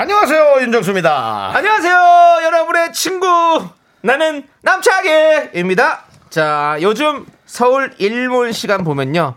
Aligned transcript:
안녕하세요 0.00 0.60
윤정수입니다. 0.60 1.50
안녕하세요, 1.56 1.98
여러분의 2.44 2.92
친구. 2.92 3.26
나는 4.00 4.44
남창희입니다. 4.62 6.04
자, 6.30 6.78
요즘 6.80 7.26
서울 7.46 7.92
일몰 7.98 8.52
시간 8.52 8.84
보면요. 8.84 9.34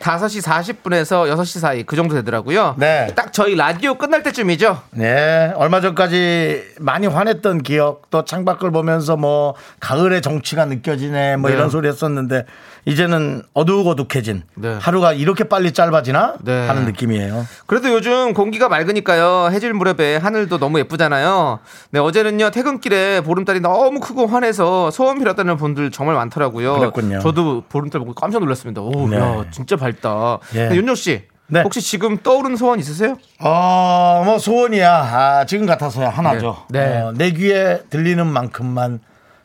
5시 0.00 0.42
40분에서 0.44 1.32
6시 1.32 1.60
사이 1.60 1.82
그 1.84 1.96
정도 1.96 2.14
되더라고요. 2.16 2.74
네. 2.76 3.06
딱 3.14 3.32
저희 3.32 3.54
라디오 3.54 3.94
끝날 3.94 4.22
때쯤이죠. 4.22 4.82
네 4.90 5.52
얼마 5.56 5.80
전까지 5.80 6.74
많이 6.80 7.06
화냈던 7.06 7.62
기억 7.62 8.10
또 8.10 8.24
창밖을 8.24 8.70
보면서 8.70 9.16
뭐 9.16 9.54
가을의 9.80 10.20
정취가 10.20 10.66
느껴지네 10.66 11.36
뭐 11.36 11.48
네. 11.48 11.56
이런 11.56 11.70
소리 11.70 11.88
했었는데 11.88 12.44
이제는 12.84 13.42
어둑어둑해진 13.54 14.42
네. 14.56 14.76
하루가 14.80 15.12
이렇게 15.12 15.44
빨리 15.44 15.72
짧아지나 15.72 16.34
네. 16.42 16.66
하는 16.66 16.84
느낌이에요. 16.86 17.46
그래도 17.66 17.92
요즘 17.92 18.34
공기가 18.34 18.68
맑으니까요. 18.68 19.50
해질 19.52 19.72
무렵에 19.72 20.16
하늘도 20.16 20.58
너무 20.58 20.78
예쁘잖아요. 20.80 21.60
네, 21.90 22.00
어제는요. 22.00 22.50
퇴근길에 22.50 23.20
보름달이 23.20 23.60
너무 23.60 24.00
크고 24.00 24.26
환해서 24.26 24.90
소원 24.90 25.18
빌었다는 25.18 25.56
분들 25.56 25.92
정말 25.92 26.16
많더라고요. 26.16 26.78
그랬군요. 26.78 27.20
저도 27.20 27.62
보름달 27.68 28.00
보고 28.00 28.14
깜짝 28.14 28.40
놀랐습니다. 28.40 28.80
오, 28.80 29.08
네. 29.08 29.16
야, 29.16 29.44
진짜 29.52 29.76
밝다. 29.76 30.38
예. 30.54 30.58
근데 30.58 30.76
윤정 30.76 30.94
씨. 30.96 31.22
네. 31.48 31.60
혹시 31.62 31.82
지금 31.82 32.16
떠오르는 32.16 32.56
소원 32.56 32.78
있으세요? 32.78 33.16
어, 33.38 34.22
뭐 34.24 34.38
소원이야. 34.38 34.90
아, 34.90 35.44
지금 35.44 35.66
같아서야 35.66 36.08
하나죠. 36.08 36.64
네. 36.70 36.86
네. 36.86 37.00
어, 37.00 37.12
내 37.14 37.30
귀에 37.32 37.82
들리는 37.90 38.26
만큼만 38.26 39.00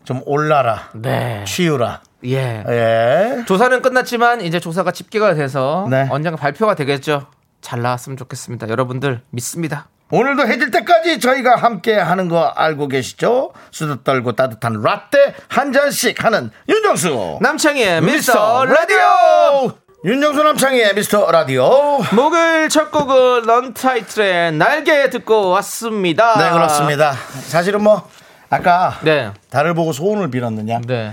좀 0.06 0.22
올라라. 0.26 0.90
네. 0.94 1.44
치유라. 1.46 2.00
예. 2.26 2.64
예. 2.68 3.44
조사는 3.46 3.82
끝났지만 3.82 4.42
이제 4.42 4.60
조사가 4.60 4.92
집계가 4.92 5.34
돼서 5.36 5.88
네. 5.90 6.08
언젠가 6.10 6.38
발표가 6.38 6.76
되겠죠. 6.76 7.28
잘 7.62 7.82
나왔으면 7.82 8.18
좋겠습니다. 8.18 8.70
여러분들 8.70 9.22
믿습니다. 9.30 9.88
오늘도 10.10 10.48
해질 10.48 10.72
때까지 10.72 11.20
저희가 11.20 11.58
함께 11.58 11.94
하는 11.94 12.30
거 12.30 12.46
알고 12.46 12.88
계시죠? 12.88 13.52
수다 13.72 13.98
떨고 14.04 14.34
따뜻한 14.34 14.82
라떼 14.82 15.36
한 15.50 15.74
잔씩 15.74 16.24
하는 16.24 16.50
윤정수. 16.70 17.40
남창희의 17.42 18.02
미스터 18.02 18.64
미스터 18.64 18.66
라디오! 18.66 19.78
윤정수 20.06 20.44
남창희의 20.44 20.96
미스터 20.96 21.30
라디오. 21.30 22.00
목요일 22.14 22.70
첫 22.70 22.92
곡은 22.92 23.44
런타이틀의 23.44 24.54
날개 24.54 25.10
듣고 25.10 25.50
왔습니다. 25.50 26.38
네, 26.38 26.52
그렇습니다. 26.52 27.12
사실은 27.48 27.84
뭐, 27.84 28.08
아까 28.50 28.98
네. 29.04 29.32
달을 29.50 29.74
보고 29.74 29.92
소원을 29.92 30.32
빌었느냐. 30.32 30.80
네. 30.88 31.12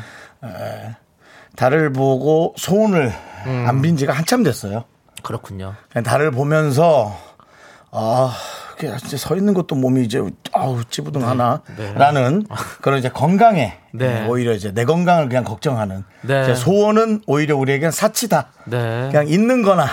달을 1.57 1.93
보고 1.93 2.55
소원을 2.57 3.13
음. 3.47 3.65
안빈 3.69 3.97
지가 3.97 4.13
한참 4.13 4.43
됐어요. 4.43 4.85
그렇군요. 5.23 5.75
달을 6.05 6.31
보면서, 6.31 7.17
아, 7.91 8.33
이제 9.05 9.17
서 9.17 9.37
있는 9.37 9.55
것도 9.55 9.75
몸이 9.77 10.05
이제, 10.05 10.23
아우, 10.53 10.85
찌부둥하나. 10.85 11.63
라는 11.95 12.45
그런 12.83 12.99
이제 12.99 13.09
건강에 13.09 13.79
네. 13.93 14.27
오히려 14.27 14.53
이제 14.53 14.73
내 14.73 14.85
건강을 14.85 15.29
그냥 15.29 15.45
걱정하는. 15.45 16.05
네. 16.23 16.55
소원은 16.55 17.23
오히려 17.27 17.57
우리에겐 17.57 17.91
사치다. 17.91 18.49
네. 18.67 19.09
그냥 19.11 19.29
있는 19.29 19.63
거나 19.63 19.87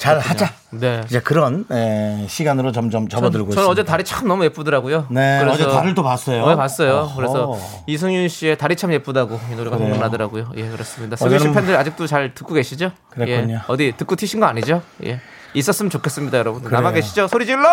잘 0.00 0.18
하자. 0.18 0.50
네. 0.70 1.02
이제 1.04 1.20
그런 1.20 1.66
에, 1.70 2.26
시간으로 2.26 2.72
점점 2.72 3.06
접어들고 3.06 3.50
저는 3.50 3.62
있습니다. 3.64 3.70
어제 3.70 3.84
달이 3.84 4.02
참 4.04 4.26
너무 4.26 4.44
예쁘더라고요. 4.44 5.06
네, 5.10 5.40
어제 5.44 5.68
달을 5.68 5.94
또 5.94 6.02
봤어요. 6.02 6.42
어제 6.42 6.56
봤어요. 6.56 6.92
어허. 7.00 7.16
그래서 7.16 7.58
이승윤 7.86 8.28
씨의 8.28 8.56
달이 8.56 8.76
참 8.76 8.92
예쁘다고 8.94 9.38
이 9.52 9.54
노래가. 9.56 9.76
생각나더라고요. 9.76 10.52
예, 10.56 10.68
그렇습니다. 10.70 11.16
승윤 11.16 11.38
씨 11.38 11.50
팬들 11.52 11.76
아직도 11.76 12.06
잘 12.06 12.34
듣고 12.34 12.54
계시죠? 12.54 12.92
그랬군요. 13.10 13.54
예, 13.56 13.60
어디 13.68 13.92
듣고 13.94 14.16
튀신 14.16 14.40
거 14.40 14.46
아니죠? 14.46 14.80
예. 15.04 15.20
있었으면 15.52 15.90
좋겠습니다, 15.90 16.38
여러분. 16.38 16.62
그래요. 16.62 16.80
남아 16.80 16.92
계시죠? 16.94 17.28
소리 17.28 17.44
질러! 17.44 17.68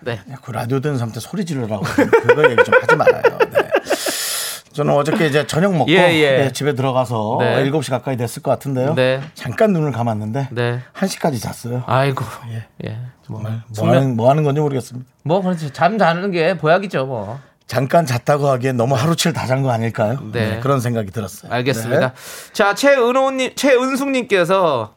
네. 0.00 0.20
그 0.42 0.50
라디오 0.52 0.80
듣는 0.80 0.96
사람한테 0.96 1.20
소리 1.20 1.44
지르라고 1.44 1.82
그거 1.82 2.50
얘기 2.50 2.64
좀 2.64 2.74
하지 2.80 2.96
말아요. 2.96 3.22
네. 3.52 3.67
저는 4.78 4.94
어저께 4.94 5.26
이제 5.26 5.44
저녁 5.46 5.74
먹고 5.76 5.90
예, 5.92 6.14
예. 6.14 6.38
네, 6.38 6.52
집에 6.52 6.74
들어가서 6.74 7.38
네. 7.40 7.64
7시 7.68 7.90
가까이 7.90 8.16
됐을 8.16 8.42
것 8.42 8.52
같은데요. 8.52 8.94
네. 8.94 9.20
잠깐 9.34 9.72
눈을 9.72 9.90
감았는데 9.90 10.48
네. 10.52 10.80
1시까지 10.94 11.40
잤어요. 11.40 11.82
아이고. 11.86 12.24
예. 12.86 12.96
뭐, 13.28 13.40
뭐 13.40 13.50
분명- 13.76 13.94
하는, 13.96 14.16
뭐 14.16 14.30
하는 14.30 14.44
건지 14.44 14.60
모르겠습니다. 14.60 15.10
뭐, 15.24 15.42
그렇지. 15.42 15.72
잠 15.72 15.98
자는 15.98 16.30
게 16.30 16.56
보약이죠, 16.56 17.06
뭐. 17.06 17.40
잠깐 17.66 18.06
잤다고 18.06 18.46
하기엔 18.48 18.76
너무 18.76 18.94
하루치를 18.94 19.34
다잔 19.34 19.62
거 19.62 19.70
아닐까요? 19.70 20.18
네. 20.32 20.60
그런 20.60 20.80
생각이 20.80 21.10
들었어요. 21.10 21.52
알겠습니다. 21.52 22.00
네. 22.00 22.12
자, 22.52 22.74
최은호님, 22.74 23.54
최은숙님께서 23.56 24.94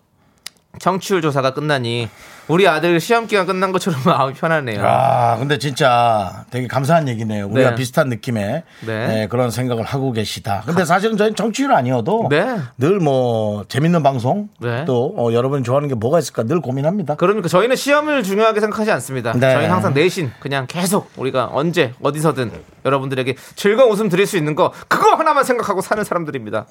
정치율 0.80 1.22
조사가 1.22 1.54
끝나니 1.54 2.10
우리 2.48 2.68
아들 2.68 3.00
시험 3.00 3.28
기간 3.28 3.46
끝난 3.46 3.72
것처럼 3.72 4.02
마음이 4.06 4.34
편하네요. 4.34 4.82
아, 4.86 5.38
근데 5.38 5.58
진짜 5.58 6.46
되게 6.50 6.68
감사한 6.68 7.08
얘기네요. 7.08 7.48
우리가 7.48 7.70
네. 7.72 7.76
비슷한 7.76 8.10
느낌의 8.10 8.64
네. 8.86 9.08
네, 9.08 9.28
그런 9.28 9.52
생각을 9.52 9.84
하고 9.84 10.12
계시다. 10.12 10.64
근데 10.66 10.84
사실은 10.84 11.18
저희는 11.18 11.36
정치율 11.36 11.72
아니어도 11.74 12.28
네. 12.30 12.58
늘뭐 12.78 13.66
재밌는 13.68 14.04
방송 14.04 14.50
네. 14.60 14.84
또 14.86 15.14
어, 15.18 15.32
여러분이 15.32 15.64
좋아하는 15.64 15.88
게 15.88 15.96
뭐가 15.96 16.20
있을까 16.20 16.44
늘 16.44 16.62
고민합니다. 16.62 17.16
그러니까 17.16 17.48
저희는 17.48 17.76
시험을 17.76 18.24
중요하게 18.24 18.60
생각하지 18.60 18.92
않습니다. 18.92 19.34
네. 19.34 19.54
저희는 19.54 19.72
항상 19.72 19.94
내신 19.94 20.32
그냥 20.40 20.66
계속 20.68 21.10
우리가 21.16 21.50
언제 21.54 21.94
어디서든 22.02 22.52
여러분들에게 22.84 23.36
즐거운 23.56 23.92
웃음 23.92 24.10
드릴 24.10 24.26
수 24.26 24.38
있는 24.38 24.56
거 24.56 24.74
그거 24.88 25.16
하나만 25.16 25.44
생각하고 25.44 25.82
사는 25.82 26.04
사람들입니다. 26.04 26.66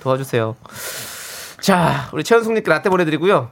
도와주세요. 0.00 0.56
자, 1.62 2.08
우리 2.12 2.24
최은숙님께 2.24 2.68
라떼 2.68 2.90
보내드리고요. 2.90 3.50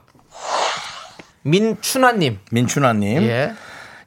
민춘아님, 1.43 2.39
민춘아님. 2.51 3.23
예, 3.23 3.53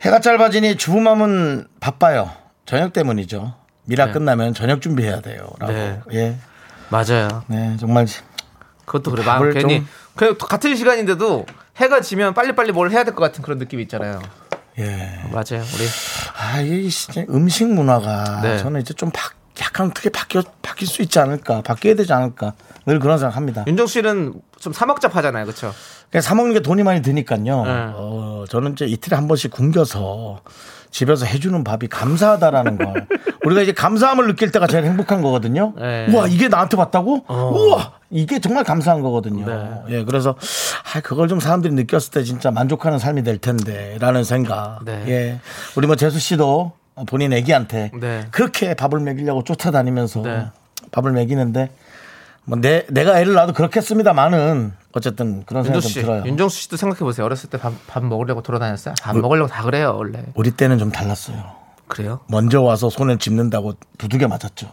해가 0.02 0.20
짧아지니 0.20 0.76
주부맘은 0.76 1.66
바빠요. 1.80 2.30
저녁 2.66 2.92
때문이죠. 2.92 3.54
미라 3.84 4.06
네. 4.06 4.12
끝나면 4.12 4.54
저녁 4.54 4.80
준비해야 4.80 5.20
돼요. 5.20 5.48
라고. 5.58 5.72
네. 5.72 6.00
예. 6.12 6.36
맞아요. 6.90 7.42
네, 7.48 7.76
정말 7.80 8.06
그것도 8.84 9.10
그래. 9.10 9.24
마음 9.24 9.50
괜히 9.52 9.78
좀- 9.78 9.88
그냥 10.14 10.36
같은 10.38 10.76
시간인데도 10.76 11.46
해가 11.76 12.00
지면 12.02 12.34
빨리빨리 12.34 12.72
뭘 12.72 12.90
해야 12.90 13.04
될 13.04 13.14
것 13.14 13.22
같은 13.22 13.42
그런 13.42 13.58
느낌이 13.58 13.82
있잖아요. 13.84 14.20
예. 14.78 15.20
맞아요. 15.32 15.64
우리 15.74 15.88
아, 16.38 16.60
이 16.60 16.88
진짜 16.90 17.22
음식 17.30 17.66
문화가 17.72 18.40
네. 18.42 18.58
저는 18.58 18.80
이제 18.82 18.92
좀 18.94 19.10
바, 19.10 19.30
약간 19.60 19.86
어떻게 19.88 20.08
바뀌어 20.08 20.42
바뀔 20.62 20.88
수 20.88 21.02
있지 21.02 21.18
않을까? 21.18 21.62
바뀌어야 21.62 21.94
되지 21.94 22.12
않을까? 22.12 22.54
늘 22.86 22.98
그런 22.98 23.18
생각합니다. 23.18 23.64
윤정 23.66 23.86
씨는 23.86 24.34
좀 24.58 24.72
사먹잡하잖아요, 24.72 25.44
그렇죠? 25.44 25.72
그냥 26.10 26.22
사 26.22 26.34
먹는 26.34 26.52
게 26.54 26.60
돈이 26.60 26.82
많이 26.82 27.02
드니까요. 27.02 27.64
네. 27.64 27.70
어, 27.94 28.44
저는 28.48 28.72
이제 28.72 28.86
이틀에 28.86 29.16
한 29.16 29.26
번씩 29.28 29.50
굶겨서 29.52 30.40
집에서 30.90 31.26
해주는 31.26 31.64
밥이 31.64 31.88
감사하다라는 31.90 32.78
걸 32.78 33.06
우리가 33.44 33.62
이제 33.62 33.72
감사함을 33.72 34.26
느낄 34.28 34.52
때가 34.52 34.66
제일 34.66 34.84
행복한 34.84 35.22
거거든요. 35.22 35.72
네. 35.76 36.06
우와 36.08 36.28
이게 36.28 36.48
나한테 36.48 36.76
왔다고? 36.76 37.24
우와 37.28 37.94
이게 38.10 38.38
정말 38.38 38.62
감사한 38.62 39.00
거거든요. 39.02 39.44
네. 39.44 39.82
예, 39.88 40.04
그래서 40.04 40.36
아, 40.94 41.00
그걸 41.00 41.26
좀 41.26 41.40
사람들이 41.40 41.74
느꼈을 41.74 42.12
때 42.12 42.22
진짜 42.22 42.52
만족하는 42.52 42.98
삶이 43.00 43.24
될 43.24 43.38
텐데라는 43.38 44.22
생각. 44.22 44.80
네. 44.84 45.04
예, 45.08 45.40
우리 45.76 45.86
뭐 45.88 45.96
재수 45.96 46.20
씨도 46.20 46.72
본인 47.06 47.32
애기한테 47.32 47.90
네. 48.00 48.26
그렇게 48.30 48.74
밥을 48.74 49.00
먹이려고 49.00 49.42
쫓아다니면서 49.44 50.22
네. 50.22 50.46
밥을 50.92 51.12
먹이는데 51.12 51.70
뭐 52.44 52.58
내, 52.60 52.84
내가 52.88 53.18
애를 53.20 53.34
낳아도 53.34 53.52
그렇겠습니다만은 53.52 54.72
어쨌든 54.92 55.44
그런 55.46 55.64
생각 55.64 55.76
윤정 55.76 55.80
좀 55.80 55.90
씨, 55.90 56.02
들어요. 56.02 56.22
윤정수 56.24 56.60
씨도 56.62 56.76
생각해 56.76 57.00
보세요. 57.00 57.24
어렸을 57.26 57.50
때 57.50 57.58
밥 57.58 57.72
밥 57.88 58.04
먹으려고 58.04 58.42
돌아다녔어요. 58.42 58.94
밥 59.02 59.16
먹으려고 59.16 59.48
다 59.48 59.62
그래요, 59.62 59.94
원래. 59.96 60.22
우리 60.34 60.50
때는 60.52 60.78
좀 60.78 60.92
달랐어요. 60.92 61.36
그래요? 61.88 62.20
먼저 62.28 62.62
와서 62.62 62.88
손을 62.90 63.18
짚는다고 63.18 63.74
두둑에 63.98 64.26
맞았죠. 64.26 64.68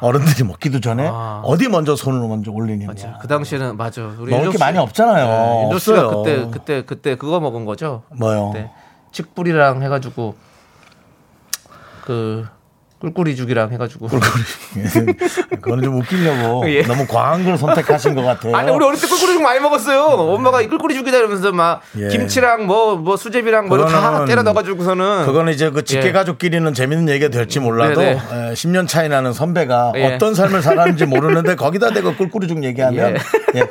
어른들이 0.00 0.44
먹기도 0.44 0.80
전에 0.80 1.06
아. 1.10 1.42
어디 1.44 1.68
먼저 1.68 1.94
손을 1.96 2.26
먼저 2.28 2.50
올리느냐. 2.52 2.86
맞아. 2.86 3.18
그 3.20 3.26
당시에는 3.28 3.76
맞아. 3.76 4.02
우리 4.18 4.30
먹을 4.30 4.46
게 4.50 4.52
씨- 4.52 4.58
많이 4.58 4.78
없잖아요. 4.78 5.26
네, 5.26 5.62
윤정 5.64 5.78
씨가. 5.78 6.08
그때 6.16 6.48
그때 6.50 6.82
그때 6.84 7.16
그거 7.16 7.40
먹은 7.40 7.64
거죠. 7.64 8.02
뭐요? 8.10 8.50
그때 8.52 8.70
칡뿌리랑 9.12 9.82
해가지고 9.82 10.34
그 12.04 12.44
꿀꿀이 13.00 13.36
죽이랑 13.36 13.70
해가지고. 13.72 14.08
그거는 15.60 15.84
좀 15.84 15.96
웃기려고 16.00 16.64
예. 16.72 16.82
너무 16.82 17.06
과한 17.06 17.44
걸 17.44 17.58
선택하신 17.58 18.14
것 18.14 18.22
같아요. 18.22 18.56
아니 18.56 18.70
우리 18.70 18.82
어릴 18.84 18.98
때 18.98 19.06
꿀꿀이 19.06 19.32
죽 19.34 19.42
많이 19.42 19.60
먹었어요. 19.60 20.02
엄마가 20.04 20.62
이 20.62 20.68
꿀꿀이 20.68 20.94
죽이다 20.94 21.18
이러면서 21.18 21.52
막 21.52 21.82
예. 21.98 22.08
김치랑 22.08 22.66
뭐 22.66 22.96
뭐 22.96 23.16
수제비랑 23.16 23.68
뭐다 23.68 23.86
그거는- 23.86 24.26
때려 24.26 24.42
넣어가지고서는 24.42 25.26
그거는 25.26 25.52
이제 25.52 25.68
그 25.70 25.84
직계 25.84 26.08
예. 26.08 26.12
가족끼리는 26.12 26.72
재밌는 26.72 27.08
얘기가 27.10 27.28
될지 27.30 27.60
몰라도 27.60 28.00
네 28.00 28.14
네. 28.14 28.50
에, 28.50 28.52
10년 28.54 28.88
차이 28.88 29.08
나는 29.10 29.32
선배가 29.34 29.92
예. 29.96 30.14
어떤 30.14 30.34
삶을 30.34 30.62
살았는지 30.62 31.04
모르는데 31.06 31.56
거기다 31.56 31.90
대고 31.90 32.14
꿀꿀이 32.16 32.48
죽 32.48 32.62
얘기하면 32.64 33.16
예. 33.54 33.58
예. 33.60 33.64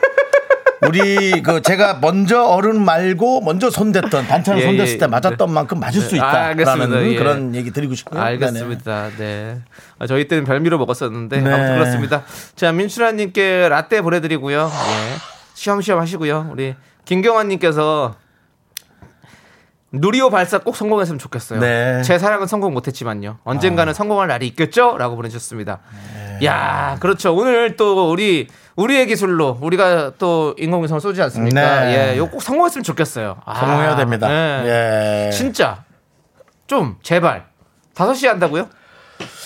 우리 0.88 1.42
그 1.42 1.62
제가 1.62 2.00
먼저 2.02 2.44
어른 2.44 2.82
말고 2.84 3.42
먼저 3.42 3.70
손댔던 3.70 4.28
반찬을 4.28 4.62
예, 4.62 4.66
손댔을 4.66 4.94
예. 4.94 4.98
때 4.98 5.08
맞았던 5.08 5.52
만큼 5.52 5.80
맞을 5.80 6.02
수 6.02 6.16
네. 6.16 6.22
아. 6.22 6.52
있다라는 6.52 7.12
예. 7.12 7.16
그런 7.16 7.56
얘기 7.56 7.72
드리고 7.72 7.96
싶고요. 7.96 8.22
알겠습니다. 8.22 9.10
네. 9.18 9.62
아, 10.00 10.08
저희 10.08 10.28
때는 10.28 10.44
별미로 10.46 10.78
먹었었는데 10.78 11.42
네. 11.42 11.52
아무튼 11.52 11.76
그렇습니다. 11.76 12.24
자 12.56 12.72
민출아님께 12.72 13.70
라떼 13.70 14.02
보내드리고요. 14.02 14.70
예. 14.72 15.18
시험시험 15.54 16.00
하시고요. 16.00 16.50
우리 16.52 16.76
김경환님께서 17.06 18.16
누리호 19.94 20.32
발사 20.32 20.58
꼭 20.58 20.76
성공했으면 20.76 21.20
좋겠어요. 21.20 21.60
네. 21.60 22.02
제 22.02 22.18
사랑은 22.18 22.48
성공 22.48 22.74
못했지만요. 22.74 23.38
언젠가는 23.44 23.92
아. 23.92 23.94
성공할 23.94 24.28
날이 24.28 24.48
있겠죠?라고 24.48 25.16
보내주셨습니다. 25.16 25.80
네. 26.40 26.46
야, 26.46 26.98
그렇죠. 27.00 27.36
오늘 27.36 27.76
또 27.76 28.10
우리 28.12 28.48
우리의 28.76 29.06
기술로 29.08 29.58
우리가 29.62 30.14
또 30.18 30.56
인공위성을 30.58 31.00
쏘지 31.00 31.22
않습니까? 31.24 31.82
네. 31.82 32.12
예, 32.12 32.16
이거 32.16 32.30
꼭 32.30 32.42
성공했으면 32.42 32.84
좋겠어요. 32.84 33.38
아, 33.46 33.56
성공해야 33.60 33.96
됩니다. 33.96 34.30
예. 34.32 35.28
예. 35.28 35.32
진짜 35.32 35.84
좀 36.66 36.98
제발 37.04 37.46
5시에 37.94 38.28
한다고요? 38.28 38.68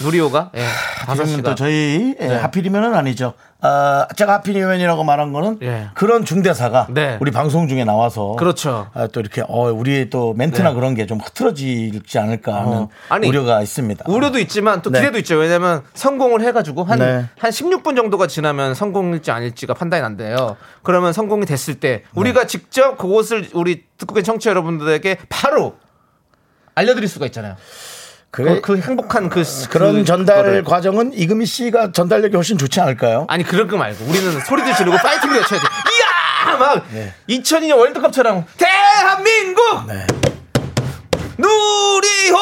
누리호가? 0.03 0.51
예. 0.55 0.63
하필이면 1.07 1.41
5시가. 1.41 1.43
또 1.45 1.55
저희 1.55 2.15
예, 2.19 2.27
네. 2.27 2.35
하필이면은 2.35 2.93
아니죠. 2.95 3.33
아, 3.59 4.05
제가 4.15 4.33
하필이면이라고 4.33 5.03
말한 5.03 5.33
거는 5.33 5.57
예. 5.63 5.87
그런 5.95 6.23
중대사가 6.25 6.85
네. 6.91 7.17
우리 7.19 7.31
방송 7.31 7.67
중에 7.67 7.85
나와서 7.85 8.35
그렇죠. 8.37 8.89
아, 8.93 9.07
또 9.07 9.19
이렇게 9.19 9.41
어, 9.47 9.71
우리 9.71 10.11
또 10.11 10.33
멘트나 10.35 10.69
네. 10.69 10.75
그런 10.75 10.93
게 10.93 11.07
좀 11.07 11.19
흐트러지지 11.19 12.19
않을까 12.19 12.53
하는 12.55 12.71
어. 12.73 12.89
아니, 13.09 13.27
우려가 13.27 13.61
있습니다. 13.61 14.05
우려도 14.07 14.37
있지만 14.39 14.81
또 14.81 14.89
네. 14.91 14.99
기대도 14.99 15.17
있죠. 15.19 15.35
왜냐면 15.37 15.83
성공을 15.93 16.41
해가지고 16.41 16.83
한, 16.83 16.99
네. 16.99 17.25
한 17.39 17.51
16분 17.51 17.95
정도가 17.95 18.27
지나면 18.27 18.75
성공일지 18.75 19.31
아닐지가 19.31 19.73
판단이 19.73 20.01
난대요. 20.01 20.57
그러면 20.83 21.13
성공이 21.13 21.45
됐을 21.45 21.75
때 21.79 22.03
우리가 22.13 22.41
네. 22.41 22.47
직접 22.47 22.97
그것을 22.97 23.49
우리 23.53 23.83
듣고 23.97 24.13
계신 24.13 24.25
청취자 24.25 24.49
여러분들에게 24.51 25.17
바로 25.29 25.77
알려드릴 26.75 27.07
수가 27.07 27.25
있잖아요. 27.27 27.55
그, 28.31 28.61
그 28.61 28.77
행복한 28.77 29.29
그 29.29 29.43
그런 29.69 29.95
그 29.95 30.03
전달 30.05 30.37
거를. 30.37 30.63
과정은 30.63 31.13
이금희 31.13 31.45
씨가 31.45 31.91
전달력이 31.91 32.35
훨씬 32.35 32.57
좋지 32.57 32.79
않을까요? 32.81 33.25
아니 33.29 33.43
그럴 33.43 33.67
거 33.67 33.77
말고 33.77 34.05
우리는 34.05 34.39
소리도 34.41 34.75
지르고 34.75 34.97
파이팅도 34.97 35.35
외쳐야 35.37 35.59
돼. 35.59 35.65
이야 36.45 36.57
막 36.57 36.83
네. 36.91 37.13
2002년 37.29 37.77
월드컵처럼 37.77 38.45
대한민국 38.57 39.87
네. 39.87 40.05
누리호 41.37 42.37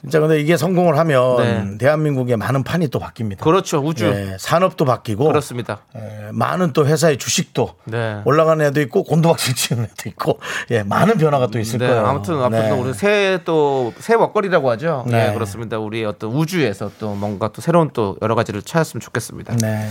진짜 0.00 0.20
근데 0.20 0.40
이게 0.40 0.56
성공을 0.56 0.96
하면 0.98 1.36
네. 1.36 1.78
대한민국의 1.78 2.36
많은 2.36 2.62
판이 2.62 2.88
또 2.88 2.98
바뀝니다. 2.98 3.40
그렇죠 3.40 3.78
우주 3.78 4.06
예, 4.06 4.36
산업도 4.38 4.84
바뀌고 4.84 5.24
그렇습니다. 5.26 5.80
예, 5.96 6.30
많은 6.32 6.72
또 6.72 6.86
회사의 6.86 7.18
주식도 7.18 7.74
네. 7.84 8.20
올라가는 8.24 8.64
애도 8.66 8.80
있고 8.82 9.02
곤두박질 9.04 9.54
치는 9.56 9.84
애도 9.84 10.08
있고 10.10 10.38
예, 10.70 10.82
많은 10.82 11.18
변화가 11.18 11.48
또 11.48 11.58
있을 11.58 11.78
네, 11.78 11.88
거예요. 11.88 12.06
아무튼 12.06 12.40
앞으로 12.42 12.50
네. 12.50 12.70
우리 12.70 12.94
새해 12.94 13.42
또새 13.44 14.16
먹거리라고 14.16 14.70
하죠. 14.70 15.04
네. 15.06 15.28
네. 15.28 15.34
그렇습니다. 15.34 15.78
우리 15.78 16.04
어떤 16.04 16.30
우주에서 16.30 16.90
또 16.98 17.14
뭔가 17.14 17.48
또 17.48 17.60
새로운 17.60 17.90
또 17.92 18.16
여러 18.22 18.34
가지를 18.34 18.62
찾았으면 18.62 19.00
좋겠습니다. 19.00 19.56
네. 19.56 19.88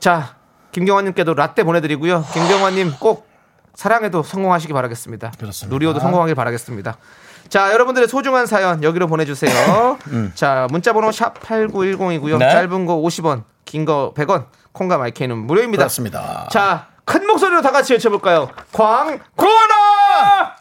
자, 0.00 0.36
김경환님께도 0.72 1.34
라떼 1.34 1.62
보내드리고요. 1.64 2.24
김경환님 2.32 2.94
꼭 2.98 3.28
사랑에도 3.74 4.22
성공하시기 4.22 4.72
바라겠습니다. 4.72 5.32
그렇습니다. 5.38 5.74
누리호도 5.74 6.00
성공하길 6.00 6.34
바라겠습니다. 6.34 6.96
자, 7.48 7.72
여러분들의 7.72 8.08
소중한 8.08 8.46
사연 8.46 8.82
여기로 8.82 9.06
보내주세요. 9.06 9.98
자, 10.34 10.66
문자번호 10.70 11.12
샵 11.12 11.38
#8910이고요. 11.40 12.34
음. 12.34 12.38
네. 12.38 12.50
짧은 12.50 12.86
거 12.86 12.96
50원, 12.96 13.44
긴 13.64 13.84
거 13.84 14.12
100원, 14.16 14.46
콩과 14.72 14.98
my 14.98 15.09
K는 15.09 15.36
무료입니다. 15.38 15.82
그렇습니다. 15.82 16.48
자, 16.50 16.86
큰 17.04 17.26
목소리로 17.26 17.62
다 17.62 17.70
같이 17.70 17.92
외쳐볼까요? 17.92 18.48
광고나! 18.72 20.56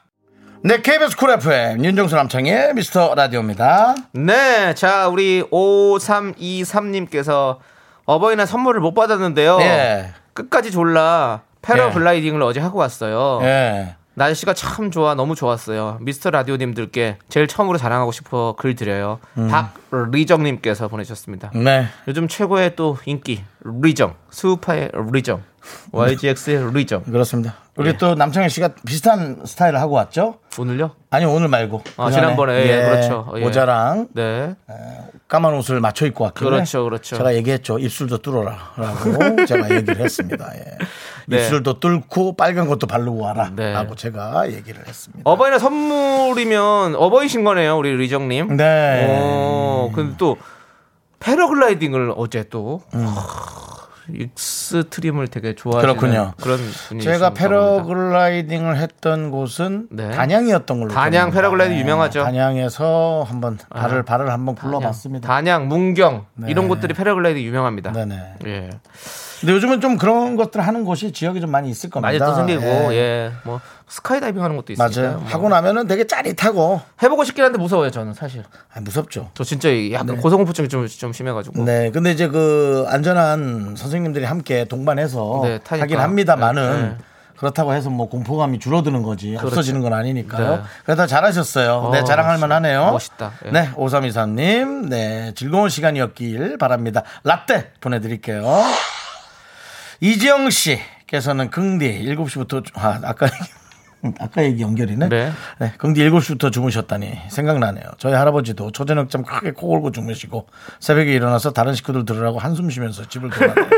네, 0.66 0.82
KBS 0.82 1.18
쿨 1.18 1.32
FM 1.32 1.84
윤정수 1.84 2.16
남창희의 2.16 2.74
미스터 2.74 3.16
라디오입니다. 3.16 3.96
네, 4.14 4.74
자 4.76 5.08
우리 5.10 5.44
5323님께서 5.52 7.58
어버이날 8.06 8.48
선물을 8.48 8.80
못 8.82 8.94
받았는데요. 8.94 9.58
예. 9.62 10.14
끝까지 10.34 10.72
졸라 10.72 11.42
패러글라이딩을 11.62 12.42
어제 12.44 12.60
하고 12.62 12.80
왔어요. 12.80 13.40
예. 13.44 13.96
날씨가 14.16 14.54
참 14.54 14.92
좋아 14.92 15.16
너무 15.16 15.36
좋았어요. 15.36 15.98
미스터 16.02 16.30
라디오님들께 16.30 17.18
제일 17.30 17.48
처음으로 17.48 17.78
자랑하고 17.78 18.12
싶어 18.12 18.56
글 18.58 18.76
드려요. 18.76 19.20
음. 19.38 19.50
박리정님께서 19.90 20.88
보내주셨습니다. 20.88 21.52
네. 21.56 21.88
요즘 22.08 22.28
최고의 22.28 22.76
또 22.76 22.98
인기 23.06 23.44
리정 23.64 24.16
수우파의 24.30 24.92
리정 25.12 25.42
YGX의 25.92 26.74
리정 26.74 27.04
그렇습니다. 27.04 27.56
우리 27.76 27.90
예. 27.90 27.98
또 27.98 28.14
남창희 28.14 28.50
씨가 28.50 28.70
비슷한 28.86 29.42
스타일을 29.46 29.80
하고 29.80 29.96
왔죠? 29.96 30.36
오늘요? 30.60 30.92
아니 31.10 31.26
오늘 31.26 31.48
말고 31.48 31.84
아. 31.98 32.12
지난번에, 32.12 32.68
예, 32.68 32.82
그렇죠. 32.84 33.32
예. 33.36 33.40
모자랑 33.42 34.10
네. 34.14 34.56
까만 35.28 35.56
옷을 35.56 35.80
맞춰 35.80 36.06
입고 36.06 36.24
왔길래 36.26 36.50
그렇죠, 36.52 36.84
그렇죠. 36.84 37.18
제가 37.18 37.34
얘기했죠. 37.36 37.80
입술도 37.80 38.20
뚫어라라고 38.20 39.46
제가 39.48 39.76
얘기를 39.76 40.00
했습니다. 40.00 40.52
예. 40.56 40.78
네. 41.26 41.38
입술도 41.38 41.80
뚫고 41.80 42.36
빨간 42.36 42.68
것도 42.68 42.86
바르고 42.86 43.20
와라라고 43.20 43.56
네. 43.56 43.96
제가 43.96 44.52
얘기를 44.52 44.86
했습니다. 44.88 45.22
어버이날 45.24 45.60
선물이면 45.60 46.96
어버이신 46.96 47.44
거네요, 47.44 47.78
우리 47.78 47.96
리정님. 47.96 48.58
네. 48.58 49.08
어, 49.10 49.92
근데 49.96 50.16
또 50.18 50.38
패러글라이딩을 51.20 52.14
어제 52.16 52.44
또 52.50 52.82
음. 52.94 53.08
익스트림을 54.12 55.28
되게 55.30 55.56
좋아하시는 55.56 55.96
그렇군요. 55.96 56.34
그런 56.42 56.58
분이 56.58 57.02
제가. 57.04 57.32
패러글라이딩을 57.32 58.78
했던 58.78 59.32
곳은 59.32 59.88
네. 59.92 60.10
단양이었던 60.12 60.80
걸로 60.80 60.92
단양. 60.94 61.32
패러글라이딩 61.32 61.78
유명하죠. 61.78 62.22
아. 62.22 62.26
단양에서 62.26 63.26
한번 63.28 63.58
발을 63.70 64.04
발을 64.04 64.32
한번 64.32 64.56
굴러봤습니다. 64.56 65.28
단양, 65.28 65.68
문경 65.68 66.26
네. 66.36 66.48
이런 66.50 66.68
곳들이 66.68 66.94
패러글라이딩 66.94 67.44
유명합니다. 67.44 67.92
네네. 67.92 68.34
예. 68.46 68.70
근데 69.40 69.54
요즘은 69.54 69.82
좀 69.82 69.98
그런 69.98 70.36
것들 70.38 70.62
하는 70.62 70.86
곳이 70.86 71.12
지역이 71.12 71.42
좀 71.42 71.52
많이 71.52 71.70
있을 71.70 71.90
겁니다. 71.90 72.08
많이 72.08 72.20
또 72.20 72.36
생기고 72.36 72.94
예. 72.94 72.98
예. 72.98 73.32
뭐 73.44 73.60
스카이다이빙 73.94 74.44
하는 74.44 74.56
것도 74.56 74.74
있으니까 74.74 75.02
맞아요. 75.02 75.24
하고 75.28 75.50
나면은 75.50 75.86
되게 75.86 76.08
짜릿하고 76.08 76.82
해보고 77.04 77.24
싶긴 77.26 77.44
한데 77.44 77.60
무서워요, 77.60 77.92
저는 77.92 78.16
사실. 78.16 78.44
아, 78.74 78.80
무섭죠. 78.80 79.30
저 79.36 79.44
진짜 79.44 79.70
약간 79.92 80.18
고소공포증이 80.18 80.68
좀, 80.68 80.88
좀 80.88 81.14
심해가지고. 81.14 81.64
네, 81.64 81.92
근데 81.92 82.12
이제 82.12 82.28
그 82.28 82.86
안전한 82.88 83.76
선생님들이 83.78 84.26
함께 84.26 84.66
동반해서 84.66 85.42
네. 85.44 85.60
하긴 85.64 86.00
합니다만은 86.00 86.72
네, 86.76 86.82
네. 86.88 86.98
그렇다고 87.38 87.74
해서 87.74 87.92
뭐 87.92 88.10
공포감이 88.10 88.58
줄어드는 88.58 89.04
거지 89.04 89.38
없어지는 89.40 89.82
건 89.82 89.94
아니니까요. 89.94 90.56
네. 90.56 90.62
그래서 90.86 91.06
잘하셨어요. 91.06 91.74
어, 91.74 91.92
네, 91.92 92.04
자랑할. 92.04 92.40
만하네요. 92.40 92.90
멋있다. 92.94 93.34
예. 93.46 93.52
네, 93.52 93.70
5323님, 93.74 94.90
네, 94.90 95.34
즐거운 95.36 95.70
시간이었길 95.70 96.58
바랍니다. 96.58 97.04
라떼 97.24 97.74
보내드릴게요. 97.80 98.44
이지영 100.00 100.50
씨께서는 100.50 101.52
긍디 101.52 102.06
7시부터 102.06 102.64
아, 102.74 103.00
아까 103.04 103.28
아까 104.20 104.44
얘기 104.44 104.62
연결이네. 104.62 105.10
네. 105.10 105.32
네, 105.60 105.74
긍디 105.78 106.02
7시부터 106.10 106.52
주무셨다니 106.52 107.22
생각나네요. 107.30 107.86
저희 107.98 108.14
할아버지도 108.14 108.72
초저녁쯤 108.72 109.24
크게 109.24 109.52
코 109.52 109.68
골고 109.68 109.92
주무시고 109.92 110.48
새벽에 110.80 111.14
일어나서 111.14 111.52
다른 111.52 111.74
식구들 111.74 112.06
들으라고 112.06 112.40
한숨 112.40 112.70
쉬면서 112.70 113.08
집을 113.08 113.30
돌아다니죠. 113.30 113.76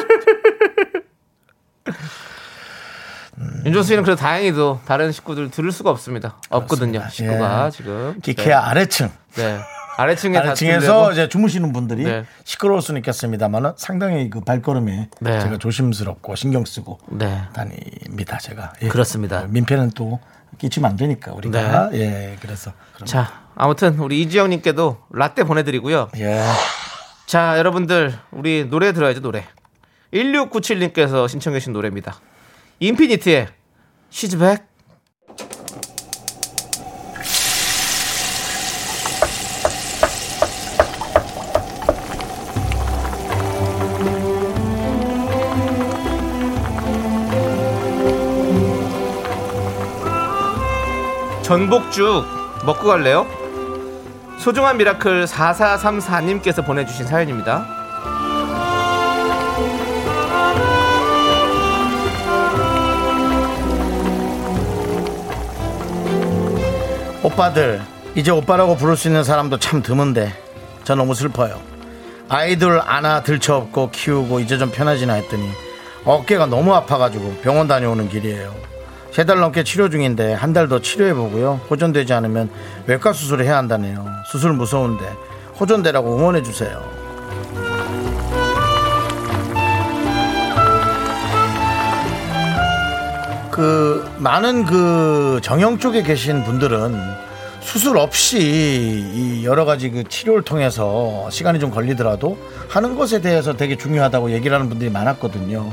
윤정수 3.66 3.90
씨는 3.90 4.04
그래도 4.04 4.20
다행히도 4.20 4.82
다른 4.86 5.12
식구들 5.12 5.52
들을 5.52 5.72
수가 5.72 5.90
없습니다. 5.90 6.38
없거든요. 6.50 7.00
그렇습니다. 7.00 7.10
식구가 7.10 7.66
예. 7.66 7.72
지금. 7.72 8.20
기케아 8.22 8.70
아래층. 8.70 9.10
네. 9.36 9.60
아래층에 9.98 10.34
다 10.34 10.40
아래층에서. 10.42 11.12
이제 11.12 11.30
주무시는 11.30 11.72
분들이 11.74 12.04
네. 12.04 12.26
시끄러울 12.44 12.82
수는 12.82 13.00
있겠습니다만 13.00 13.74
상당히 13.78 14.30
그 14.30 14.42
발걸음에 14.42 15.10
네. 15.22 15.40
제가 15.40 15.58
조심스럽고 15.58 16.36
신경 16.36 16.66
쓰고 16.66 17.00
네. 17.10 17.42
다닙니다. 17.54 18.38
제가 18.38 18.74
예. 18.82 18.88
그렇습니다. 18.88 19.46
민폐는 19.48 19.92
또 19.92 20.20
끼치면 20.58 20.92
안 20.92 20.98
되니까 20.98 21.34
우리가 21.34 21.90
예 21.94 22.38
그래서 22.42 22.72
그럼- 22.96 23.08
자, 23.08 23.44
아무튼 23.56 23.98
우리 24.00 24.22
이지영님께도 24.22 24.98
라떼 25.12 25.44
보내드리고요. 25.44 26.10
예 26.18 26.42
자, 27.26 27.58
여러분들 27.58 28.18
우리 28.32 28.68
노래 28.70 28.94
들어야죠 28.94 29.22
노래. 29.22 29.46
1697님께서 30.14 31.28
신청해 31.28 31.60
주신 31.60 31.74
노래입니다. 31.74 32.16
인피니트의 32.80 33.48
시즈백. 34.10 34.75
전복죽 51.46 52.26
먹고 52.66 52.88
갈래요? 52.88 53.28
소중한 54.40 54.78
미라클 54.78 55.26
4434님께서 55.26 56.66
보내주신 56.66 57.06
사연입니다. 57.06 57.68
오빠들 67.22 67.80
이제 68.16 68.32
오빠라고 68.32 68.76
부를 68.76 68.98
수 68.98 69.08
있는 69.08 69.24
사람도 69.24 69.60
참 69.60 69.84
드문데 69.84 70.34
저 70.84 70.96
너무 70.96 71.14
슬퍼요 71.14 71.62
아이들 72.28 72.80
하나 72.80 73.22
들쳐업고 73.22 73.92
키우고 73.92 74.40
이제 74.40 74.58
좀 74.58 74.72
편하지나 74.72 75.14
했더니 75.14 75.48
어깨가 76.06 76.48
너무 76.48 76.74
아파가지고 76.74 77.36
병원 77.44 77.68
다녀오는 77.68 78.10
길이에요 78.10 78.75
세 79.16 79.24
달 79.24 79.40
넘게 79.40 79.64
치료 79.64 79.90
중인데 79.90 80.34
한 80.34 80.52
달 80.52 80.68
더 80.68 80.80
치료해보고요. 80.82 81.62
호전되지 81.70 82.12
않으면 82.14 82.50
외과 82.86 83.14
수술을 83.14 83.46
해야 83.46 83.58
한다네요. 83.58 84.06
수술 84.26 84.52
무서운데 84.54 85.06
호전되라고 85.60 86.18
응원해주세요. 86.18 86.84
그 93.52 94.06
많은 94.18 94.66
그 94.66 95.40
정형 95.42 95.78
쪽에 95.80 96.04
계신 96.04 96.44
분들은 96.44 96.94
수술 97.66 97.98
없이 97.98 98.38
이 98.40 99.44
여러 99.44 99.66
가지 99.66 99.90
그 99.90 100.04
치료를 100.04 100.44
통해서 100.44 101.28
시간이 101.32 101.60
좀 101.60 101.72
걸리더라도 101.72 102.38
하는 102.70 102.96
것에 102.96 103.22
대해서 103.22 103.54
되게 103.58 103.76
중요하다고 103.76 104.32
얘기를 104.32 104.56
하는 104.56 104.70
분들이 104.70 104.90
많았거든요. 104.92 105.72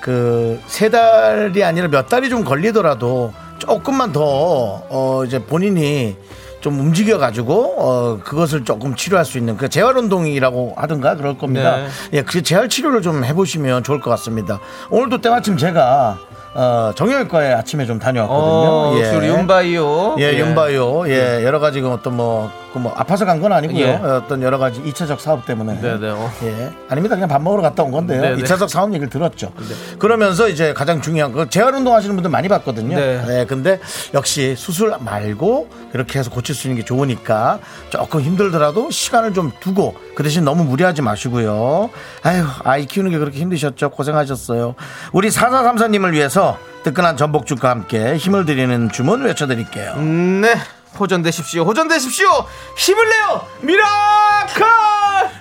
그 0.00 0.60
세 0.66 0.90
달이 0.90 1.64
아니라 1.64 1.88
몇 1.88 2.08
달이 2.08 2.28
좀 2.28 2.44
걸리더라도 2.44 3.32
조금만 3.58 4.12
더 4.12 4.82
어 4.90 5.24
이제 5.26 5.38
본인이 5.42 6.16
좀 6.60 6.78
움직여 6.78 7.16
가지고 7.18 7.74
어 7.78 8.18
그것을 8.22 8.64
조금 8.64 8.94
치료할 8.94 9.24
수 9.24 9.38
있는 9.38 9.56
그 9.56 9.68
재활 9.70 9.96
운동이라고 9.96 10.74
하든가 10.76 11.16
그럴 11.16 11.38
겁니다. 11.38 11.76
네. 11.78 11.88
예, 12.12 12.22
그 12.22 12.42
재활 12.42 12.68
치료를 12.68 13.00
좀 13.02 13.24
해보시면 13.24 13.82
좋을 13.82 14.00
것 14.00 14.10
같습니다. 14.10 14.60
오늘도 14.90 15.20
때마침 15.22 15.56
제가 15.56 16.18
어, 16.54 16.92
정형외과에 16.94 17.52
아침에 17.52 17.86
좀 17.86 17.98
다녀왔거든요. 17.98 18.70
어, 18.70 19.16
우리 19.16 19.28
윤바이오. 19.28 20.16
예, 20.18 20.38
윤바이오. 20.38 21.08
예, 21.08 21.44
여러 21.44 21.58
가지 21.60 21.80
그 21.80 21.90
어떤 21.90 22.16
뭐, 22.16 22.50
그 22.69 22.69
뭐, 22.78 22.92
아파서 22.96 23.24
간 23.24 23.40
건 23.40 23.52
아니고요. 23.52 23.78
예. 23.78 23.92
어떤 23.94 24.42
여러 24.42 24.58
가지 24.58 24.82
2차적 24.82 25.18
사업 25.18 25.46
때문에. 25.46 25.80
네, 25.80 25.98
네, 25.98 26.10
어. 26.10 26.30
예. 26.42 26.70
아닙니다. 26.88 27.16
그냥 27.16 27.28
밥 27.28 27.40
먹으러 27.42 27.62
갔다 27.62 27.82
온 27.82 27.90
건데요. 27.90 28.20
네, 28.20 28.36
네. 28.36 28.42
2차적 28.42 28.68
사업 28.68 28.90
얘기를 28.92 29.08
들었죠. 29.08 29.52
그러면서 29.98 30.48
이제 30.48 30.74
가장 30.74 31.00
중요한 31.00 31.32
거, 31.32 31.48
재활 31.48 31.74
운동 31.74 31.94
하시는 31.94 32.14
분들 32.14 32.30
많이 32.30 32.48
봤거든요. 32.48 32.96
네. 32.96 33.24
예, 33.28 33.44
근데 33.46 33.80
역시 34.14 34.54
수술 34.56 34.94
말고 35.00 35.68
이렇게 35.94 36.18
해서 36.18 36.30
고칠 36.30 36.54
수 36.54 36.66
있는 36.68 36.80
게 36.80 36.84
좋으니까 36.84 37.58
조금 37.88 38.20
힘들더라도 38.20 38.90
시간을 38.90 39.32
좀 39.34 39.50
두고 39.60 39.94
그 40.14 40.22
대신 40.22 40.44
너무 40.44 40.64
무리하지 40.64 41.00
마시고요. 41.02 41.88
아유, 42.22 42.44
아이 42.64 42.84
키우는 42.86 43.10
게 43.10 43.18
그렇게 43.18 43.38
힘드셨죠. 43.38 43.90
고생하셨어요. 43.90 44.74
우리 45.12 45.28
4434님을 45.30 46.12
위해서 46.12 46.58
뜨끈한 46.82 47.16
전복죽과 47.16 47.70
함께 47.70 48.16
힘을 48.16 48.44
드리는 48.44 48.90
주문 48.90 49.22
외쳐드릴게요. 49.22 49.94
음, 49.96 50.40
네. 50.42 50.54
호전되십시오. 50.98 51.64
호전되십시오. 51.64 52.28
힘을 52.76 53.08
내요. 53.08 53.46
미라클! 53.60 54.64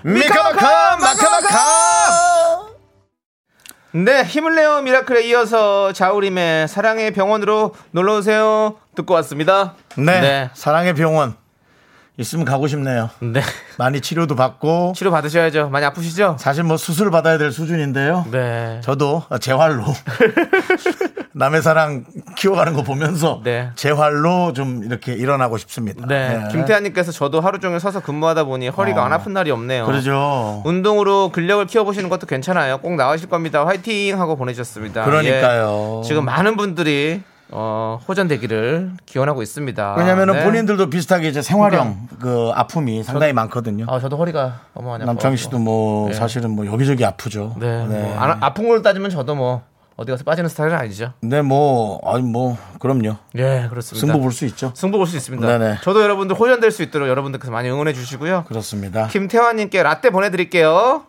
미카마카 0.04 0.98
마카마카 0.98 2.70
네, 3.92 4.24
힘을 4.24 4.54
내요 4.56 4.82
미라클에 4.82 5.24
이어서 5.24 5.92
자우림의 5.94 6.68
사랑의 6.68 7.12
병원으로 7.12 7.74
놀러 7.92 8.18
오세요. 8.18 8.76
듣고 8.96 9.16
왔습니다. 9.16 9.74
네, 9.98 10.22
네. 10.22 10.50
사랑의 10.54 10.94
병원 10.94 11.36
있으면 12.20 12.44
가고 12.44 12.68
싶네요. 12.68 13.10
네. 13.20 13.42
많이 13.78 14.02
치료도 14.02 14.36
받고 14.36 14.92
치료 14.96 15.10
받으셔야죠. 15.10 15.70
많이 15.70 15.86
아프시죠? 15.86 16.36
사실 16.38 16.64
뭐 16.64 16.76
수술 16.76 17.12
받아야 17.12 17.38
될 17.38 17.52
수준인데요. 17.54 18.26
네. 18.30 18.82
저도 18.84 19.24
재활로 19.40 19.86
남의 21.34 21.62
사랑 21.62 22.04
키워가는 22.38 22.74
거 22.74 22.84
보면서 22.84 23.40
네. 23.46 23.70
재활로 23.76 24.52
좀 24.52 24.84
이렇게 24.84 25.14
일어나고 25.14 25.58
싶습니다. 25.58 26.06
네. 26.08 26.44
김태환님께서 26.52 27.14
저도 27.14 27.40
하루 27.40 27.60
종일 27.60 27.80
서서 27.80 28.02
근무하다 28.02 28.44
보니 28.44 28.68
허리가 28.68 29.02
어. 29.02 29.06
안 29.06 29.14
아픈 29.14 29.32
날이 29.32 29.50
없네요. 29.52 29.86
그러죠. 29.86 30.62
운동으로 30.66 31.30
근력을 31.32 31.66
키워보시는 31.68 32.10
것도 32.10 32.28
괜찮아요. 32.28 32.80
꼭 32.80 32.96
나으실 32.96 33.30
겁니다. 33.30 33.66
화이팅! 33.66 34.20
하고 34.20 34.36
보내주셨습니다. 34.36 35.06
그러니까요. 35.06 36.02
예. 36.04 36.08
지금 36.08 36.26
많은 36.26 36.58
분들이 36.58 37.22
어, 37.52 38.00
호전되기를 38.08 38.92
기원하고 39.06 39.42
있습니다. 39.42 39.96
왜냐면은 39.98 40.36
네. 40.36 40.44
본인들도 40.44 40.90
비슷하게 40.90 41.30
이제 41.30 41.42
생활형 41.42 42.08
그 42.20 42.52
아픔이 42.54 43.04
상당히 43.04 43.34
많거든요. 43.34 43.86
아, 43.90 44.00
저도 44.00 44.18
허리가 44.18 44.62
어마어마하고 44.76 45.06
남창희 45.06 45.38
씨도 45.38 45.58
뭐 45.60 46.10
네. 46.10 46.14
사실은 46.14 46.52
뭐 46.52 46.66
여기저기 46.68 47.04
아프죠. 47.06 47.56
네. 47.60 47.86
뭐 47.86 48.16
안- 48.20 48.38
아픈 48.44 48.68
걸로 48.68 48.82
따지면 48.82 49.10
저도 49.10 49.34
뭐 49.36 49.64
어디 49.96 50.12
가서 50.12 50.24
빠지는 50.24 50.48
스타일은 50.50 50.78
아니죠. 50.78 51.12
근데 51.20 51.42
뭐 51.42 52.00
아니 52.06 52.22
뭐 52.24 52.56
그럼요. 52.80 53.16
예, 53.36 53.66
그렇습니다. 53.70 54.00
승부 54.08 54.22
볼 54.22 54.32
수 54.32 54.46
있죠. 54.46 54.72
승부 54.76 54.98
볼 54.98 55.08
수 55.08 55.18
있습니다. 55.18 55.46
네네. 55.46 55.78
저도 55.84 56.02
여러분들 56.04 56.38
호전될 56.38 56.72
수 56.72 56.84
있도록 56.84 57.10
여러분들께서 57.10 57.52
많이 57.52 57.70
응원해 57.70 57.92
주시고요. 57.94 58.46
그렇습니다. 58.48 59.08
김태환님께 59.08 59.84
라떼 59.84 60.12
보내드릴게요. 60.12 61.04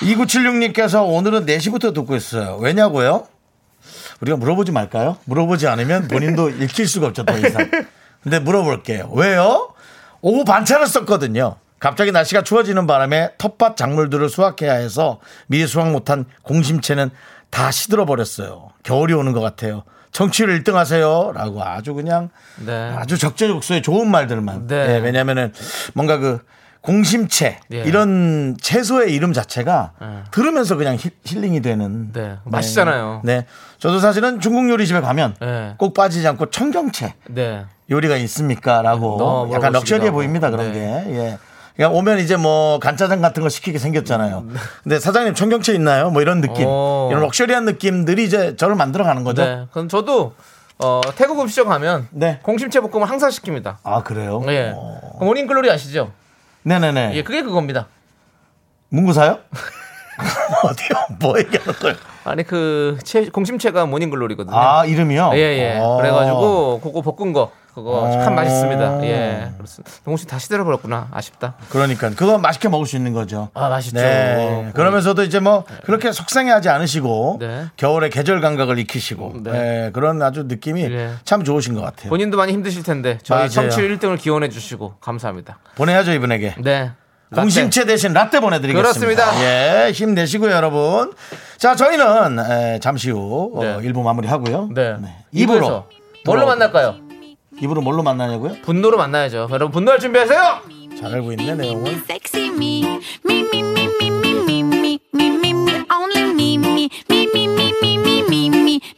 2976님께서 0.00 1.04
오늘은 1.06 1.44
4시부터 1.46 1.92
듣고 1.92 2.14
있어요. 2.16 2.56
왜냐고요? 2.60 3.24
우리가 4.20 4.36
물어보지 4.36 4.72
말까요? 4.72 5.16
물어보지 5.24 5.66
않으면 5.68 6.08
본인도 6.08 6.50
읽힐 6.60 6.86
수가 6.86 7.08
없죠, 7.08 7.24
더 7.24 7.36
이상. 7.38 7.70
근데 8.22 8.38
물어볼게요. 8.40 9.10
왜요? 9.12 9.72
오후 10.20 10.44
반찬을 10.44 10.86
썼거든요. 10.86 11.56
갑자기 11.78 12.10
날씨가 12.10 12.42
추워지는 12.42 12.86
바람에 12.88 13.30
텃밭 13.38 13.76
작물들을 13.76 14.28
수확해야 14.28 14.74
해서 14.74 15.20
미리 15.46 15.66
수확 15.66 15.92
못한 15.92 16.24
공심채는 16.42 17.10
다 17.50 17.70
시들어 17.70 18.04
버렸어요. 18.04 18.70
겨울이 18.82 19.14
오는 19.14 19.32
것 19.32 19.40
같아요. 19.40 19.84
정치를 20.10 20.62
1등 20.62 20.72
하세요. 20.72 21.30
라고 21.34 21.62
아주 21.62 21.94
그냥 21.94 22.30
네. 22.66 22.72
아주 22.96 23.16
적재적소에 23.16 23.82
좋은 23.82 24.10
말들만. 24.10 24.66
네. 24.66 24.94
예, 24.94 24.98
왜냐면은 24.98 25.52
뭔가 25.94 26.18
그 26.18 26.40
공심채 26.88 27.60
예. 27.74 27.82
이런 27.82 28.56
채소의 28.62 29.12
이름 29.12 29.34
자체가 29.34 29.92
예. 30.00 30.06
들으면서 30.30 30.76
그냥 30.76 30.96
힐- 30.96 31.10
힐링이 31.22 31.60
되는. 31.60 32.12
네. 32.14 32.36
맛있잖아요. 32.44 33.20
네. 33.24 33.44
저도 33.78 33.98
사실은 34.00 34.40
중국 34.40 34.70
요리집에 34.70 35.02
가면 35.02 35.34
네. 35.38 35.74
꼭 35.76 35.92
빠지지 35.92 36.26
않고 36.26 36.48
청경채 36.48 37.12
네. 37.28 37.66
요리가 37.90 38.16
있습니까? 38.16 38.80
라고 38.80 39.18
너무 39.18 39.52
약간 39.52 39.72
럭셔리해. 39.72 40.10
보입니다. 40.10 40.50
그런 40.50 40.72
네. 40.72 41.04
게. 41.06 41.14
예. 41.14 41.38
그냥 41.76 41.94
오면 41.94 42.20
이제 42.20 42.36
뭐 42.36 42.78
간짜장 42.78 43.20
같은 43.20 43.42
거 43.42 43.50
시키게 43.50 43.78
생겼잖아요. 43.78 44.46
근데 44.82 44.98
사장님 44.98 45.34
청경채 45.34 45.74
있나요? 45.74 46.08
뭐 46.08 46.22
이런 46.22 46.40
느낌. 46.40 46.66
오. 46.66 47.08
이런 47.10 47.20
럭셔리한 47.22 47.66
느낌들이 47.66 48.24
이제 48.24 48.56
저를 48.56 48.76
만들어 48.76 49.04
가는 49.04 49.24
거죠. 49.24 49.44
네. 49.44 49.66
그럼 49.72 49.88
저도 49.90 50.32
어, 50.78 51.02
태국 51.16 51.38
음식점 51.40 51.68
가면 51.68 52.08
네. 52.12 52.40
공심채 52.42 52.80
볶음을 52.80 53.10
항상 53.10 53.28
시킵니다. 53.28 53.76
아, 53.82 54.02
그래요? 54.02 54.42
예. 54.48 54.72
어. 54.74 55.18
모닝글로리 55.20 55.70
아시죠? 55.70 56.12
네네네. 56.62 57.12
예, 57.14 57.22
그게 57.22 57.42
그겁니다. 57.42 57.88
문구사요? 58.90 59.40
어디요? 60.64 61.18
뭐 61.20 61.38
얘기하는 61.38 61.72
거예요? 61.74 61.96
아니 62.24 62.42
그 62.42 62.98
채, 63.04 63.28
공심채가 63.28 63.86
모닝글로리거든요. 63.86 64.56
아, 64.56 64.84
이름이요? 64.84 65.30
예, 65.34 65.38
예. 65.38 65.78
어. 65.80 65.96
그래가지고 65.96 66.80
그거 66.82 67.00
볶은 67.00 67.32
거 67.32 67.50
그거 67.74 68.02
어. 68.02 68.10
참 68.10 68.34
맛있습니다. 68.34 69.04
예. 69.06 69.52
그렇습니다. 69.56 69.92
동훈 70.04 70.18
씨 70.18 70.26
다시 70.26 70.48
들어버렸구나. 70.48 71.08
아쉽다. 71.12 71.54
그러니까 71.68 72.10
그거 72.10 72.36
맛있게 72.38 72.68
먹을 72.68 72.86
수 72.86 72.96
있는 72.96 73.12
거죠. 73.12 73.50
아 73.54 73.68
맛있죠. 73.68 73.96
네. 74.00 74.70
그러면서도 74.74 75.22
이제 75.22 75.38
뭐 75.38 75.64
그렇게 75.84 76.10
속상해하지 76.10 76.68
않으시고 76.68 77.36
네. 77.40 77.66
겨울에 77.76 78.08
계절 78.08 78.40
감각을 78.40 78.78
익히시고 78.80 79.34
네. 79.44 79.52
네, 79.52 79.90
그런 79.92 80.20
아주 80.22 80.44
느낌이 80.44 80.88
네. 80.88 81.12
참 81.24 81.44
좋으신 81.44 81.74
것 81.74 81.82
같아요. 81.82 82.08
본인도 82.08 82.36
많이 82.36 82.52
힘드실 82.52 82.82
텐데 82.82 83.18
저희 83.22 83.38
맞아요. 83.38 83.48
청취율 83.50 83.96
1등을 83.98 84.18
기원해 84.18 84.48
주시고 84.48 84.94
감사합니다. 85.00 85.58
보내야죠 85.76 86.12
이분에게. 86.12 86.56
네. 86.58 86.90
공심채 87.34 87.84
대신 87.84 88.12
라떼 88.12 88.40
보내드리겠습니다. 88.40 89.26
그렇습니다. 89.26 89.86
예, 89.86 89.92
힘내시고요, 89.92 90.50
여러분. 90.50 91.12
자, 91.58 91.74
저희는 91.76 92.38
에, 92.38 92.78
잠시 92.80 93.10
후 93.10 93.52
어, 93.54 93.62
네. 93.64 93.76
1부 93.88 94.02
마무리 94.02 94.28
하고요. 94.28 94.70
네. 94.74 94.96
입으로 95.32 95.56
입으로 95.58 95.86
뭘로 96.24 96.46
만날까요? 96.46 96.96
입으로 97.60 97.80
뭘로 97.82 98.02
만나냐고요? 98.02 98.56
분노로 98.62 98.96
만나야죠. 98.96 99.48
여러분 99.50 99.72
분노할 99.72 99.98
준비하세요. 99.98 100.60
잘 101.00 101.12
알고 101.14 101.32
있네 101.32 101.54
내용을. 101.54 101.92
Sexy 102.08 102.46
me, 102.48 102.82
me, 103.28 103.40
me, 103.40 103.60
me, 103.60 103.84
me, 104.00 104.08
me, 104.08 104.30
me, 104.40 104.60
me, 104.60 105.28
me, 105.28 105.50
me, 105.50 105.50
me, 105.50 106.88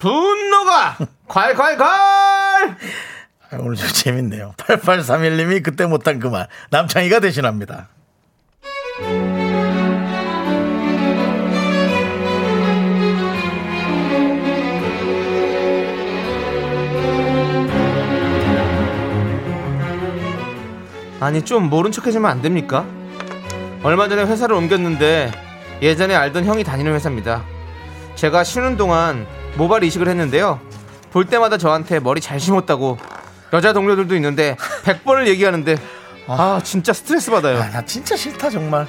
분노가! 0.00 0.96
콸콸콸 1.28 1.80
아, 1.82 3.56
오늘 3.58 3.76
좀 3.76 3.88
재밌네요. 3.88 4.54
8831님이 4.56 5.62
그때 5.62 5.86
못한 5.86 6.18
그 6.18 6.28
말. 6.28 6.48
남창희가 6.70 7.20
대신합니다. 7.20 7.88
아니 21.20 21.42
좀 21.44 21.68
모른 21.68 21.92
척 21.92 22.06
해주면 22.06 22.30
안 22.30 22.40
됩니까? 22.40 22.86
얼마 23.82 24.08
전에 24.08 24.24
회사를 24.24 24.54
옮겼는데 24.56 25.30
예전에 25.82 26.14
알던 26.14 26.44
형이 26.44 26.64
다니는 26.64 26.94
회사입니다. 26.94 27.42
제가 28.14 28.42
쉬는 28.44 28.76
동안 28.76 29.26
모발 29.56 29.84
이식을 29.84 30.08
했는데요. 30.08 30.60
볼 31.12 31.26
때마다 31.26 31.58
저한테 31.58 32.00
머리 32.00 32.20
잘 32.20 32.38
심었다고 32.40 32.98
여자 33.52 33.72
동료들도 33.72 34.14
있는데 34.16 34.56
100번을 34.84 35.26
얘기하는데 35.28 35.76
아 36.28 36.60
진짜 36.62 36.92
스트레스 36.92 37.30
받아요. 37.30 37.60
아, 37.60 37.68
나 37.70 37.84
진짜 37.84 38.16
싫다 38.16 38.50
정말. 38.50 38.86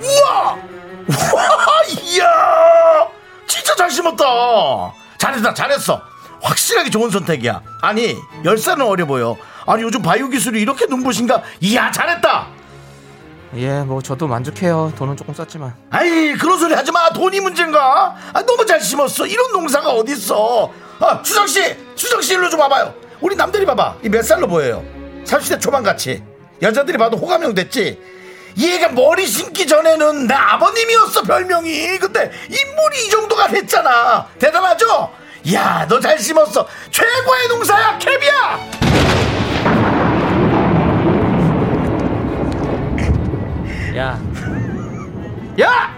우와! 0.00 0.54
우와 1.08 1.82
이야! 2.02 2.26
진짜 3.46 3.74
잘 3.76 3.90
심었다! 3.90 4.24
잘했다 5.18 5.54
잘했어 5.54 6.00
확실하게 6.42 6.90
좋은 6.90 7.10
선택이야. 7.10 7.62
아니 7.82 8.16
열살은 8.44 8.84
어려 8.84 9.06
보여. 9.06 9.36
아니 9.66 9.82
요즘 9.82 10.02
바이오 10.02 10.28
기술이 10.28 10.60
이렇게 10.60 10.86
눈부신가? 10.86 11.42
이야 11.60 11.90
잘했다! 11.90 12.48
예, 13.56 13.80
뭐 13.80 14.02
저도 14.02 14.26
만족해요. 14.28 14.92
돈은 14.96 15.16
조금 15.16 15.32
썼지만. 15.34 15.74
아이 15.90 16.32
그런 16.34 16.58
소리 16.58 16.74
하지 16.74 16.92
마. 16.92 17.10
돈이 17.10 17.40
문제인가? 17.40 18.14
아, 18.32 18.42
너무 18.42 18.64
잘 18.66 18.80
심었어. 18.80 19.26
이런 19.26 19.52
농사가 19.52 19.90
어딨어? 19.90 20.70
아 21.00 21.22
수정 21.24 21.46
씨 21.46 21.76
수정 21.96 22.20
씨 22.20 22.34
일로 22.34 22.48
좀 22.50 22.60
와봐요. 22.60 22.94
우리 23.20 23.36
남들이 23.36 23.64
봐봐. 23.66 23.96
이 24.04 24.08
몇 24.08 24.22
살로 24.24 24.46
보여요? 24.46 24.84
30대 25.24 25.60
초반 25.60 25.82
같이. 25.82 26.22
여자들이 26.62 26.98
봐도 26.98 27.16
호감형 27.16 27.54
됐지? 27.54 28.00
얘가 28.58 28.88
머리 28.88 29.26
심기 29.26 29.66
전에는 29.66 30.26
내 30.26 30.34
아버님이었어 30.34 31.22
별명이. 31.22 31.98
근데 31.98 32.30
인물이 32.48 33.06
이 33.06 33.10
정도가 33.10 33.48
됐잖아. 33.48 34.26
대단하죠 34.38 35.10
야 35.52 35.86
너 35.88 36.00
잘 36.00 36.18
심었어 36.18 36.66
최고의 36.90 37.48
농사야 37.48 37.98
캡이야 37.98 39.68
야. 43.96 44.18
야! 45.60 45.94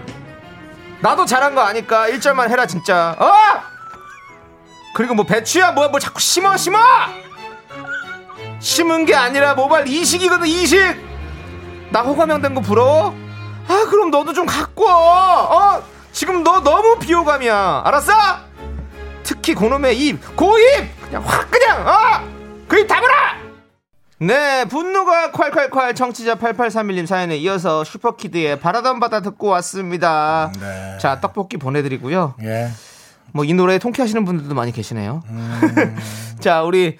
나도 1.01 1.25
잘한 1.25 1.55
거 1.55 1.61
아니까 1.61 2.07
1절만 2.09 2.49
해라 2.49 2.65
진짜. 2.65 3.15
어? 3.19 3.31
그리고 4.95 5.13
뭐 5.13 5.25
배추야 5.25 5.71
뭐야 5.71 5.89
뭐 5.89 5.99
자꾸 5.99 6.19
심어 6.19 6.55
심어! 6.57 6.79
심은 8.59 9.05
게 9.05 9.15
아니라 9.15 9.53
모발 9.55 9.87
이식이거든 9.87 10.45
이식. 10.47 10.79
나 11.91 12.01
호감형 12.01 12.41
된 12.41 12.53
거 12.55 12.61
부러워? 12.61 13.15
아 13.67 13.85
그럼 13.89 14.11
너도 14.11 14.33
좀 14.33 14.45
갖고 14.45 14.85
와. 14.85 15.41
어? 15.43 15.83
지금 16.11 16.43
너 16.43 16.61
너무 16.61 16.97
비호감이야. 16.99 17.83
알았어? 17.85 18.13
특히 19.41 19.55
그놈의 19.55 19.97
입 19.99 20.35
고입 20.35 21.01
그냥 21.01 21.23
확 21.25 21.49
그냥 21.49 21.87
어? 21.87 22.63
그입 22.67 22.87
다물어! 22.87 23.11
네, 24.19 24.65
분노가 24.65 25.31
콸콸콸 25.31 25.95
청취자 25.95 26.35
8831님 26.35 27.07
사연에 27.07 27.37
이어서 27.37 27.83
슈퍼키드의 27.83 28.59
바라던 28.59 28.99
바다 28.99 29.21
듣고 29.21 29.47
왔습니다. 29.47 30.51
네. 30.59 30.97
자, 30.99 31.19
떡볶이 31.19 31.57
보내드리고요. 31.57 32.35
예 32.43 32.69
뭐 33.33 33.43
이 33.45 33.53
노래에 33.53 33.79
통쾌하시는 33.79 34.23
분들도 34.25 34.53
많이 34.53 34.71
계시네요. 34.73 35.23
자, 36.41 36.61
우리 36.63 36.97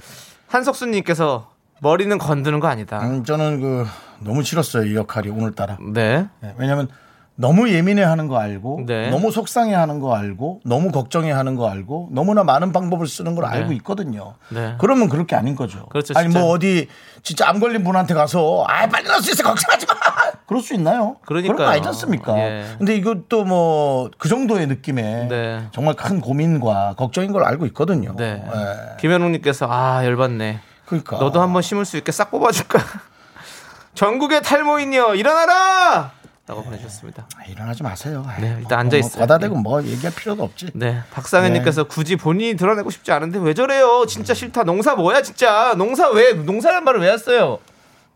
한석수님께서 0.48 1.52
머리는 1.82 2.18
건드는 2.18 2.60
거 2.62 2.68
아니다. 2.70 3.02
음, 3.02 3.24
저는 3.26 3.60
그 3.62 3.86
너무 4.20 4.42
싫었어요 4.42 4.86
이 4.86 4.96
역할이 4.96 5.30
오늘따라 5.30 5.78
네. 5.94 6.28
네, 6.40 6.56
왜냐면 6.58 6.88
너무 7.36 7.70
예민해 7.70 8.04
하는 8.04 8.28
거 8.28 8.38
알고 8.38 8.82
네. 8.86 9.10
너무 9.10 9.32
속상해 9.32 9.74
하는 9.74 10.00
거 10.00 10.14
알고 10.16 10.62
너무 10.64 10.92
걱정해 10.92 11.32
하는 11.32 11.56
거 11.56 11.70
알고 11.70 12.10
너무나 12.12 12.44
많은 12.44 12.72
방법을 12.72 13.08
쓰는 13.08 13.34
걸 13.36 13.46
네. 13.50 13.58
알고 13.58 13.72
있거든요. 13.74 14.36
네. 14.50 14.76
그러면 14.80 15.10
그렇게 15.10 15.36
아닌 15.36 15.56
거죠. 15.56 15.86
그렇죠, 15.88 16.14
아니. 16.18 16.28
뭐 16.28 16.50
어디 16.52 16.88
진짜 17.24 17.48
암 17.50 17.60
걸린 17.60 17.84
분한테 17.84 18.14
가서 18.14 18.64
아 18.68 18.88
빨리 18.88 19.08
날 19.08 19.22
수 19.22 19.32
있어 19.32 19.44
걱정하지 19.44 19.86
마. 19.88 19.94
그럴 20.46 20.62
수 20.62 20.74
있나요? 20.76 21.16
그러니까요. 21.26 21.56
그런 21.56 21.68
거 21.68 21.72
아니지 21.74 21.88
않습니까? 21.88 22.38
예. 22.38 22.66
근데 22.78 22.96
이것도 22.96 23.46
뭐 23.46 24.10
그 24.18 24.30
정도의 24.30 24.68
느낌의 24.68 25.28
네. 25.28 25.68
정말 25.72 25.96
큰 25.96 26.20
고민과 26.22 26.96
걱정인 26.98 27.32
걸 27.32 27.44
알고 27.44 27.66
있거든요. 27.68 28.14
네. 28.18 28.44
예. 28.46 28.98
김현웅님께서 29.00 29.68
아 29.70 30.06
열받네. 30.06 30.60
그러니까 30.86 31.18
너도 31.18 31.42
한번 31.42 31.62
심을 31.62 31.86
수 31.86 31.98
있게 31.98 32.12
싹 32.12 32.30
뽑아줄까? 32.30 32.80
전국의 33.96 34.42
탈모인이여 34.44 35.16
일어나라! 35.16 36.12
라고 36.52 36.64
보내주셨습니다. 36.64 37.28
아, 37.38 37.46
일어나지 37.46 37.82
마세요. 37.82 38.26
아이, 38.28 38.42
네, 38.42 38.50
뭐, 38.50 38.60
일단 38.60 38.80
앉아 38.80 38.98
있어요. 38.98 39.22
과다 39.22 39.38
대고 39.38 39.56
뭐 39.56 39.82
얘기할 39.82 40.14
필요도 40.14 40.44
없지. 40.44 40.72
네, 40.74 41.02
박상현님께서 41.12 41.86
굳이 41.86 42.18
본인이 42.18 42.58
드러내고 42.58 42.90
싶지 42.90 43.14
않은데 43.14 43.40
왜 43.40 43.54
저래요? 43.54 44.06
진짜 44.06 44.34
싫다. 44.34 44.64
농사 44.64 44.94
뭐야 44.94 45.22
진짜? 45.22 45.74
농사 45.78 46.10
왜? 46.10 46.34
농사란 46.34 46.84
말을 46.84 47.00
왜 47.00 47.14
했어요? 47.14 47.60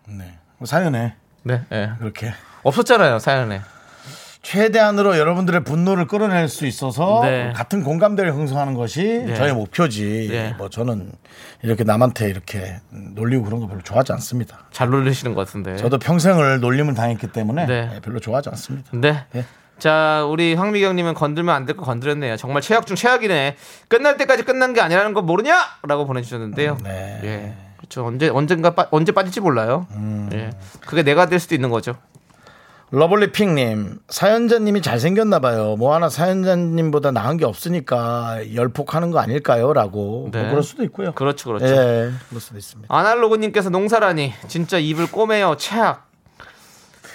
네. 0.05 0.37
뭐 0.57 0.65
사연에 0.65 1.15
네, 1.43 1.63
네. 1.69 1.91
그렇게 1.97 2.33
없었잖아요 2.63 3.19
사연에. 3.19 3.61
최대한으로 4.49 5.17
여러분들의 5.17 5.63
분노를 5.63 6.05
끌어낼 6.05 6.47
수 6.49 6.67
있어서 6.67 7.21
네. 7.23 7.51
같은 7.55 7.83
공감대를 7.83 8.31
형성하는 8.31 8.75
것이 8.75 9.23
네. 9.25 9.33
저의 9.33 9.53
목표지. 9.55 10.27
네. 10.29 10.53
뭐 10.55 10.69
저는 10.69 11.11
이렇게 11.63 11.83
남한테 11.83 12.29
이렇게 12.29 12.79
놀리고 12.91 13.43
그런 13.43 13.59
거 13.59 13.65
별로 13.67 13.81
좋아하지 13.81 14.11
않습니다. 14.13 14.59
잘 14.71 14.89
놀리시는 14.91 15.33
것 15.33 15.47
같은데. 15.47 15.77
저도 15.77 15.97
평생을 15.97 16.59
놀림을 16.59 16.93
당했기 16.93 17.25
때문에 17.31 17.65
네. 17.65 17.99
별로 18.03 18.19
좋아하지 18.19 18.49
않습니다. 18.49 18.91
네. 18.93 19.25
네. 19.31 19.45
자, 19.79 20.23
우리 20.29 20.53
황미경님은 20.53 21.15
건들면 21.15 21.53
안 21.55 21.65
될 21.65 21.75
거 21.75 21.83
건드렸네요. 21.83 22.37
정말 22.37 22.61
최악 22.61 22.85
중 22.85 22.95
최악이네. 22.95 23.55
끝날 23.87 24.15
때까지 24.17 24.43
끝난 24.43 24.73
게 24.73 24.81
아니라는 24.81 25.15
거 25.15 25.23
모르냐? 25.23 25.59
라고 25.87 26.05
보내주셨는데요. 26.05 26.77
네. 26.83 27.19
예. 27.23 27.53
그렇죠. 27.77 28.05
언제, 28.05 28.29
언젠가, 28.29 28.75
빠, 28.75 28.87
언제 28.91 29.11
빠질지 29.11 29.39
몰라요. 29.41 29.87
음. 29.95 30.29
예. 30.33 30.51
그게 30.85 31.01
내가 31.01 31.25
될 31.25 31.39
수도 31.39 31.55
있는 31.55 31.71
거죠. 31.71 31.95
러블리 32.91 33.31
핑님 33.31 33.99
사연자님이 34.09 34.81
잘생겼나 34.81 35.39
봐요. 35.39 35.75
뭐 35.77 35.93
하나 35.95 36.07
사연자님보다 36.07 37.11
나은 37.11 37.37
게 37.37 37.45
없으니까 37.45 38.41
열폭하는 38.53 39.11
거 39.11 39.19
아닐까요?라고 39.19 40.29
네. 40.31 40.41
뭐 40.41 40.49
그럴 40.51 40.63
수도 40.63 40.83
있고요. 40.83 41.11
그렇죠, 41.13 41.49
그렇죠. 41.49 41.65
예, 41.65 42.11
그럴 42.29 42.39
수도 42.41 42.57
있습니다. 42.57 42.95
아날로그님께서 42.95 43.69
농사라니 43.69 44.33
진짜 44.47 44.77
입을 44.77 45.11
꼬매요 45.11 45.55
최악 45.57 46.05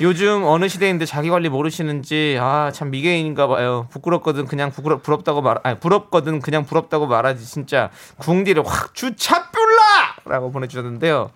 요즘 0.02 0.44
어느 0.44 0.66
시대인데 0.68 1.04
자기 1.06 1.28
관리 1.30 1.48
모르시는지 1.50 2.36
아 2.40 2.70
참 2.72 2.90
미개인인가 2.90 3.46
봐요 3.46 3.86
부끄럽거든 3.90 4.46
그냥 4.46 4.70
부끄럽 4.72 5.02
부럽다고 5.02 5.42
말 5.42 5.58
아니 5.62 5.78
부럽거든 5.78 6.40
그냥 6.40 6.64
부럽다고 6.64 7.06
말하지 7.06 7.44
진짜 7.44 7.90
궁디를 8.18 8.66
확 8.66 8.94
주차 8.94 9.50
뿔라라고 9.50 10.52
보내주셨는데요 10.52 11.30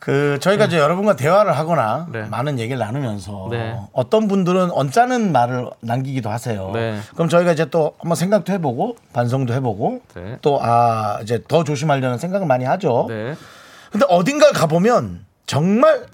그 0.00 0.38
저희가 0.40 0.64
이제 0.64 0.78
여러분과 0.78 1.14
대화를 1.14 1.56
하거나 1.56 2.06
네. 2.10 2.22
많은 2.22 2.58
얘기를 2.58 2.78
나누면서 2.78 3.48
네. 3.50 3.78
어떤 3.92 4.28
분들은 4.28 4.70
언짢은 4.70 5.30
말을 5.30 5.68
남기기도 5.80 6.30
하세요. 6.30 6.70
네. 6.72 6.98
그럼 7.14 7.28
저희가 7.28 7.52
이제 7.52 7.66
또 7.66 7.92
한번 7.98 8.16
생각도 8.16 8.50
해보고 8.54 8.96
반성도 9.12 9.52
해보고 9.54 10.00
네. 10.14 10.38
또아 10.40 11.18
이제 11.22 11.42
더 11.46 11.64
조심하려는 11.64 12.16
생각을 12.16 12.46
많이 12.46 12.64
하죠. 12.64 13.06
네 13.08 13.34
근데 13.92 14.06
어딘가 14.08 14.52
가보면 14.52 15.26
정말 15.44 16.06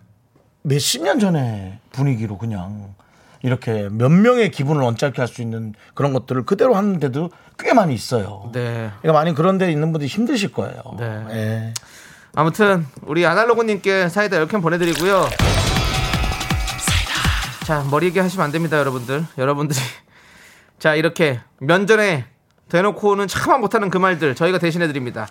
몇십 0.62 1.05
년 1.05 1.20
전에 1.20 1.79
분위기로 1.92 2.38
그냥 2.38 2.92
이렇게 3.42 3.88
몇 3.92 4.09
명의 4.11 4.51
기분을 4.51 4.83
언짢게 4.83 5.12
할 5.22 5.29
수 5.29 5.42
있는 5.42 5.75
그런 5.94 6.12
것들을 6.12 6.44
그대로 6.44 6.75
하는데도 6.75 7.31
꽤 7.61 7.72
많이 7.72 7.94
있어요. 7.94 8.51
네. 8.53 8.90
그러니까 9.01 9.12
많이 9.12 9.33
그런 9.33 9.59
데 9.59 9.70
있는 9.70 9.92
분들이 9.92 10.09
힘드실 10.09 10.53
거예요. 10.53 10.83
네. 10.99 11.25
예. 11.31 11.75
아무튼 12.37 12.87
우리 13.03 13.25
아날로그님께 13.27 14.09
사이다 14.11 14.37
10캔 14.44 14.62
보내드리고요 14.62 15.27
자, 17.64 17.85
머리 17.90 18.07
얘기 18.07 18.20
하시면 18.20 18.44
안 18.44 18.53
됩니다, 18.53 18.79
여러분들. 18.79 19.25
여러분들이. 19.38 19.81
자, 20.79 20.94
이렇게 20.94 21.40
면전에 21.59 22.27
대놓고는 22.68 23.27
참아 23.27 23.59
못하는 23.59 23.90
그 23.90 23.99
말들 23.99 24.37
저희가 24.37 24.59
대신해 24.59 24.87
드립니다. 24.87 25.27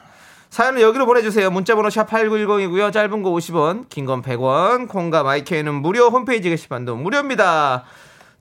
사연은 0.49 0.81
여기로 0.81 1.05
보내주세요. 1.05 1.49
문자번호 1.49 1.89
샵 1.89 2.09
8910이고요. 2.09 2.91
짧은 2.91 3.23
거 3.23 3.29
50원, 3.29 3.87
긴 3.87 4.05
건 4.05 4.21
100원, 4.21 4.89
콩과 4.89 5.23
my 5.23 5.38
K는 5.38 5.75
무료 5.75 6.09
홈페이지 6.09 6.49
게시판도 6.49 6.97
무료입니다. 6.97 7.85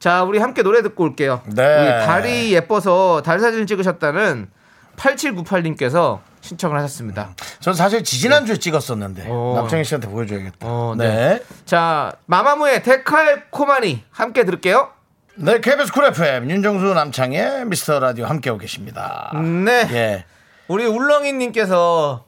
자, 0.01 0.25
우리 0.25 0.41
함께 0.41 0.63
노래 0.65 0.83
듣고 0.83 1.05
올게요. 1.05 1.43
네. 1.55 1.63
우리 1.63 2.07
달이 2.07 2.53
예뻐서 2.53 3.23
달 3.25 3.39
사진 3.39 3.65
찍으셨다는 3.69 4.49
8798님께서 4.97 6.19
신청을 6.45 6.77
하셨습니다. 6.79 7.35
전 7.61 7.73
사실 7.75 8.05
지지난주에 8.05 8.59
찍었었는데 8.59 9.27
어. 9.29 9.55
남창희 9.57 9.83
씨한테 9.85 10.09
보여줘야겠다. 10.09 10.57
어, 10.61 10.95
네. 10.97 11.43
자, 11.65 12.13
마마무의 12.27 12.83
데칼코마니 12.83 14.05
함께 14.11 14.45
들을게요. 14.45 14.91
네, 15.37 15.61
KBS 15.61 15.93
쿨 15.93 16.05
FM 16.05 16.51
윤정수 16.51 16.93
남창희의 16.95 17.65
미스터 17.65 17.99
라디오 17.99 18.27
함께하고 18.27 18.61
계십니다. 18.61 19.33
네. 19.35 19.89
예. 19.91 20.25
우리 20.69 20.85
울렁이님께서 20.87 22.25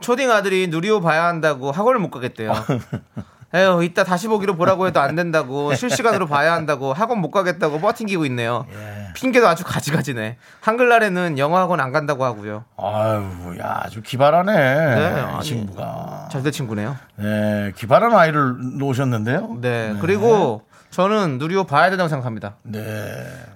초딩 0.00 0.30
아들이 0.30 0.66
누리호 0.68 1.00
봐야 1.00 1.26
한다고 1.26 1.70
학원을 1.70 2.00
못 2.00 2.10
가겠대요. 2.10 2.52
에휴, 3.54 3.84
이따 3.84 4.02
다시 4.02 4.28
보기로 4.28 4.56
보라고 4.56 4.86
해도 4.86 5.00
안 5.00 5.14
된다고 5.14 5.72
실시간으로 5.76 6.26
봐야 6.26 6.54
한다고 6.54 6.94
학원 6.94 7.18
못 7.20 7.30
가겠다고 7.30 7.80
버팅기고 7.80 8.24
있네요. 8.26 8.66
핑계도 9.14 9.46
아주 9.48 9.64
가지가지네. 9.64 10.36
한글날에는 10.60 11.38
영어 11.38 11.58
학원 11.58 11.80
안 11.80 11.92
간다고 11.92 12.24
하고요. 12.24 12.64
아유, 12.76 13.58
야, 13.60 13.80
아주 13.84 14.02
기발하네. 14.02 14.52
이 14.52 15.20
아니. 15.34 15.44
친구가. 15.44 16.28
잘된 16.30 16.52
친구네요. 16.52 16.96
네, 17.16 17.72
기발한 17.76 18.14
아이를 18.14 18.78
놓으셨는데요. 18.78 19.58
네. 19.60 19.94
그리고 20.00 20.62
저는 20.90 21.38
누리호 21.38 21.64
봐야 21.64 21.88
된다고 21.90 22.08
생각합니다. 22.08 22.56
네. 22.62 22.80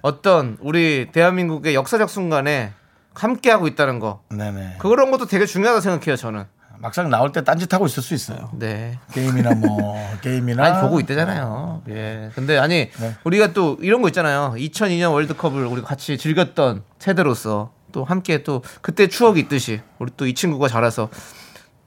어떤 0.01 0.57
우리 0.61 1.09
대한민국의 1.11 1.75
역사적 1.75 2.09
순간에 2.09 2.73
함께 3.13 3.49
하고 3.51 3.67
있다는 3.67 3.99
거. 3.99 4.21
네네. 4.29 4.75
그런 4.79 5.11
것도 5.11 5.25
되게 5.25 5.45
중요하다고 5.45 5.81
생각해요, 5.81 6.15
저는. 6.15 6.45
막상 6.79 7.09
나올 7.09 7.31
때 7.31 7.43
딴짓하고 7.43 7.85
있을 7.87 8.03
수 8.03 8.13
있어요. 8.13 8.49
네. 8.53 8.99
게임이나 9.13 9.55
뭐, 9.55 9.95
게임이나. 10.21 10.63
아니 10.63 10.81
보고 10.81 10.99
있대잖아요. 10.99 11.81
예. 11.89 12.29
근데 12.35 12.57
아니 12.57 12.89
우리가 13.23 13.53
또 13.53 13.77
이런 13.81 14.01
거 14.01 14.07
있잖아요. 14.09 14.53
2002년 14.57 15.11
월드컵을 15.13 15.65
우리 15.65 15.81
같이 15.81 16.17
즐겼던 16.17 16.83
세대로서 16.99 17.71
또 17.91 18.03
함께 18.03 18.43
또 18.43 18.61
그때 18.81 19.07
추억이 19.07 19.39
있듯이 19.41 19.81
우리 19.99 20.11
또 20.17 20.25
이 20.25 20.33
친구가 20.33 20.67
자라서 20.67 21.09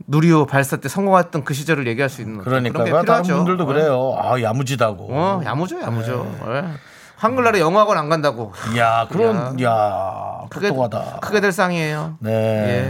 누리호 0.06 0.46
발사 0.46 0.78
때 0.78 0.88
성공했던 0.88 1.44
그 1.44 1.52
시절을 1.54 1.86
얘기할 1.86 2.08
수 2.08 2.22
있는 2.22 2.38
그런 2.38 2.64
게 2.64 2.70
그러니까 2.70 3.02
다른 3.04 3.22
필요하죠. 3.22 3.36
분들도 3.44 3.66
그래요. 3.66 4.14
아, 4.18 4.40
야무지다고. 4.40 5.08
어, 5.10 5.42
야무져, 5.44 5.80
야무져. 5.82 6.26
예. 6.48 6.64
한글날에 7.16 7.60
영어학원 7.60 7.98
안 7.98 8.08
간다고. 8.08 8.50
야, 8.78 9.06
그런, 9.10 9.60
야, 9.62 10.40
크게 10.48 10.68
똑똑하다. 10.68 11.18
크게 11.20 11.40
될 11.42 11.52
쌍이에요. 11.52 12.16
네, 12.20 12.30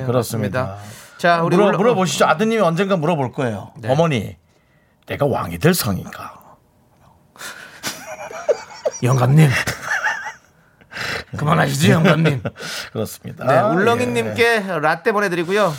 예, 0.03 0.07
그렇습니다. 0.07 0.77
그렇습니다. 0.77 1.00
자, 1.21 1.43
우리 1.43 1.55
물어, 1.55 1.77
물어보시죠. 1.77 2.25
아드님이 2.27 2.63
언젠가 2.63 2.97
물어볼 2.97 3.33
거예요. 3.33 3.73
네. 3.77 3.91
어머니, 3.91 4.37
내가 5.07 5.27
왕이 5.27 5.59
될 5.59 5.75
성인가? 5.75 6.41
영감님. 9.03 9.51
그만하시죠, 11.37 11.93
영감님. 11.93 12.43
그렇습니다. 12.95 13.45
네, 13.45 13.55
예. 13.55 13.61
울렁이님께 13.61 14.61
라떼 14.81 15.13
보내드리고요. 15.13 15.75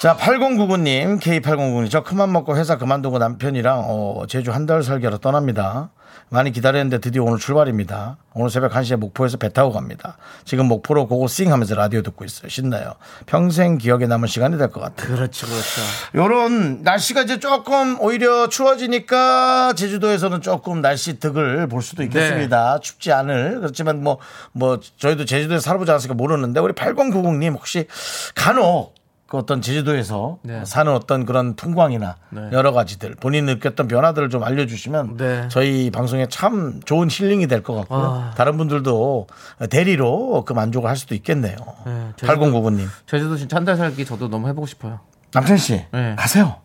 자, 0.00 0.16
8099님, 0.16 1.18
K8099님, 1.20 1.90
저 1.90 2.04
큰맘 2.04 2.30
먹고 2.32 2.56
회사 2.56 2.78
그만두고 2.78 3.18
남편이랑 3.18 3.82
어, 3.84 4.26
제주 4.28 4.52
한 4.52 4.64
달 4.66 4.84
살기로 4.84 5.18
떠납니다. 5.18 5.90
많이 6.30 6.52
기다렸는데 6.52 6.98
드디어 6.98 7.22
오늘 7.24 7.38
출발입니다. 7.38 8.18
오늘 8.34 8.50
새벽 8.50 8.72
1시에 8.72 8.96
목포에서 8.96 9.36
배 9.38 9.48
타고 9.52 9.72
갑니다. 9.72 10.16
지금 10.44 10.66
목포로 10.66 11.08
고고 11.08 11.26
싱 11.26 11.52
하면서 11.52 11.74
라디오 11.74 12.02
듣고 12.02 12.24
있어요. 12.24 12.48
신나요. 12.50 12.94
평생 13.26 13.78
기억에 13.78 14.06
남은 14.06 14.28
시간이 14.28 14.58
될 14.58 14.68
것 14.68 14.80
같아요. 14.80 15.16
그렇죠, 15.16 15.46
그렇죠. 15.46 15.80
요런 16.14 16.82
날씨가 16.82 17.22
이제 17.22 17.40
조금 17.40 17.98
오히려 18.00 18.48
추워지니까 18.48 19.72
제주도에서는 19.74 20.42
조금 20.42 20.82
날씨 20.82 21.18
득을 21.18 21.66
볼 21.68 21.82
수도 21.82 22.02
있겠습니다. 22.02 22.78
춥지 22.80 23.12
않을. 23.12 23.60
그렇지만 23.60 24.02
뭐, 24.02 24.18
뭐, 24.52 24.78
저희도 24.98 25.24
제주도에 25.24 25.58
살아보지 25.58 25.90
않았으니까 25.90 26.14
모르는데 26.14 26.60
우리 26.60 26.74
8090님 26.74 27.54
혹시 27.54 27.86
간혹 28.34 28.97
그 29.28 29.36
어떤 29.36 29.60
제주도에서 29.60 30.38
네. 30.42 30.64
사는 30.64 30.90
어떤 30.90 31.26
그런 31.26 31.54
풍광이나 31.54 32.16
네. 32.30 32.48
여러 32.52 32.72
가지들 32.72 33.14
본인이 33.20 33.42
느꼈던 33.54 33.86
변화들을 33.86 34.30
좀 34.30 34.42
알려주시면 34.42 35.18
네. 35.18 35.48
저희 35.50 35.90
방송에 35.90 36.26
참 36.28 36.80
좋은 36.86 37.08
힐링이 37.10 37.46
될 37.46 37.62
것 37.62 37.74
같고요. 37.74 38.00
아. 38.00 38.30
다른 38.36 38.56
분들도 38.56 39.26
대리로 39.68 40.44
그 40.46 40.54
만족을 40.54 40.88
할 40.88 40.96
수도 40.96 41.14
있겠네요. 41.14 41.56
네, 41.84 42.12
제주도- 42.16 42.26
8099님. 42.26 42.86
제주도 43.06 43.36
진짜 43.36 43.56
한 43.58 43.66
달 43.66 43.76
살기 43.76 44.06
저도 44.06 44.28
너무 44.28 44.48
해보고 44.48 44.66
싶어요. 44.66 45.00
남편 45.32 45.58
씨, 45.58 45.84
네. 45.92 46.14
가세요. 46.16 46.56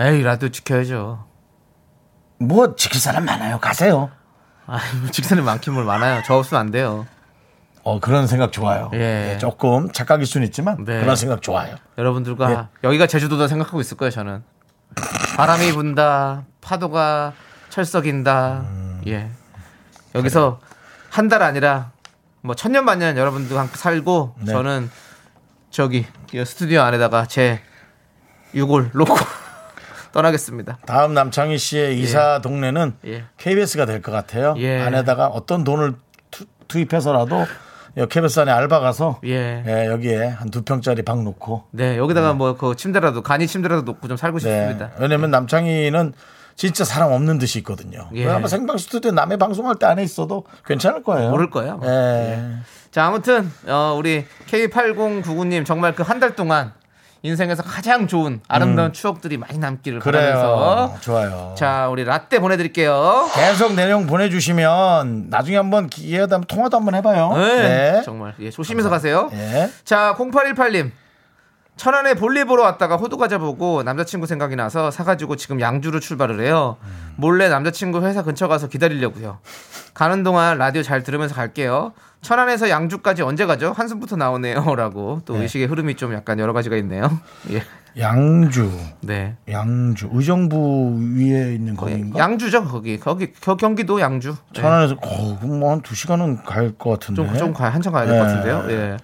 에이 0.00 0.22
라디오 0.22 0.48
지켜야죠. 0.48 1.22
뭐 2.38 2.74
지킬 2.74 3.00
사람 3.02 3.26
많아요. 3.26 3.58
가세요. 3.60 4.10
아, 4.66 4.78
직선이 5.10 5.42
많긴 5.42 5.74
뭘 5.74 5.84
많아요. 5.84 6.22
저 6.24 6.36
없으면 6.36 6.58
안 6.60 6.70
돼요. 6.70 7.06
어 7.84 7.98
그런 7.98 8.26
생각 8.26 8.52
좋아요. 8.52 8.90
예. 8.92 8.98
네, 8.98 9.38
조금 9.38 9.90
착각일 9.90 10.24
수는 10.26 10.46
있지만 10.46 10.84
네. 10.84 11.00
그런 11.00 11.16
생각 11.16 11.42
좋아요. 11.42 11.76
여러분들과 11.98 12.68
여기가 12.84 13.06
제주도다 13.06 13.48
생각하고 13.48 13.80
있을 13.80 13.96
거예요. 13.96 14.10
저는 14.10 14.42
바람이 15.36 15.72
분다, 15.72 16.44
파도가 16.60 17.32
철썩인다. 17.70 18.64
예, 19.08 19.30
여기서 20.14 20.60
한달 21.10 21.42
아니라 21.42 21.90
뭐 22.42 22.54
천년 22.54 22.84
만년 22.84 23.16
여러분들과 23.16 23.60
함께 23.62 23.76
살고 23.76 24.34
네. 24.40 24.52
저는 24.52 24.90
저기 25.70 26.06
이 26.32 26.44
스튜디오 26.44 26.82
안에다가 26.82 27.26
제 27.26 27.60
유골 28.54 28.90
놓고 28.94 29.14
떠나겠습니다. 30.12 30.78
다음 30.86 31.14
남창희 31.14 31.56
씨의 31.58 31.98
이사 31.98 32.40
동네는 32.42 32.94
예. 33.06 33.24
KBS가 33.38 33.86
될 33.86 34.02
것 34.02 34.12
같아요. 34.12 34.54
예. 34.58 34.80
안에다가 34.82 35.26
어떤 35.28 35.64
돈을 35.64 35.94
투, 36.30 36.44
투입해서라도 36.68 37.46
여 37.98 38.06
KBS 38.06 38.40
안에 38.40 38.50
알바 38.52 38.80
가서 38.80 39.20
예. 39.24 39.62
예, 39.66 39.86
여기에 39.86 40.26
한 40.28 40.50
두 40.50 40.62
평짜리 40.62 41.02
방 41.02 41.24
놓고. 41.24 41.64
네, 41.72 41.98
여기다가 41.98 42.32
뭐 42.32 42.56
그 42.56 42.74
침대라도 42.74 43.22
간이 43.22 43.46
침대라도 43.46 43.82
놓고 43.82 44.08
좀 44.08 44.16
살고 44.16 44.38
네. 44.38 44.42
싶습니다. 44.44 44.90
왜냐면 44.98 45.30
남창희는 45.30 46.12
진짜 46.54 46.84
사람 46.84 47.12
없는 47.12 47.38
듯이 47.38 47.58
있거든요. 47.60 48.08
예. 48.14 48.28
아마 48.28 48.46
생방 48.46 48.78
스튜디오 48.78 49.10
남의 49.12 49.38
방송할 49.38 49.76
때 49.76 49.86
안에 49.86 50.02
있어도 50.02 50.44
괜찮을 50.66 51.02
거예요. 51.02 51.30
모를 51.30 51.50
거예요. 51.50 51.72
아마. 51.74 51.86
예. 51.86 52.42
자, 52.90 53.06
아무튼 53.06 53.50
어, 53.66 53.94
우리 53.96 54.26
K8099님 54.50 55.64
정말 55.64 55.94
그 55.94 56.02
한 56.02 56.20
달 56.20 56.34
동안 56.36 56.72
인생에서 57.22 57.62
가장 57.62 58.08
좋은 58.08 58.40
아름다운 58.48 58.92
추억들이 58.92 59.36
많이 59.36 59.58
남기를 59.58 59.98
음. 59.98 60.02
바라면서 60.02 60.96
좋아요. 61.00 61.54
자, 61.56 61.88
우리 61.88 62.04
라떼 62.04 62.40
보내드릴게요. 62.40 63.28
계속 63.32 63.74
내용 63.74 64.06
보내주시면 64.06 65.26
나중에 65.30 65.56
한번 65.56 65.88
기회가 65.88 66.26
되면 66.26 66.44
통화도 66.44 66.76
한번 66.76 66.96
해봐요. 66.96 67.32
네, 67.36 68.02
정말 68.04 68.34
예, 68.40 68.50
조심해서 68.50 68.90
가세요. 68.90 69.30
예. 69.32 69.70
자, 69.84 70.16
0818님. 70.18 70.90
천안에 71.76 72.14
볼일 72.14 72.44
보러 72.44 72.62
왔다가 72.64 72.96
호두과자 72.96 73.38
보고 73.38 73.82
남자친구 73.82 74.26
생각이 74.26 74.56
나서 74.56 74.90
사가지고 74.90 75.36
지금 75.36 75.60
양주로 75.60 76.00
출발을 76.00 76.40
해요. 76.44 76.76
몰래 77.16 77.48
남자친구 77.48 78.04
회사 78.06 78.22
근처 78.22 78.46
가서 78.46 78.68
기다리려고요. 78.68 79.38
가는 79.94 80.22
동안 80.22 80.58
라디오 80.58 80.82
잘 80.82 81.02
들으면서 81.02 81.34
갈게요. 81.34 81.92
천안에서 82.20 82.68
양주까지 82.68 83.22
언제 83.22 83.46
가죠? 83.46 83.72
한숨부터 83.72 84.16
나오네요. 84.16 84.62
라고 84.76 85.22
또 85.24 85.34
네. 85.34 85.42
의식의 85.42 85.66
흐름이 85.66 85.96
좀 85.96 86.12
약간 86.14 86.38
여러 86.38 86.52
가지가 86.52 86.76
있네요. 86.76 87.10
예. 87.50 87.62
양주, 87.98 88.70
네. 89.00 89.36
양주, 89.50 90.10
의정부 90.12 90.96
위에 91.18 91.54
있는 91.54 91.76
거긴가? 91.76 92.18
양주죠, 92.18 92.64
거기. 92.64 92.98
거기 92.98 93.32
겨- 93.34 93.56
경기도 93.56 94.00
양주. 94.00 94.30
네. 94.54 94.62
천안에서 94.62 94.96
어, 95.02 95.38
그럼 95.40 95.58
뭐한 95.60 95.82
두 95.82 95.94
시간은 95.94 96.42
갈 96.44 96.72
것 96.78 96.90
같은데. 96.90 97.22
좀, 97.26 97.36
좀 97.36 97.52
가, 97.52 97.68
한참 97.68 97.92
가야 97.92 98.06
될것 98.06 98.26
네. 98.26 98.34
같은데요. 98.34 98.66
예. 98.70 98.96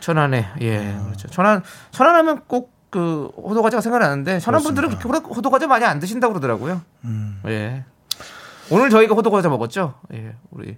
천안에, 0.00 0.46
예. 0.60 0.96
그렇죠. 1.06 1.28
천안, 1.28 1.62
천안하면 1.90 2.42
꼭 2.46 2.78
그 2.90 3.30
호두과자가 3.36 3.80
생각나는데, 3.82 4.40
천안 4.40 4.62
분들은 4.64 4.88
그렇게 4.88 5.08
호두- 5.08 5.32
호두과자 5.36 5.68
많이 5.68 5.84
안 5.84 6.00
드신다고 6.00 6.32
그러더라고요. 6.32 6.80
음. 7.04 7.40
예. 7.46 7.84
오늘 8.68 8.90
저희가 8.90 9.14
호두과자 9.14 9.48
먹었죠? 9.48 9.94
예. 10.12 10.34
우리, 10.50 10.76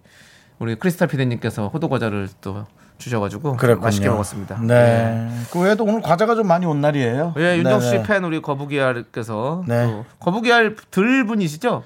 우리 0.58 0.74
크리스탈 0.74 1.08
피디님께서 1.08 1.68
호두과자를 1.68 2.28
또 2.42 2.66
주셔가지고 2.98 3.56
그랬군요. 3.56 3.85
맛있게 3.87 4.08
먹었습니다. 4.11 4.61
네. 4.61 5.26
그 5.50 5.61
외에도 5.61 5.85
오늘 5.85 6.02
과자가 6.02 6.35
좀 6.35 6.46
많이 6.48 6.66
온 6.66 6.82
날이에요. 6.82 7.32
예, 7.38 7.56
윤정 7.56 7.80
씨 7.80 7.92
네네. 7.92 8.02
팬 8.02 8.24
우리 8.24 8.42
거북이알께서 8.42 9.64
네. 9.66 9.87
또 9.87 10.04
거북이알 10.20 10.76
들 10.90 11.24
분이시죠? 11.26 11.82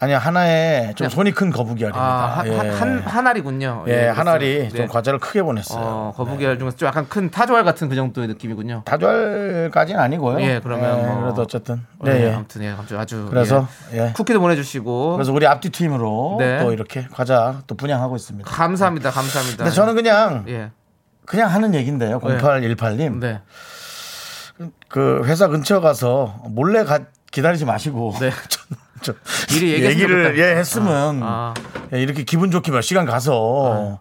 아니 0.00 0.12
하나에 0.12 0.92
좀 0.96 1.08
손이 1.08 1.30
큰 1.32 1.50
거북이알입니다. 1.50 2.04
아, 2.04 2.38
한, 2.38 2.46
예. 2.48 2.56
한, 2.56 2.70
한, 2.72 2.98
한 2.98 3.26
알이군요. 3.28 3.84
예, 3.86 3.92
그렇습니다. 3.92 4.20
한 4.20 4.28
알이 4.28 4.68
좀 4.70 4.78
네. 4.80 4.86
과자를 4.86 5.18
크게 5.20 5.42
보냈어요. 5.42 5.80
어, 5.82 6.12
거북이 6.16 6.44
알 6.46 6.58
중에서 6.58 6.76
좀 6.76 6.88
약간 6.88 7.08
큰 7.08 7.30
타조알 7.30 7.64
같은 7.64 7.88
그 7.88 7.94
정도의 7.94 8.26
느낌이군요. 8.28 8.82
다절까지는 8.84 10.00
아니고요. 10.00 10.40
예, 10.42 10.60
그러면 10.62 10.98
예, 10.98 11.06
뭐- 11.06 11.22
그래도 11.22 11.42
어쨌든. 11.42 11.80
네, 12.02 12.12
네, 12.12 12.24
예. 12.26 12.32
아무튼 12.34 12.62
예, 12.64 12.70
아주 12.70 12.98
아주 12.98 13.26
그래서 13.30 13.68
예. 13.92 14.08
예. 14.08 14.12
쿠키도 14.14 14.40
보내주시고 14.40 15.12
그래서 15.14 15.32
우리 15.32 15.46
앞뒤 15.46 15.70
팀으로 15.70 16.36
네. 16.40 16.58
또 16.58 16.72
이렇게 16.72 17.06
과자 17.12 17.62
또 17.68 17.76
분양하고 17.76 18.16
있습니다. 18.16 18.50
감사합니다, 18.50 19.10
감사합니다. 19.10 19.58
근데 19.58 19.70
저는 19.70 19.94
그냥 19.94 20.44
예, 20.48 20.70
그냥 21.24 21.50
하는 21.50 21.72
얘기인데요. 21.74 22.18
0818님. 22.18 23.20
네, 23.20 23.40
그 24.88 25.22
회사 25.24 25.46
근처 25.48 25.80
가서 25.80 26.42
몰래 26.48 26.84
가, 26.84 26.98
기다리지 27.30 27.64
마시고 27.64 28.12
네. 28.20 28.30
좀, 29.04 29.14
좀 29.14 29.58
미리 29.60 29.84
얘기를. 29.84 30.38
예 30.38 30.56
했으면 30.56 31.20
아. 31.22 31.54
예, 31.92 32.02
이렇게 32.02 32.24
기분 32.24 32.50
좋게 32.50 32.72
몇 32.72 32.80
시간 32.80 33.04
가서 33.06 34.00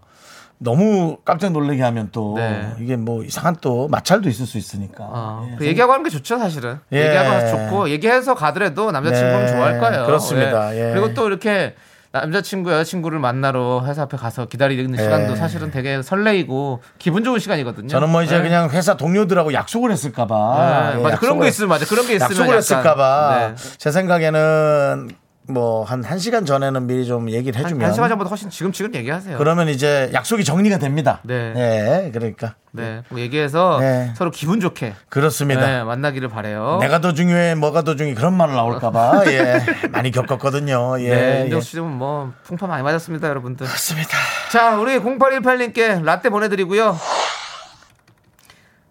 너무 0.57 1.17
깜짝 1.25 1.51
놀라게 1.51 1.81
하면 1.83 2.09
또 2.11 2.35
네. 2.37 2.71
이게 2.79 2.95
뭐 2.95 3.23
이상한 3.23 3.57
또 3.59 3.87
마찰도 3.89 4.29
있을 4.29 4.45
수 4.45 4.57
있으니까. 4.57 5.03
어, 5.03 5.47
예. 5.51 5.55
그 5.57 5.65
얘기하고 5.65 5.91
하는 5.91 6.03
게 6.03 6.09
좋죠, 6.09 6.39
사실은. 6.39 6.79
예. 6.93 7.07
얘기하고 7.07 7.49
좋고, 7.49 7.89
얘기해서 7.89 8.33
가더라도 8.33 8.91
남자친구는 8.91 9.45
네, 9.45 9.51
좋아할 9.51 9.79
거예요. 9.79 10.05
그렇습니다. 10.05 10.75
예. 10.75 10.93
그리고 10.93 11.13
또 11.13 11.27
이렇게 11.27 11.75
남자친구, 12.13 12.71
여자친구를 12.71 13.17
만나러 13.17 13.83
회사 13.87 14.03
앞에 14.03 14.17
가서 14.17 14.45
기다리는 14.45 14.95
시간도 14.95 15.35
사실은 15.35 15.71
되게 15.71 15.99
설레이고 16.03 16.83
기분 16.99 17.23
좋은 17.23 17.39
시간이거든요. 17.39 17.87
저는 17.87 18.09
뭐 18.09 18.21
이제 18.21 18.37
네. 18.37 18.43
그냥 18.43 18.69
회사 18.69 18.95
동료들하고 18.95 19.51
약속을 19.51 19.91
했을까봐. 19.91 20.91
네, 20.93 20.99
예, 20.99 21.01
맞아. 21.01 21.17
그런 21.17 21.39
거 21.39 21.47
있으면 21.47 21.69
맞아. 21.69 21.85
그런 21.85 22.05
게 22.05 22.13
있으면 22.13 22.29
약속을 22.29 22.45
약간, 22.45 22.57
했을까봐. 22.57 23.37
네. 23.39 23.55
제 23.79 23.91
생각에는 23.91 25.09
뭐한한 25.47 26.19
시간 26.19 26.45
전에는 26.45 26.87
미리 26.87 27.05
좀 27.05 27.29
얘기를 27.29 27.57
한, 27.57 27.65
해주면. 27.65 27.85
한 27.85 27.93
시간 27.93 28.09
전보다 28.09 28.29
훨씬 28.29 28.49
지금 28.49 28.71
지금 28.71 28.95
얘기하세요. 28.95 29.37
그러면 29.37 29.67
이제 29.67 30.09
약속이 30.13 30.43
정리가 30.43 30.77
됩니다. 30.77 31.19
네. 31.23 31.53
예, 31.55 32.11
그러니까 32.11 32.55
네, 32.71 33.03
뭐 33.09 33.19
얘기해서 33.19 33.77
네. 33.79 34.13
서로 34.15 34.31
기분 34.31 34.59
좋게 34.59 34.93
그렇습니다. 35.09 35.65
네, 35.65 35.83
만나기를 35.83 36.29
바래요. 36.29 36.77
내가 36.81 37.01
더 37.01 37.13
중요해, 37.13 37.55
뭐가 37.55 37.83
더 37.83 37.95
중요해 37.95 38.15
그런 38.15 38.35
말 38.35 38.53
나올까 38.53 38.91
봐 38.91 39.23
예 39.31 39.59
많이 39.89 40.11
겪었거든요. 40.11 40.99
예, 40.99 41.09
네, 41.09 41.39
예. 41.39 41.43
윤정수 41.45 41.71
씨는 41.71 41.85
뭐 41.85 42.31
풍파 42.43 42.67
많이 42.67 42.83
맞았습니다, 42.83 43.27
여러분들. 43.27 43.67
그렇습니다. 43.67 44.17
자, 44.51 44.77
우리 44.77 44.97
0818님께 44.97 46.03
라떼 46.03 46.29
보내 46.29 46.47
드리고요. 46.47 46.97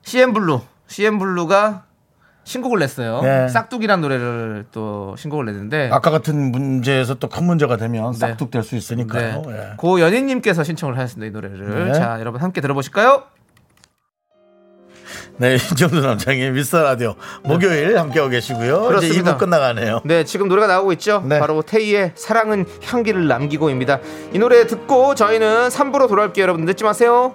CM블루, 0.02 0.60
CM블루가 0.88 1.84
신곡을 2.44 2.78
냈어요. 2.80 3.20
네. 3.22 3.48
싹둑이란 3.48 4.00
노래를 4.00 4.64
또 4.72 5.14
신곡을 5.16 5.44
냈는데. 5.46 5.90
아까 5.92 6.10
같은 6.10 6.50
문제에서 6.52 7.14
또 7.14 7.28
큰 7.28 7.44
문제가 7.44 7.76
되면 7.76 8.12
네. 8.12 8.18
싹둑 8.18 8.50
될수 8.50 8.72
네. 8.72 8.76
있으니까요. 8.78 9.42
예. 9.48 9.76
고 9.76 10.00
연인님께서 10.00 10.64
신청을 10.64 10.96
하셨습니다, 10.98 11.28
이 11.28 11.30
노래를. 11.30 11.86
네. 11.86 11.92
자, 11.94 12.16
여러분 12.20 12.40
함께 12.42 12.60
들어보실까요? 12.60 13.22
네, 15.38 15.54
이정도 15.72 16.00
남창의 16.00 16.50
미스터 16.52 16.82
라디오 16.82 17.14
목요일 17.42 17.98
함께하고 17.98 18.30
계시고요. 18.30 18.82
그렇습니다. 18.82 19.20
이제 19.20 19.22
2부 19.32 19.38
끝나가네요. 19.38 20.00
네, 20.04 20.24
지금 20.24 20.48
노래가 20.48 20.66
나오고 20.66 20.92
있죠. 20.92 21.22
네. 21.26 21.38
바로 21.38 21.62
테이의 21.62 22.12
사랑은 22.14 22.66
향기를 22.84 23.26
남기고입니다. 23.28 24.00
이 24.34 24.38
노래 24.38 24.66
듣고 24.66 25.14
저희는 25.14 25.68
3부로 25.68 26.08
돌아올게요, 26.08 26.42
여러분. 26.42 26.64
늦지 26.66 26.84
마세요. 26.84 27.34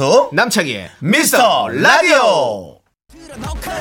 윤정수 0.00 0.30
남창희의 0.32 0.90
미스터 1.00 1.68
라디오. 1.68 2.78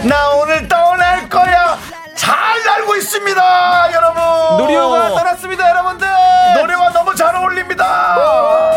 나 0.03 0.29
오늘 0.35 0.67
떠날 0.67 1.29
거야. 1.29 1.79
잘 2.17 2.37
알고 2.37 2.95
있습니다 2.97 3.93
여러분. 3.93 4.21
누리호가 4.57 5.09
떠났습니다, 5.15 5.69
여러분들! 5.69 6.07
노래와 6.57 6.91
너무 6.91 7.15
잘 7.15 7.33
어울립니다. 7.33 8.71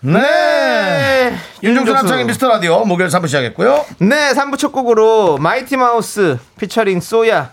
네. 0.00 1.36
윤정수 1.62 1.92
남창희의 1.92 2.24
미스터 2.24 2.48
라디오 2.48 2.84
목요일 2.84 3.08
3부 3.08 3.28
시작했고요. 3.28 3.86
네, 3.98 4.32
3부 4.32 4.58
첫 4.58 4.72
곡으로 4.72 5.38
마이티 5.38 5.76
마우스 5.76 6.38
피처링 6.58 7.00
쏘야 7.00 7.52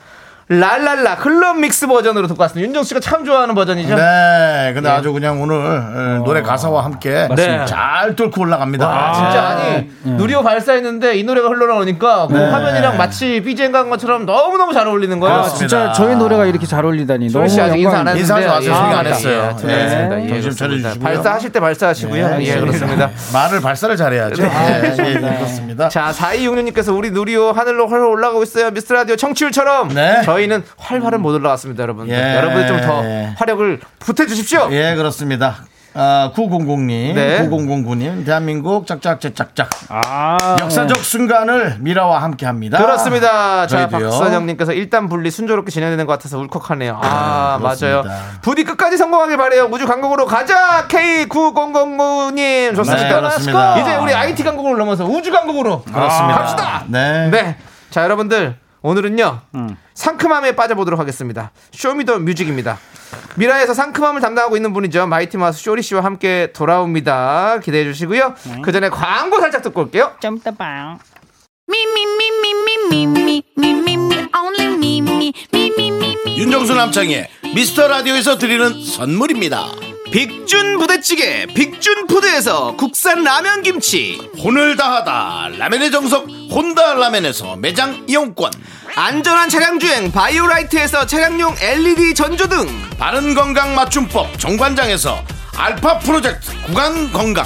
랄랄라 0.51 1.17
클럽 1.17 1.59
믹스 1.59 1.85
버전으로 1.85 2.25
듣고 2.25 2.41
왔습니다. 2.41 2.65
윤정 2.65 2.81
씨가 2.83 2.99
참 2.99 3.23
좋아하는 3.23 3.53
버전이죠? 3.53 3.95
네 3.95 4.71
근데 4.73 4.89
아주 4.89 5.13
그냥 5.13 5.39
오늘 5.43 5.55
어, 5.55 6.23
노래 6.25 6.41
가사와 6.41 6.83
함께 6.85 7.27
맞습니다. 7.29 7.65
잘 7.67 8.15
뚫고 8.15 8.41
올라갑니다 8.41 8.87
아, 8.87 9.13
진짜 9.13 9.47
아니 9.47 9.91
누리오 10.17 10.41
발사했는데 10.41 11.17
이 11.19 11.23
노래가 11.23 11.49
흘러나오니까 11.49 12.25
그 12.27 12.35
화면이랑 12.35 12.97
마치 12.97 13.41
BGM 13.43 13.71
간 13.71 13.91
것처럼 13.91 14.25
너무 14.25 14.57
너무 14.57 14.73
잘 14.73 14.87
어울리는 14.87 15.19
거예요. 15.19 15.35
그렇습니다. 15.37 15.67
진짜 15.67 15.91
저희 15.93 16.15
노래가 16.15 16.45
이렇게 16.47 16.65
잘 16.65 16.83
어울리다니 16.83 17.31
너무 17.31 17.47
씨 17.47 17.61
아직 17.61 17.77
인사 17.77 17.99
안 17.99 18.07
영광. 18.07 18.17
했는데 18.17 18.47
마세요. 18.47 18.73
소개 18.73 18.95
안 18.95 19.05
했어요. 19.05 19.33
예, 19.67 19.73
알겠습니다. 19.73 20.15
네. 20.15 20.23
예, 20.23 20.27
정신 20.29 20.41
그렇습니다. 20.41 20.57
차려주시고요. 20.57 21.03
발사하실 21.03 21.51
때 21.51 21.59
발사하시고요. 21.59 22.29
네, 22.37 22.45
예, 22.47 22.59
그렇습니다. 22.59 23.09
말을 23.33 23.61
발사를 23.61 23.95
잘해야죠 23.95 24.43
예, 24.43 24.93
예, 24.97 25.13
그렇습니다 25.19 25.89
자, 25.89 26.11
4266님께서 26.11 26.95
우리 26.97 27.11
누리오 27.11 27.51
하늘로 27.51 27.87
활활 27.87 28.07
올라가고 28.07 28.41
있어요. 28.41 28.71
미스터 28.71 28.95
라디오 28.95 29.15
청취율처럼 29.15 29.89
네. 29.89 30.21
저희는 30.39 30.63
활활은 30.77 31.21
못 31.21 31.35
올라갔습니다, 31.35 31.83
여러분. 31.83 32.09
예. 32.09 32.35
여러분이 32.35 32.67
좀 32.67 32.79
더 32.81 33.03
화력을 33.37 33.79
보태주십시오. 33.99 34.69
예, 34.71 34.95
그렇습니다. 34.95 35.57
아, 35.95 36.31
900님, 36.35 37.15
네. 37.15 37.49
9009님, 37.49 38.23
대한민국 38.23 38.85
짝짝짝 38.85 39.33
짝짝. 39.33 39.69
아, 39.89 40.37
역사적 40.61 40.97
순간을 40.97 41.77
미라와 41.79 42.21
함께 42.21 42.45
합니다. 42.45 42.77
그렇습니다. 42.77 43.65
자. 43.67 43.87
박선영님께서 43.89 44.73
일단 44.73 45.09
분리 45.09 45.31
순조롭게 45.31 45.71
진행되는 45.71 46.05
것 46.05 46.13
같아서 46.13 46.37
울컥하네요. 46.37 46.99
아, 47.01 47.57
그렇습니다. 47.59 48.03
맞아요. 48.03 48.21
부디 48.43 48.63
끝까지 48.63 48.97
성공하길 48.97 49.35
바래요. 49.37 49.67
우주 49.71 49.87
강국으로 49.87 50.25
가자. 50.27 50.87
K9009님 50.87 52.75
좋습니다. 52.75 53.03
네, 53.07 53.15
그렇습니다. 53.15 53.79
이제 53.79 53.95
우리 53.97 54.13
IT 54.13 54.43
강국을 54.43 54.77
넘어서 54.77 55.05
우주 55.05 55.31
강국으로 55.31 55.81
그렇습니다. 55.81 56.37
갑시다. 56.37 56.83
네. 56.87 57.29
네. 57.29 57.57
자, 57.89 58.03
여러분들. 58.03 58.55
오늘은요 58.81 59.41
음. 59.55 59.77
상큼함에 59.93 60.55
빠져보도록 60.55 60.99
하겠습니다. 60.99 61.51
Show 61.71 61.93
Me 61.93 62.03
the 62.03 62.19
Music입니다. 62.19 62.77
미라에서 63.35 63.73
상큼함을 63.73 64.21
담당하고 64.21 64.55
있는 64.55 64.73
분이죠. 64.73 65.07
마이티마우스 65.07 65.61
쇼리 65.61 65.81
씨와 65.81 66.03
함께 66.03 66.51
돌아옵니다. 66.53 67.59
기대해 67.63 67.83
주시고요. 67.85 68.35
네. 68.45 68.61
그 68.63 68.71
전에 68.71 68.89
광고 68.89 69.39
살짝 69.39 69.61
듣고 69.61 69.81
올게요. 69.81 70.13
좀 70.19 70.37
이따 70.37 70.51
봐요. 70.51 70.99
윤정수 76.37 76.73
남창희의 76.73 77.27
미스터 77.53 77.87
라디오에서 77.87 78.37
드리는 78.37 78.83
선물입니다. 78.83 79.65
빅준 80.11 80.79
부대찌개 80.79 81.45
빅준푸드에서 81.53 82.75
국산 82.75 83.23
라면 83.23 83.61
김치. 83.61 84.19
혼을 84.39 84.75
다하다. 84.75 85.49
라멘의 85.59 85.91
정석 85.91 86.27
혼다 86.51 86.95
라멘에서 86.95 87.57
매장 87.57 88.03
이용권. 88.07 88.51
안전한 88.95 89.49
차량 89.49 89.77
주행 89.77 90.11
바이오라이트에서 90.11 91.05
차량용 91.05 91.55
LED 91.61 92.15
전조등. 92.15 92.67
바른 92.97 93.35
건강 93.35 93.75
맞춤법 93.75 94.39
정관장에서 94.39 95.23
알파 95.55 95.99
프로젝트 95.99 96.59
구간 96.63 97.11
건강 97.13 97.45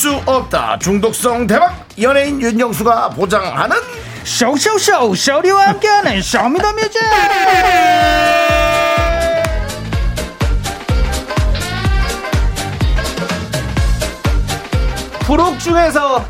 수 0.00 0.14
없다. 0.24 0.78
중독성 0.80 1.46
대박. 1.46 1.84
연예인 2.00 2.40
윤정수가 2.40 3.10
보장하는 3.10 3.76
쇼쇼쇼. 4.24 5.14
쇼리와 5.14 5.68
함께하는 5.68 6.22
쇼미더뮤직 6.22 7.02
부록 15.20 15.58
중에서 15.60 16.24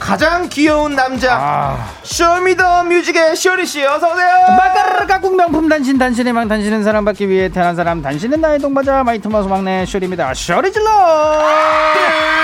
가장 0.00 0.48
귀여운 0.48 0.96
남자. 0.96 1.78
쇼미더 2.02 2.84
뮤직의 2.84 3.36
쇼리씨 3.36 3.84
어서오세요. 3.84 4.36
마카르 4.58 5.06
가국 5.06 5.36
명품 5.36 5.68
단신 5.68 5.96
단신의 5.96 6.32
망 6.32 6.48
단신은 6.48 6.82
사랑받기 6.82 7.28
위해 7.28 7.48
태어난 7.50 7.76
사람 7.76 8.02
단신은 8.02 8.40
나의 8.40 8.58
동반자. 8.58 9.04
마이트마스 9.04 9.46
막내 9.46 9.86
쇼리입니다. 9.86 10.34
쇼리 10.34 10.72
질러! 10.72 10.90
아 10.90 12.35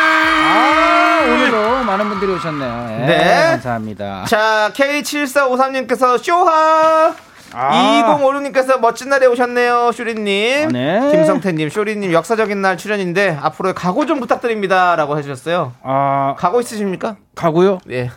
오늘도 1.22 1.85
많은 1.85 2.08
분들이 2.08 2.32
오셨네요 2.32 3.02
예, 3.02 3.06
네. 3.06 3.35
감사합니다 3.52 4.24
자 4.26 4.70
K7453님께서 4.74 6.18
쇼하 6.22 7.14
아. 7.54 8.18
2056님께서 8.18 8.80
멋진 8.80 9.08
날에 9.11 9.26
오셨네요 9.26 9.92
쇼리님 9.92 10.68
네. 10.68 11.11
김성태님 11.12 11.68
쇼리님 11.68 12.12
역사적인 12.12 12.61
날 12.62 12.76
출연인데 12.76 13.38
앞으로의 13.40 13.74
각오 13.74 14.06
좀 14.06 14.20
부탁드립니다 14.20 14.96
라고 14.96 15.18
해주셨어요 15.18 15.72
아 15.82 16.35
각오 16.38 16.61
있으십니까? 16.61 17.16
가고요 17.35 17.78
예 17.90 18.11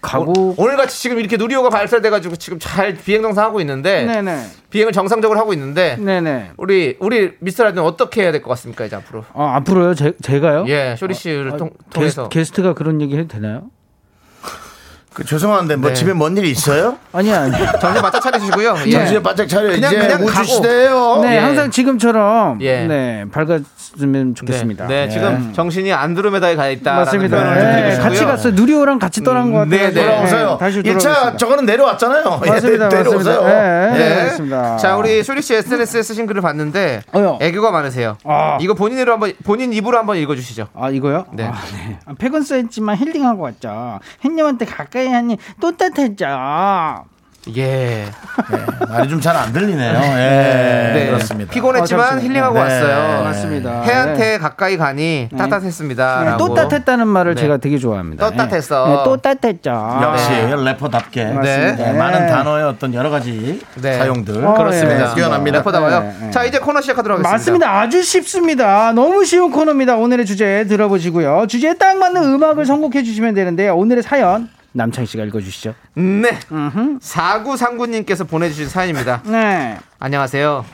가고 0.00 0.54
오늘 0.58 0.76
같이 0.76 1.00
지금 1.00 1.18
이렇게 1.18 1.36
누리호가 1.36 1.68
발사돼가지고 1.70 2.36
지금 2.36 2.58
잘 2.58 2.94
비행 2.94 3.22
정상 3.22 3.44
하고 3.44 3.60
있는데 3.60 4.04
네네. 4.04 4.44
비행을 4.70 4.92
정상적으로 4.92 5.38
하고 5.38 5.52
있는데 5.52 5.96
네네. 5.96 6.52
우리 6.56 6.96
우리 7.00 7.32
미스터 7.40 7.64
라디오는 7.64 7.88
어떻게 7.88 8.22
해야 8.22 8.32
될 8.32 8.42
것 8.42 8.48
같습니까 8.50 8.84
이제 8.84 8.96
앞으로? 8.96 9.24
아 9.34 9.56
앞으로요? 9.56 9.94
제, 9.94 10.12
제가요? 10.22 10.64
예 10.68 10.96
쇼리 10.98 11.14
씨를 11.14 11.52
아, 11.52 11.56
통, 11.56 11.68
게스, 11.70 11.90
통해서. 11.92 12.28
게스트가 12.28 12.74
그런 12.74 13.00
얘기 13.00 13.16
해도 13.16 13.28
되나요 13.28 13.70
그, 15.12 15.24
죄송한데 15.24 15.76
뭐 15.76 15.90
네. 15.90 15.94
집에 15.94 16.12
뭔 16.12 16.36
일이 16.36 16.50
있어요? 16.50 16.96
아니야 17.12 17.50
정신 17.80 18.00
바짝 18.02 18.20
차리시고요 18.20 18.76
예. 18.86 18.90
정신을 18.92 19.22
바짝 19.22 19.48
차려 19.48 19.70
그냥- 19.70 19.90
이제 19.92 19.98
그냥 20.00 20.22
우주 20.22 20.32
가고. 20.32 20.44
시대예요 20.46 21.20
네, 21.22 21.34
예. 21.34 21.38
항상 21.38 21.70
지금처럼 21.70 22.58
예. 22.62 22.86
네 22.86 23.24
밝았으면 23.32 24.34
좋겠습니다. 24.36 24.86
네, 24.86 24.94
네, 24.94 25.04
예. 25.06 25.08
지금 25.08 25.52
정신이 25.52 25.92
안드로메다에 25.92 26.54
가 26.54 26.68
있다. 26.68 26.94
맞습니다. 26.94 27.54
네, 27.54 27.98
같이 27.98 28.24
갔어요. 28.24 28.52
누리호랑 28.54 28.98
같이 29.00 29.22
떠난 29.22 29.50
것 29.50 29.58
같아요. 29.58 29.70
네, 29.70 29.92
네. 29.92 30.02
돌아오세요 30.04 30.56
다시 30.60 30.78
1차 30.78 30.84
돌아오겠습니다. 30.84 31.36
저거는 31.36 31.66
내려왔잖아요 31.66 32.40
예, 32.46 32.50
맞습니다, 32.50 32.88
내려오세요 32.88 33.42
맞습니다. 33.42 33.94
예, 33.94 33.98
네. 33.98 34.14
그렇습니다. 34.22 34.76
자, 34.76 34.96
우리 34.96 35.22
쇼리 35.24 35.42
씨 35.42 35.54
SNS에 35.54 36.02
쓰신 36.02 36.26
글을 36.26 36.40
봤는데 36.42 37.02
어요. 37.14 37.38
애교가 37.40 37.72
많으세요. 37.72 38.16
아. 38.24 38.58
이거 38.60 38.74
본인으로 38.74 39.12
한번 39.12 39.32
본인 39.44 39.72
입으로 39.72 39.98
한번 39.98 40.16
읽어 40.18 40.36
주시죠. 40.36 40.68
아 40.74 40.90
이거요? 40.90 41.26
네. 41.32 41.44
아, 41.44 41.54
네. 41.72 41.98
아, 42.06 42.12
팩은 42.16 42.42
써있지만 42.42 42.96
힐링하고 42.96 43.42
왔죠. 43.42 43.98
햇님한테 44.24 44.66
가까이 44.66 44.99
하니 45.08 45.38
또 45.60 45.76
따뜻했죠. 45.76 46.26
예. 47.56 48.04
말이 48.86 49.08
좀 49.08 49.18
잘 49.18 49.34
안 49.34 49.50
들리네요 49.50 49.94
예 49.94 50.92
네. 50.94 51.06
그렇습니다 51.06 51.50
피곤했지만 51.50 52.18
어. 52.18 52.20
힐링하고 52.20 52.54
네. 52.54 52.60
왔어요. 52.60 53.24
맞습니다. 53.24 53.80
해한테 53.82 54.36
가까이 54.36 54.76
가니 54.76 55.28
네. 55.32 55.38
따뜻했습니다. 55.38 56.24
네, 56.24 56.30
또 56.38 56.52
따뜻했다는 56.52 57.08
말을 57.08 57.34
네. 57.34 57.40
제가 57.40 57.56
되게 57.56 57.78
좋아합니다. 57.78 58.28
또 58.28 58.36
따뜻했어. 58.36 58.86
네, 58.88 58.94
또 59.04 59.16
따뜻했죠. 59.16 59.70
역시 60.02 60.28
네. 60.28 60.54
래퍼답게. 60.54 61.24
네, 61.24 61.92
많은 61.94 62.26
단어의 62.26 62.64
어떤 62.66 62.92
여러 62.92 63.08
가지 63.08 63.58
네. 63.80 63.94
사용들 63.96 64.44
어, 64.44 64.52
그렇습니다. 64.54 65.08
네, 65.08 65.14
뛰어납니다 65.14 65.58
래퍼다워요. 65.58 66.00
네, 66.00 66.14
네. 66.20 66.30
자, 66.30 66.44
이제 66.44 66.58
코너 66.58 66.82
시작하도록 66.82 67.20
하겠습니다. 67.20 67.32
맞습니다. 67.32 67.80
아주 67.80 68.02
쉽습니다. 68.02 68.92
너무 68.92 69.24
쉬운 69.24 69.50
코너입니다. 69.50 69.96
오늘의 69.96 70.26
주제 70.26 70.66
들어보시고요. 70.68 71.46
주제에 71.48 71.72
딱 71.72 71.96
맞는 71.96 72.22
음악을 72.22 72.66
선곡해 72.66 73.02
주시면 73.02 73.32
되는데요. 73.34 73.74
오늘의 73.78 74.02
사연 74.02 74.50
남창희 74.72 75.06
씨가 75.06 75.24
읽어주시죠. 75.24 75.74
네. 75.94 76.38
사구상구님께서 77.00 78.24
보내주신 78.24 78.68
사연입니다. 78.68 79.22
네. 79.24 79.78
안녕하세요. 79.98 80.64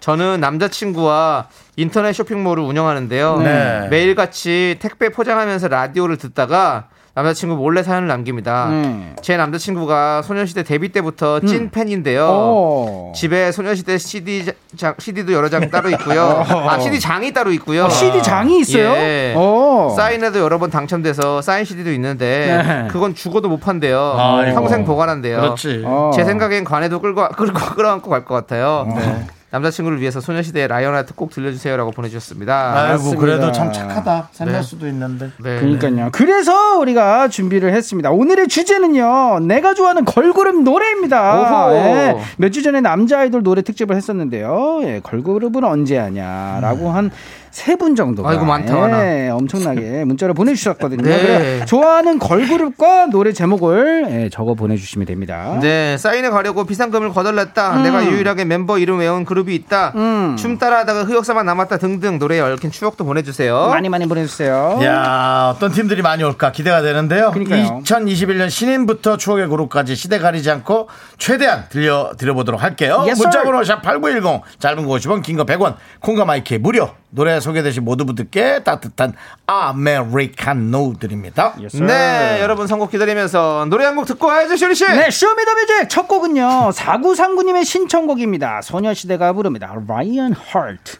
저는 0.00 0.40
남자친구와 0.40 1.48
인터넷 1.76 2.12
쇼핑몰을 2.12 2.62
운영하는데요. 2.62 3.38
네. 3.38 3.88
매일같이 3.88 4.76
택배 4.80 5.08
포장하면서 5.08 5.68
라디오를 5.68 6.16
듣다가 6.16 6.88
남자친구 7.16 7.56
몰래 7.56 7.82
사연을 7.82 8.08
남깁니다. 8.08 8.68
네. 8.70 9.14
제 9.22 9.38
남자친구가 9.38 10.20
소녀시대 10.20 10.64
데뷔 10.64 10.90
때부터 10.90 11.40
찐 11.40 11.70
팬인데요. 11.70 12.26
오. 12.28 13.12
집에 13.16 13.50
소녀시대 13.52 13.96
CD 13.96 14.44
장, 14.76 14.94
CD도 14.98 15.32
여러 15.32 15.48
장 15.48 15.70
따로 15.70 15.88
있고요. 15.88 16.44
아, 16.46 16.78
CD 16.78 17.00
장이 17.00 17.32
따로 17.32 17.52
있고요. 17.52 17.84
어, 17.86 17.88
CD 17.88 18.22
장이 18.22 18.60
있어요? 18.60 18.90
예. 18.92 19.34
오. 19.34 19.94
사인회도 19.96 20.38
여러 20.40 20.58
번 20.58 20.68
당첨돼서 20.68 21.40
사인 21.40 21.64
CD도 21.64 21.90
있는데 21.92 22.62
네. 22.62 22.88
그건 22.90 23.14
죽어도 23.14 23.48
못 23.48 23.60
판대요. 23.60 24.14
아이고. 24.18 24.54
평생 24.54 24.84
보관한대요. 24.84 25.40
그렇지 25.40 25.84
어. 25.86 26.10
제 26.14 26.22
생각엔 26.24 26.64
관에도 26.64 27.00
끌고 27.00 27.28
끌고 27.30 27.58
끌어안고 27.76 28.10
갈 28.10 28.26
것 28.26 28.34
같아요. 28.34 28.92
네. 28.94 29.26
남자친구를 29.56 30.00
위해서 30.00 30.20
소녀시대 30.20 30.66
Lion 30.66 30.87
Heart 30.87 31.14
꼭 31.14 31.30
들려주세요라고 31.30 31.90
보내주셨습니다. 31.92 32.74
아이고 32.74 32.92
맞습니다. 32.92 33.20
그래도 33.20 33.52
참 33.52 33.72
착하다 33.72 34.28
살릴 34.32 34.52
네. 34.54 34.62
수도 34.62 34.86
있는데 34.88 35.30
네. 35.42 35.58
그러니까요. 35.60 36.10
그래서 36.12 36.78
우리가 36.78 37.28
준비를 37.28 37.72
했습니다. 37.74 38.10
오늘의 38.10 38.48
주제는요. 38.48 39.40
내가 39.40 39.74
좋아하는 39.74 40.04
걸그룹 40.04 40.62
노래입니다. 40.62 41.68
오호. 41.68 42.20
몇주 42.38 42.62
전에 42.62 42.80
남자 42.80 43.20
아이돌 43.20 43.42
노래 43.42 43.62
특집을 43.62 43.96
했었는데요. 43.96 44.80
예, 44.82 45.00
걸그룹은 45.02 45.64
언제 45.64 45.96
하냐라고 45.96 46.90
한세분 46.90 47.96
정도가 47.96 48.28
아이고, 48.30 48.44
많다. 48.44 49.06
예, 49.06 49.28
엄청나게 49.30 50.04
문자를 50.06 50.34
보내주셨거든요. 50.34 51.02
네. 51.02 51.22
그래, 51.22 51.64
좋아하는 51.66 52.18
걸그룹과 52.18 53.06
노래 53.06 53.32
제목을 53.32 54.06
예, 54.10 54.28
적어 54.30 54.54
보내주시면 54.54 55.06
됩니다. 55.06 55.58
네, 55.62 55.96
사인회 55.96 56.28
가려고 56.30 56.64
비상금을 56.64 57.10
거덜냈다. 57.10 57.82
내가 57.82 58.04
유일하게 58.04 58.44
멤버 58.44 58.78
이름 58.78 58.98
외운 58.98 59.24
그룹 59.24 59.45
이 59.48 59.54
있다. 59.54 59.92
음. 59.94 60.36
춤 60.38 60.58
따라하다가 60.58 61.04
흑역사만 61.04 61.46
남았다 61.46 61.78
등등 61.78 62.18
노래에 62.18 62.40
얽힌 62.40 62.70
추억도 62.70 63.04
보내주세요. 63.04 63.68
많이 63.68 63.88
많이 63.88 64.06
보내주세요. 64.06 64.80
야 64.82 65.52
어떤 65.54 65.72
팀들이 65.72 66.02
많이 66.02 66.22
올까 66.24 66.52
기대가 66.52 66.82
되는데요 66.82 67.30
그러니까요. 67.30 67.80
2021년 67.84 68.50
신인부터 68.50 69.16
추억의 69.16 69.48
그룹까지 69.48 69.94
시대 69.96 70.18
가리지 70.18 70.50
않고 70.50 70.88
최대한 71.18 71.64
들려 71.68 72.12
드려보도록 72.18 72.62
할게요 72.62 72.98
Yes, 73.06 73.12
sir. 73.12 73.24
문자번호 73.28 73.64
샵 73.64 73.82
8910 73.82 74.42
짧은 74.58 74.86
거 74.86 74.94
50원 74.94 75.22
긴 75.22 75.36
거 75.36 75.44
100원 75.44 75.74
콩과 76.00 76.24
마이크 76.24 76.54
무료 76.54 76.90
노래 77.10 77.40
소개되신 77.40 77.84
모두 77.84 78.04
분들께 78.04 78.62
따뜻한 78.64 79.14
아메리카노 79.46 80.94
드립니다 81.00 81.54
네, 81.86 82.38
여러분 82.42 82.66
선곡 82.66 82.90
기다리면서 82.90 83.66
노래 83.70 83.84
한 83.84 83.96
곡 83.96 84.06
듣고 84.06 84.26
와야죠, 84.26 84.56
쇼리 84.56 84.74
씨. 84.74 84.84
네, 84.86 85.10
Show 85.10 85.32
Me 85.32 85.43
the 85.43 85.60
Music 85.60 85.88
첫 85.88 86.06
곡은요. 86.08 86.72
사구삼구님의 86.72 87.64
신청곡입니다. 87.64 88.60
소녀시대가 88.62 89.32
부릅니다. 89.32 89.74
Lion 89.88 90.34
Heart. 90.54 90.98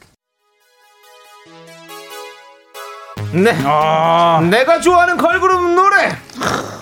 네. 3.43 3.53
내가 4.51 4.81
좋아하는 4.81 5.17
걸그룹 5.17 5.75
노래. 5.75 6.17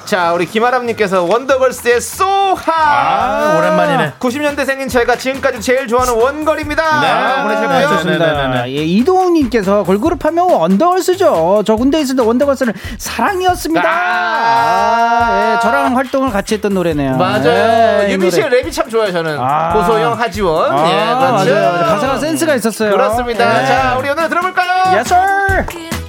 자, 0.05 0.33
우리 0.35 0.45
김아람님께서 0.45 1.23
원더걸스의 1.23 2.01
So 2.01 2.25
Hot. 2.25 2.73
아, 2.77 3.57
오랜만이네 3.59 4.13
90년대생인 4.21 4.89
제가 4.91 5.17
지금까지 5.17 5.61
제일 5.63 5.89
좋아하는 5.89 6.15
원걸입니다. 6.15 7.01
네, 7.01 7.09
라고 7.11 7.43
보내셨고요. 7.45 7.79
네, 7.79 7.89
좋습니다. 7.89 8.27
네네네네. 8.27 8.77
예, 8.77 8.85
이동훈님께서 8.85 9.83
걸그룹 9.85 10.23
하면 10.27 10.51
원더걸스죠. 10.51 11.63
저 11.67 11.77
군대 11.77 12.01
있을 12.01 12.17
때 12.17 12.23
원더걸스는 12.23 12.75
사랑이었습니다. 12.99 13.89
아, 13.91 15.55
예, 15.57 15.61
저랑 15.63 15.97
활동을 15.97 16.31
같이 16.31 16.55
했던 16.55 16.75
노래네요. 16.75 17.17
맞아요. 17.17 18.03
예, 18.03 18.07
이 18.09 18.13
유미 18.13 18.31
씨의. 18.31 18.51
랩이 18.51 18.71
참 18.73 18.89
좋아요, 18.91 19.11
저는. 19.11 19.39
아. 19.41 19.73
고소영, 19.73 20.21
하지원. 20.21 20.71
아, 20.71 20.87
예, 20.87 21.15
그렇죠. 21.45 21.55
맞아요. 21.55 21.87
가사가 21.87 22.19
센스가 22.19 22.55
있었어요. 22.55 22.91
그렇습니다. 22.91 23.63
예. 23.63 23.67
자, 23.67 23.97
우리 23.99 24.11
오늘 24.11 24.29
들어볼까요? 24.29 24.97
Yes, 24.97 25.13
sir. 25.15 26.04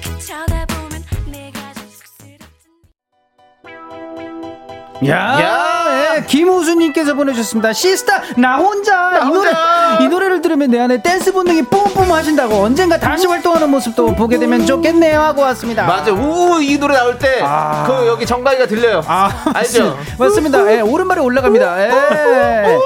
야, 5.06 5.14
야. 5.14 5.86
예, 6.16 6.20
네, 6.20 6.26
김우수님께서 6.26 7.14
보내주셨습니다. 7.14 7.72
시스타 7.72 8.22
나 8.38 8.56
혼자 8.56 9.20
이 9.24 9.30
노래 9.30 9.50
이 10.00 10.08
노래를 10.08 10.40
들으면 10.40 10.70
내 10.70 10.80
안에 10.80 11.02
댄스 11.02 11.32
본능이 11.32 11.62
뿜뿜 11.62 12.10
하신다고 12.10 12.56
언젠가 12.56 12.98
다시 12.98 13.26
활동하는 13.26 13.70
모습도 13.70 14.14
보게 14.14 14.38
되면 14.38 14.64
좋겠네요 14.64 15.20
하고 15.20 15.42
왔습니다. 15.42 15.84
맞아. 15.86 16.12
우, 16.12 16.60
이 16.62 16.78
노래 16.78 16.94
나올 16.96 17.18
때, 17.18 17.40
아. 17.42 17.84
그, 17.86 18.06
여기 18.06 18.24
정가이가 18.26 18.66
들려요. 18.66 19.02
아, 19.06 19.30
알죠? 19.54 19.98
맞습니다. 20.18 20.72
예, 20.72 20.80
오른발이 20.80 21.20
올라갑니다. 21.20 21.82
예. 21.82 22.78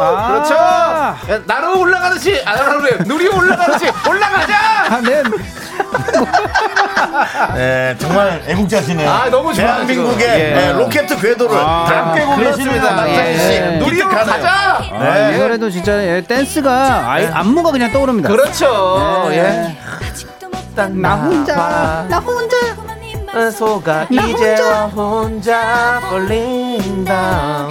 아. 0.00 0.28
그렇죠. 0.28 0.54
야, 0.54 1.40
나로 1.46 1.80
올라가듯이, 1.80 2.42
아, 2.44 2.54
나로 2.54 2.80
그래. 2.80 2.98
누리 3.06 3.28
올라가듯이, 3.28 3.90
올라가자! 4.08 4.54
아, 4.90 5.00
네. 5.02 5.22
네, 7.54 7.96
정말 7.98 8.42
애국자시네요. 8.46 9.10
아, 9.10 9.28
너무 9.30 9.52
좋아요, 9.54 9.68
대한민국의. 9.68 10.28
예. 10.28 10.54
네, 10.54 10.72
로켓 10.72 11.06
궤도를 11.06 11.56
다. 11.56 12.14
남창희 12.14 13.38
씨. 13.38 13.44
예. 13.52 13.76
누리로 13.78 14.08
기특하네요. 14.08 14.24
가자! 14.42 14.80
아, 14.92 15.30
이 15.30 15.38
노래도 15.38 15.70
진짜 15.70 15.92
예, 16.02 16.20
댄스가 16.26 17.10
아예 17.10 17.28
안무가 17.28 17.70
그냥 17.70 17.92
떠오릅니다. 17.92 18.28
그렇죠. 18.28 19.28
예. 19.32 19.76
나 20.76 21.14
혼자, 21.16 22.06
나 22.08 22.18
혼자. 22.18 22.56
소가 23.52 24.06
나 24.10 24.22
이제 24.26 24.56
혼자. 24.56 24.86
혼자 24.86 26.00
걸린다. 26.10 27.68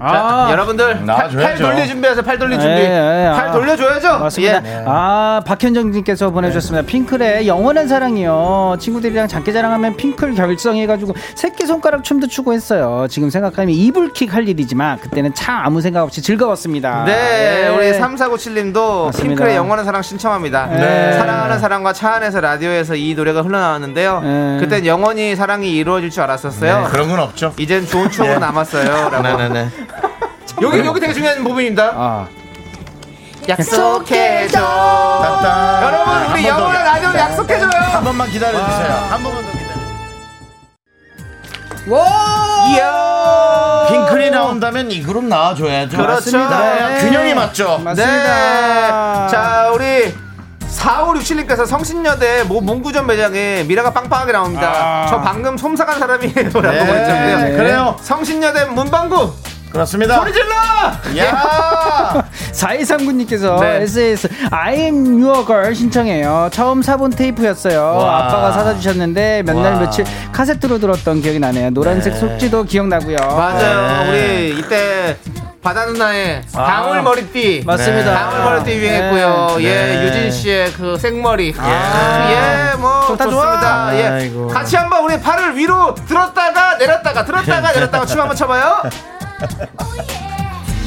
자, 0.00 0.06
아, 0.06 0.48
여러분들 0.52 1.04
팔. 1.06 1.28
팔 1.28 1.56
돌릴 1.56 1.88
준비하세요. 1.88 2.22
팔 2.24 2.38
돌릴 2.38 2.60
준비. 2.60 2.72
예, 2.82 3.26
예, 3.26 3.32
팔 3.34 3.48
아. 3.48 3.52
돌려줘야죠. 3.52 4.18
맞습니다. 4.20 4.62
예. 4.64 4.84
아, 4.86 5.40
박현정님께서 5.44 6.30
보내주셨습니다. 6.30 6.86
핑클의 6.86 7.48
영원한 7.48 7.88
사랑이요. 7.88 8.76
친구들이랑 8.78 9.26
장기 9.26 9.52
자랑하면 9.52 9.96
핑클 9.96 10.34
결성해가지고 10.36 11.14
새끼 11.34 11.66
손가락 11.66 12.04
춤도 12.04 12.28
추고 12.28 12.52
했어요. 12.52 13.06
지금 13.10 13.28
생각하면 13.28 13.70
이불킥 13.70 14.32
할 14.32 14.48
일이지만 14.48 15.00
그때는 15.00 15.34
참 15.34 15.62
아무 15.64 15.80
생각 15.80 16.04
없이 16.04 16.22
즐거웠습니다. 16.22 17.02
네, 17.04 17.64
예. 17.64 17.68
우리 17.68 17.90
3497님도 17.98 19.06
맞습니다. 19.06 19.22
핑클의 19.22 19.56
영원한 19.56 19.84
사랑 19.84 20.02
신청합니다. 20.02 20.66
네. 20.66 21.12
사랑하는 21.14 21.58
사람과 21.58 21.92
차 21.92 22.12
안에서 22.14 22.40
라디오에서 22.40 22.94
이 22.94 23.14
노래가 23.16 23.42
흘러나왔는데요. 23.42 24.20
네. 24.20 24.56
그땐 24.60 24.86
영원히 24.86 25.34
사랑이 25.34 25.72
이루어질 25.74 26.10
줄 26.10 26.22
알았었어요. 26.22 26.82
네, 26.82 26.86
그런 26.90 27.08
건 27.08 27.18
없죠. 27.18 27.52
이젠 27.58 27.84
좋은 27.84 28.08
추억으로 28.10 28.38
남았어요. 28.40 29.10
라고. 29.10 29.22
네네네. 29.22 29.68
여기 30.62 30.78
여기 30.84 31.00
되게 31.00 31.12
중요한 31.12 31.42
부분입니다. 31.44 31.92
아, 31.94 32.26
약속해줘. 33.48 34.58
따따. 34.60 35.80
여러분 35.84 36.32
우리. 36.32 36.46
영원한 36.46 36.84
라디오 36.84 37.08
한 37.08 37.16
약속해줘요. 37.16 37.70
번만 38.04 38.28
기다려주세요. 38.30 39.06
한 39.10 39.22
번만 39.22 39.44
더 39.44 39.50
기다려. 39.52 39.68
이야. 42.74 43.86
핑클이 43.88 44.30
나온다면 44.30 44.90
이 44.90 45.02
그룹 45.02 45.24
나와줘야죠. 45.24 45.96
그렇죠. 45.96 46.38
네, 46.38 46.98
균형이 47.00 47.34
맞죠. 47.34 47.78
맞습니다. 47.78 48.04
네. 48.04 49.30
자, 49.30 49.70
우리 49.72 50.14
4567님께서 50.68 51.66
성신여대 51.66 52.44
모 52.44 52.60
문구점 52.60 53.06
매장에 53.06 53.64
미라가 53.64 53.92
빵빵하게 53.94 54.32
나옵니다. 54.32 54.70
아. 54.74 55.06
저 55.08 55.20
방금 55.22 55.56
솜사간 55.56 55.98
사람이에요. 55.98 56.34
라고 56.52 56.60
네, 56.60 56.86
보내주셨고요. 56.86 57.36
네. 57.38 57.56
그래요. 57.56 57.96
성신여대 58.02 58.66
문방구 58.66 59.32
그렇습니다. 59.70 60.16
소리 60.16 60.32
질러! 60.32 60.54
야! 61.18 62.24
4239님께서 62.52 63.60
네. 63.60 63.82
SS 63.82 64.28
I'm 64.50 65.22
Your 65.22 65.44
Girl 65.46 65.74
신청해요. 65.74 66.48
처음 66.52 66.82
사본 66.82 67.10
테이프였어요. 67.10 67.96
와. 67.96 68.18
아빠가 68.26 68.52
사다 68.52 68.74
주셨는데 68.76 69.42
몇날 69.44 69.74
와. 69.74 69.80
며칠 69.80 70.04
카세트로 70.32 70.78
들었던 70.78 71.20
기억이 71.22 71.38
나네요. 71.38 71.70
노란색 71.70 72.14
네. 72.14 72.18
속지도 72.20 72.64
기억나고요. 72.64 73.16
맞아요. 73.16 74.10
네. 74.12 74.50
우리 74.52 74.58
이때 74.58 75.16
바다 75.62 75.84
누나의 75.86 76.42
아. 76.54 76.64
방울 76.64 77.02
머리띠. 77.02 77.64
맞습니다. 77.66 78.30
방울 78.30 78.44
머리띠 78.44 78.72
유행했고요. 78.78 79.56
네. 79.58 79.64
예, 79.64 79.74
네. 79.74 80.06
유진 80.06 80.30
씨의 80.30 80.72
그 80.72 80.96
생머리. 80.96 81.54
아. 81.58 82.72
예, 82.72 82.76
뭐 82.78 83.06
좋다, 83.08 83.24
좋습니다. 83.24 83.60
좋아. 83.90 83.94
예, 83.98 84.06
아이고. 84.08 84.48
같이 84.48 84.76
한번 84.76 85.04
우리 85.04 85.20
팔을 85.20 85.56
위로 85.56 85.94
들었다가 86.06 86.76
내렸다가 86.78 87.24
들었다가 87.24 87.72
내렸다가 87.72 88.06
춤 88.06 88.20
한번 88.20 88.36
춰봐요. 88.36 88.82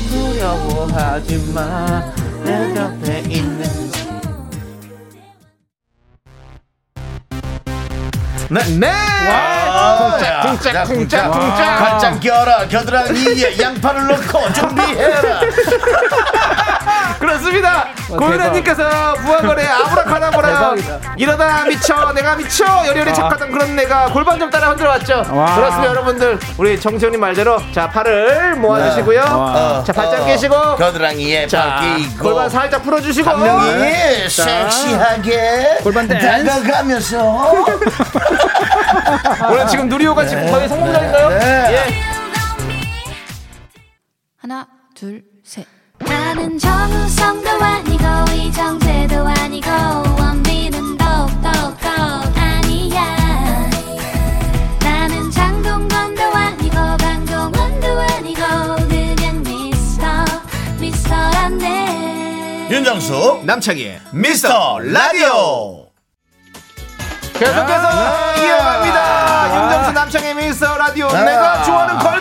두려워하지 0.09 1.51
마. 1.53 2.03
내 2.43 2.73
곁에 2.73 3.19
있는. 3.27 3.91
네. 8.49 8.65
네. 8.79 8.91
쿵짝, 10.41 10.73
자, 10.73 10.83
쿵짝, 10.83 11.31
쿵짝. 11.31 11.79
가짝 11.79 12.19
껴라. 12.19 12.67
겨드랑이에 12.67 13.57
양팔을 13.57 14.07
넣고 14.07 14.53
준비해라. 14.53 15.39
그렇습니다. 17.41 17.87
고윤아님께서 18.07 19.13
부하거래 19.15 19.65
아브라카다브라 19.65 20.47
대박이다. 20.47 21.13
이러다 21.17 21.65
미쳐 21.65 22.11
내가 22.13 22.35
미쳐 22.35 22.65
여리여리 22.87 23.13
착하던 23.13 23.51
그런 23.51 23.75
내가 23.75 24.05
골반 24.11 24.39
좀 24.39 24.49
따라 24.49 24.69
흔들어 24.69 24.89
왔죠. 24.91 25.23
와. 25.31 25.55
그렇습니다, 25.55 25.89
여러분들. 25.89 26.39
우리 26.57 26.79
정지현님 26.79 27.19
말대로 27.19 27.59
자 27.73 27.89
팔을 27.89 28.55
모아주시고요. 28.55 29.19
와. 29.21 29.83
자 29.85 29.91
발짝 29.93 30.25
끼시고 30.25 30.75
겨드랑이에 30.75 31.47
자 31.47 31.81
끼고 31.81 32.23
골반 32.23 32.49
살짝 32.49 32.83
풀어주시고 32.83 33.29
한 33.29 33.41
명이 33.43 34.29
섹시하게 34.29 35.79
골반 35.83 36.07
댄스. 36.07 36.45
다가가면서 36.45 37.51
오늘 39.49 39.67
지금 39.67 39.89
누리호가 39.89 40.25
지금 40.25 40.49
거의 40.51 40.67
성공적인가요? 40.69 41.29
네. 41.29 41.67
예. 41.73 41.93
하나, 44.37 44.67
둘, 44.95 45.23
셋. 45.43 45.65
나는 46.05 46.57
정우성도 46.57 47.49
아니고 47.49 48.03
이정재도 48.33 49.27
아니고 49.27 49.69
원빈은 50.19 50.97
더욱더 50.97 51.49
아니야 52.35 53.69
나는 54.79 55.29
장동건도 55.31 56.23
아니고 56.23 56.75
강동원도 56.97 57.87
아니고 58.01 58.41
그냥 58.87 59.43
미스터 59.43 60.05
미스터란데 60.79 62.67
윤정수 62.71 63.41
남창희 63.45 63.97
미스터 64.11 64.79
라디오 64.79 65.81
계속해서 67.33 68.37
이어갑니다. 68.37 69.63
윤정수 69.63 69.91
남창희 69.93 70.33
미스터 70.35 70.77
라디오 70.77 71.07
아. 71.07 71.23
내가 71.23 71.63
좋아하는 71.63 71.97
걸그룹 71.97 72.20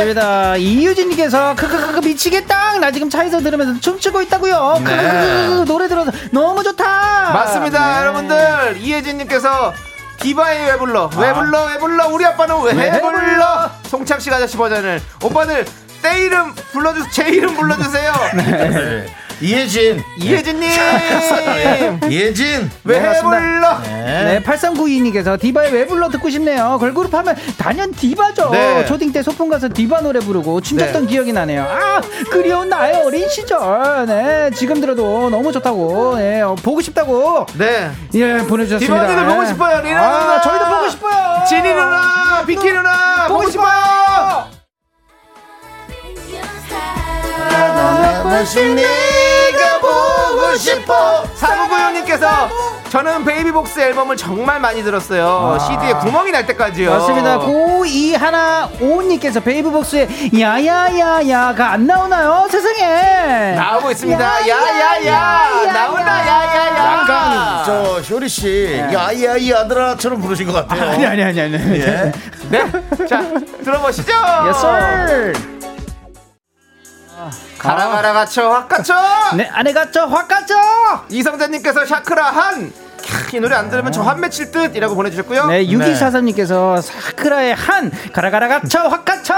맞습니다. 0.00 0.56
이유진님께서 0.56 1.54
크크크크 1.56 2.00
미치겠다. 2.06 2.78
나 2.78 2.90
지금 2.90 3.10
차에서 3.10 3.40
들으면서 3.40 3.78
춤추고 3.80 4.22
있다고요. 4.22 4.76
크크크크 4.78 5.64
노래 5.66 5.88
들어서 5.88 6.10
너무 6.30 6.62
좋다. 6.62 7.32
맞습니다, 7.32 7.94
네. 7.94 8.00
여러분들. 8.00 8.76
이혜진님께서 8.78 9.74
디바의 10.20 10.66
왜 10.66 10.78
불러? 10.78 11.10
왜 11.18 11.32
불러? 11.32 11.64
왜 11.66 11.78
불러? 11.78 12.08
우리 12.08 12.24
아빠는 12.24 12.62
왜, 12.62 12.72
왜 12.72 13.00
불러? 13.00 13.70
송창식 13.88 14.32
아저씨 14.32 14.56
버전을 14.56 15.00
오빠들 15.22 15.64
때 16.02 16.20
이름 16.24 16.54
불러주 16.72 17.04
제 17.10 17.28
이름 17.28 17.54
불러주세요. 17.54 18.12
네. 18.36 19.06
이혜진 19.40 20.02
이혜진님 20.18 20.70
이혜진 22.10 22.70
왜 22.84 23.00
네. 23.00 23.20
불러? 23.20 23.78
네, 23.82 24.42
8392님께서 24.44 25.38
디바의 25.40 25.72
왜 25.72 25.86
불러 25.86 26.08
듣고 26.08 26.28
싶네요. 26.30 26.76
걸그룹 26.78 27.12
하면 27.14 27.36
단연 27.56 27.92
디바죠. 27.92 28.50
네. 28.50 28.84
초딩 28.86 29.12
때 29.12 29.22
소풍 29.22 29.48
가서 29.48 29.68
디바 29.72 30.00
노래 30.02 30.20
부르고 30.20 30.60
춤췄던 30.60 31.06
기억이 31.06 31.32
나네요. 31.32 31.62
아, 31.62 32.00
그리운 32.30 32.68
나의 32.68 33.02
어린 33.02 33.28
시절. 33.28 34.06
네, 34.06 34.50
지금 34.54 34.80
들어도 34.80 35.30
너무 35.30 35.52
좋다고. 35.52 36.16
네, 36.18 36.40
어, 36.42 36.54
보고 36.56 36.80
싶다고. 36.80 37.46
네. 37.54 37.90
예, 38.14 38.38
보내주셨습니다. 38.38 39.06
디바님들 39.06 39.26
보고 39.26 39.46
싶어요. 39.46 39.80
리나 39.82 40.00
아, 40.00 40.20
누나. 40.20 40.40
저희도 40.40 40.64
보고 40.66 40.88
싶어요. 40.88 41.44
지니 41.48 41.68
누나, 41.68 42.44
비키 42.46 42.70
누나 42.70 43.26
보고, 43.28 43.40
보고 43.40 43.50
싶어요. 43.50 44.59
무슨 48.24 48.74
네가 48.74 49.78
보고 49.80 50.54
싶어 50.56 51.24
사무구형님께서 51.34 52.48
저는 52.90 53.24
베이비복스 53.24 53.78
앨범을 53.78 54.16
정말 54.16 54.58
많이 54.58 54.82
들었어요. 54.82 55.58
CD에 55.60 55.92
구멍이 55.92 56.32
날 56.32 56.44
때까지요. 56.46 56.90
맞습니다. 56.90 57.38
고이 57.38 58.14
하나 58.16 58.68
오님께서 58.80 59.38
베이브복스의 59.40 60.30
야야야야가 60.40 61.70
안 61.72 61.86
나오나요? 61.86 62.48
세상에. 62.50 63.52
나오고 63.54 63.92
있습니다. 63.92 64.48
야야야 64.48 65.72
나온다 65.72 66.26
야야야. 66.26 66.76
약간 66.76 67.64
저 67.64 68.02
쇼리 68.02 68.28
씨 68.28 68.82
야이야 68.92 69.36
이 69.36 69.52
아들아처럼 69.52 70.20
부르신 70.20 70.46
것 70.50 70.66
같아요 70.66 70.90
아니 70.90 71.06
아니 71.06 71.22
아니 71.22 71.40
아니. 71.42 71.54
예. 71.80 72.12
네, 72.48 72.64
자 73.08 73.22
들어보시죠. 73.62 74.12
Yes, 74.46 74.58
sir. 74.66 75.32
가라 77.58 77.88
가라 77.88 78.12
갇혀 78.12 78.48
확 78.48 78.68
갇혀. 78.68 78.94
네, 79.36 79.48
안에 79.52 79.72
갔죠? 79.72 80.06
확 80.06 80.28
갔죠? 80.28 80.54
이성재님께서 81.08 81.84
샤크라 81.86 82.24
한 82.30 82.72
이 83.32 83.40
노래 83.40 83.56
안 83.56 83.70
들으면 83.70 83.90
저 83.92 84.06
한 84.06 84.20
맺힐 84.20 84.50
듯이라고 84.52 84.94
보내주셨고요. 84.94 85.46
네, 85.46 85.64
6243님께서 85.66 86.82
샤크라의 86.82 87.54
한 87.54 87.90
가라가라 88.12 88.46
갇혀 88.48 88.80
확 88.88 89.04
갇혀. 89.04 89.34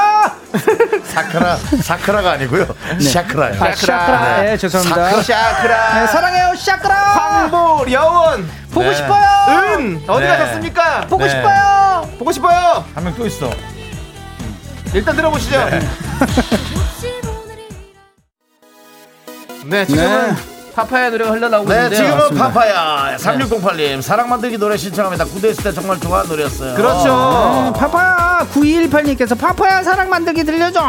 사크라 1.04 1.56
사크라가 1.82 2.32
아니고요. 2.32 2.66
샤크라요. 3.00 3.62
아, 3.62 3.72
샤크라. 3.74 4.40
네, 4.42 4.56
죄송합니다. 4.56 5.22
샤크라. 5.22 6.00
네, 6.00 6.06
사랑해요, 6.06 6.54
샤크라. 6.56 6.94
황보 6.94 7.86
려원 7.92 8.50
보고 8.72 8.86
네. 8.86 8.94
싶어요. 8.94 9.22
은 9.78 10.02
어디 10.08 10.20
네. 10.22 10.28
가셨습니까? 10.28 11.00
보고 11.02 11.22
네. 11.24 11.28
싶어요. 11.30 12.10
보고 12.18 12.32
싶어요. 12.32 12.84
한 12.94 13.04
명 13.04 13.14
또 13.16 13.26
있어. 13.26 13.50
일단 14.92 15.14
들어보시죠. 15.16 15.56
네, 19.64 19.86
지금은 19.86 20.36
파파야 20.74 21.10
노래가 21.10 21.32
흘러나오고 21.32 21.68
네, 21.68 21.74
있는데요. 21.74 21.98
지금은 21.98 22.18
맞습니다. 22.18 22.46
파파야 22.48 23.16
3608님 23.18 24.00
사랑 24.00 24.28
만들기 24.30 24.56
노래 24.56 24.76
신청합니다. 24.76 25.24
구대 25.26 25.50
있을 25.50 25.64
때 25.64 25.72
정말 25.72 26.00
좋아하는 26.00 26.30
노래였어요. 26.30 26.74
그렇죠. 26.74 27.72
파파야 27.76 28.46
9218님께서 28.54 29.38
파파야 29.38 29.82
사랑 29.82 30.08
만들기 30.08 30.44
들려줘 30.44 30.82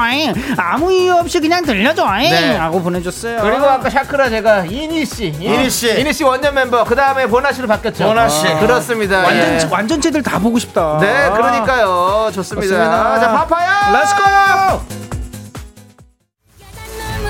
아무 0.58 0.92
이유 0.92 1.14
없이 1.16 1.40
그냥 1.40 1.64
들려줘 1.66 2.10
네. 2.18 2.56
하고 2.56 2.82
보내줬어요 2.82 3.42
그리고 3.42 3.66
아까 3.66 3.90
샤크라 3.90 4.30
제가 4.30 4.66
이니 4.66 5.06
씨, 5.06 5.28
이니 5.40 5.70
씨. 5.70 6.00
이니 6.00 6.14
씨 6.14 6.24
원년 6.24 6.56
멤버. 6.56 6.84
그 6.86 6.96
다음에 6.96 7.28
보나 7.28 7.52
씨로 7.52 7.68
바뀌었죠. 7.68 8.06
보나 8.06 8.30
씨. 8.30 8.48
아, 8.48 8.60
그렇습니다. 8.60 9.20
완전, 9.24 9.38
예. 9.54 9.68
완전체들 9.70 10.24
다 10.24 10.40
보고 10.40 10.58
싶다 10.60 10.98
네, 11.02 11.30
그러니까요. 11.34 12.32
좋습니다. 12.34 12.62
좋습니다. 12.68 13.20
자, 13.20 13.32
파파야. 13.34 13.92
Let's 13.92 14.71
go 14.71 15.03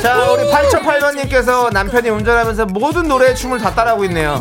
자, 0.04 0.18
우리 0.32 0.44
8008번님께서 0.52 1.72
남편이 1.72 2.10
운전하면서 2.10 2.66
모든 2.66 3.08
노래에 3.08 3.34
춤을 3.34 3.60
다 3.60 3.72
따라하고 3.74 4.04
있네요. 4.06 4.34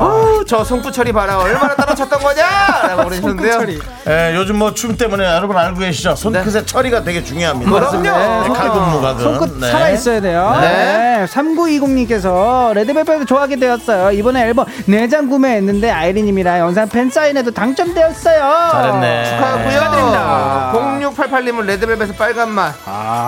어우, 0.00 0.44
저 0.44 0.64
손끝 0.64 0.93
처리 0.93 1.12
봐라. 1.12 1.38
얼마나 1.38 1.76
따라 1.76 1.90
췄던 1.90 2.18
거냐? 2.18 2.44
라고 2.88 3.02
보내주셨는데요. 3.06 3.78
예, 4.08 4.34
요즘 4.34 4.56
뭐 4.58 4.74
춤 4.74 4.96
때문에 4.96 5.24
여러분 5.24 5.56
알고 5.56 5.78
계시죠? 5.78 6.16
손끝의 6.16 6.66
처리가 6.66 7.04
되게 7.04 7.22
중요합니다. 7.22 7.70
그럼요. 7.70 8.02
네, 8.02 8.48
칼군무거든. 8.52 9.24
손끝 9.24 9.60
네. 9.60 9.70
살아있어야 9.70 10.20
돼요. 10.20 10.58
네. 10.60 10.66
네. 10.66 11.26
3920님께서 11.26 12.74
레드벨벳을 12.74 13.26
좋아하게 13.26 13.56
되었어요. 13.56 14.10
이번에 14.10 14.42
앨범 14.42 14.66
4장 14.88 15.28
구매했는데 15.30 15.90
아이린님이랑 15.90 16.58
영상 16.58 16.88
팬사인회도 16.88 17.52
당첨되었어요. 17.52 18.70
잘했네. 18.72 19.24
축하하고요. 19.24 19.70
축하드립니다. 19.70 20.72
0688님은 20.74 21.64
레드벨벳의 21.66 22.12
빨간 22.18 22.50
맛. 22.50 22.74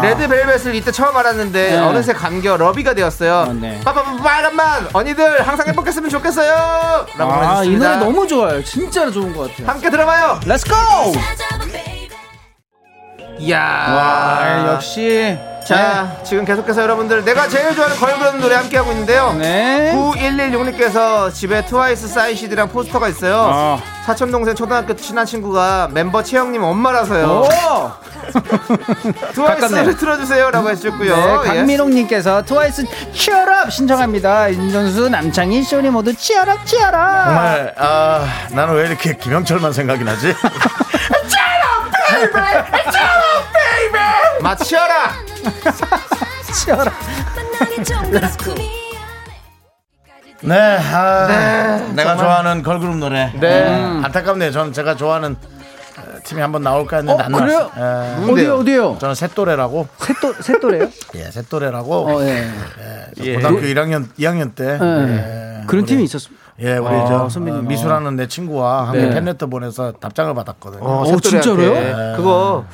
레드벨벳을 0.03 0.74
이때 0.74 0.91
처음 0.93 1.16
알았는데 1.16 1.68
네. 1.71 1.79
어느새 1.79 2.12
감겨 2.12 2.57
러비가 2.57 2.95
되었어요. 2.95 3.35
어, 3.49 3.53
네. 3.53 3.81
빠빠빠 3.85 4.16
빨간 4.23 4.57
맛. 4.57 4.95
언니들 4.95 5.47
항상 5.47 5.66
행복했으면 5.69 6.11
좋겠어요. 6.11 7.07
라고 7.16 7.33
아, 7.33 7.64
이. 7.64 7.71
노래 7.77 7.97
너무 7.97 8.27
좋아요. 8.27 8.62
진짜로 8.64 9.11
좋은 9.11 9.35
것 9.35 9.51
같아요. 9.51 9.69
함께 9.69 9.91
들어봐요. 9.91 10.41
Let's 10.47 10.64
go! 10.64 10.74
이야. 13.39 13.61
아, 13.61 14.73
역시. 14.75 15.39
자, 15.69 16.16
지금 16.25 16.47
계속해서 16.47 16.81
여러분들 16.81 17.27
내가 17.27 17.47
제일 17.47 17.75
좋아하는 17.75 17.95
걸그룹 17.99 18.37
노래 18.37 18.55
함께 18.55 18.79
하고 18.79 18.91
있는데요. 18.93 19.35
네. 19.35 19.93
9116님께서 19.95 21.31
집에 21.31 21.62
트와이스 21.66 22.09
사인 22.09 22.35
CD랑 22.35 22.71
포스터가 22.71 23.07
있어요. 23.09 23.37
어. 23.53 23.83
사촌 24.07 24.31
동생 24.31 24.55
초등학교 24.55 24.97
친한 24.97 25.27
친구가 25.27 25.91
멤버 25.93 26.23
채영님 26.23 26.62
엄마라서요. 26.62 27.27
오! 27.27 27.49
트와이스를 29.35 29.45
가깝네요. 29.45 29.97
틀어주세요 29.99 30.51
라고 30.51 30.71
해주셨고요. 30.71 31.14
네, 31.14 31.33
예. 31.43 31.57
강민홍님께서 31.57 32.45
트와이스 32.45 32.87
치얼업 33.12 33.71
신청합니다. 33.71 34.51
윤정수, 34.51 35.11
남창희, 35.11 35.62
쇼리 35.64 35.91
모두 35.91 36.14
치얼업, 36.14 36.64
치얼업! 36.64 36.93
정말 36.95 37.75
아 37.77 38.27
나는 38.53 38.73
왜 38.75 38.87
이렇게 38.87 39.14
김영철만 39.19 39.75
생각이 39.75 40.03
나지? 40.03 40.35
마치어라. 44.41 45.28
치얼업. 46.55 46.92
네, 50.40 50.55
아, 50.55 51.92
내가 51.94 52.16
좋아하는 52.16 52.62
걸그룹 52.62 52.96
노래. 52.96 53.32
네. 53.40 53.68
음, 53.68 54.03
안타깝네요. 54.05 54.53
저는 54.53 54.72
제가 54.72 54.94
좋아하는 54.96 55.32
어, 55.32 56.03
팀이 56.22 56.40
한번 56.40 56.62
나올까 56.62 56.99
했는데 56.99 57.20
어, 57.22 57.26
안 57.26 57.32
그래요? 57.32 57.70
나왔어요. 57.76 58.26
예. 58.28 58.32
어디요? 58.32 58.55
어디요? 58.59 58.96
저는 59.01 59.14
셋또래라고. 59.16 59.88
셋도, 59.99 60.34
셋도래요? 60.40 60.88
예, 61.16 61.30
셋또래라고. 61.30 61.94
어, 62.09 62.22
예. 62.22 62.49
저 63.16 63.24
고등학교 63.24 63.61
1학년 63.62 64.07
2학년 64.16 64.55
때. 64.55 64.78
예. 64.80 65.61
예, 65.62 65.64
그런 65.66 65.82
우리- 65.82 65.86
팀이 65.86 66.05
있었습니다. 66.05 66.40
예, 66.61 66.76
우리 66.76 66.94
아, 66.94 67.07
저 67.09 67.28
선배님. 67.28 67.61
어, 67.61 67.62
미수라는 67.62 68.14
내 68.16 68.26
친구와 68.28 68.88
함께 68.88 69.03
네. 69.03 69.11
팬레터 69.11 69.46
보내서 69.46 69.92
답장을 69.92 70.34
받았거든요. 70.34 70.82
어, 70.84 71.03
오, 71.03 71.20
진짜로요? 71.20 71.74
셋돌이한테. 71.74 72.16
그거 72.16 72.64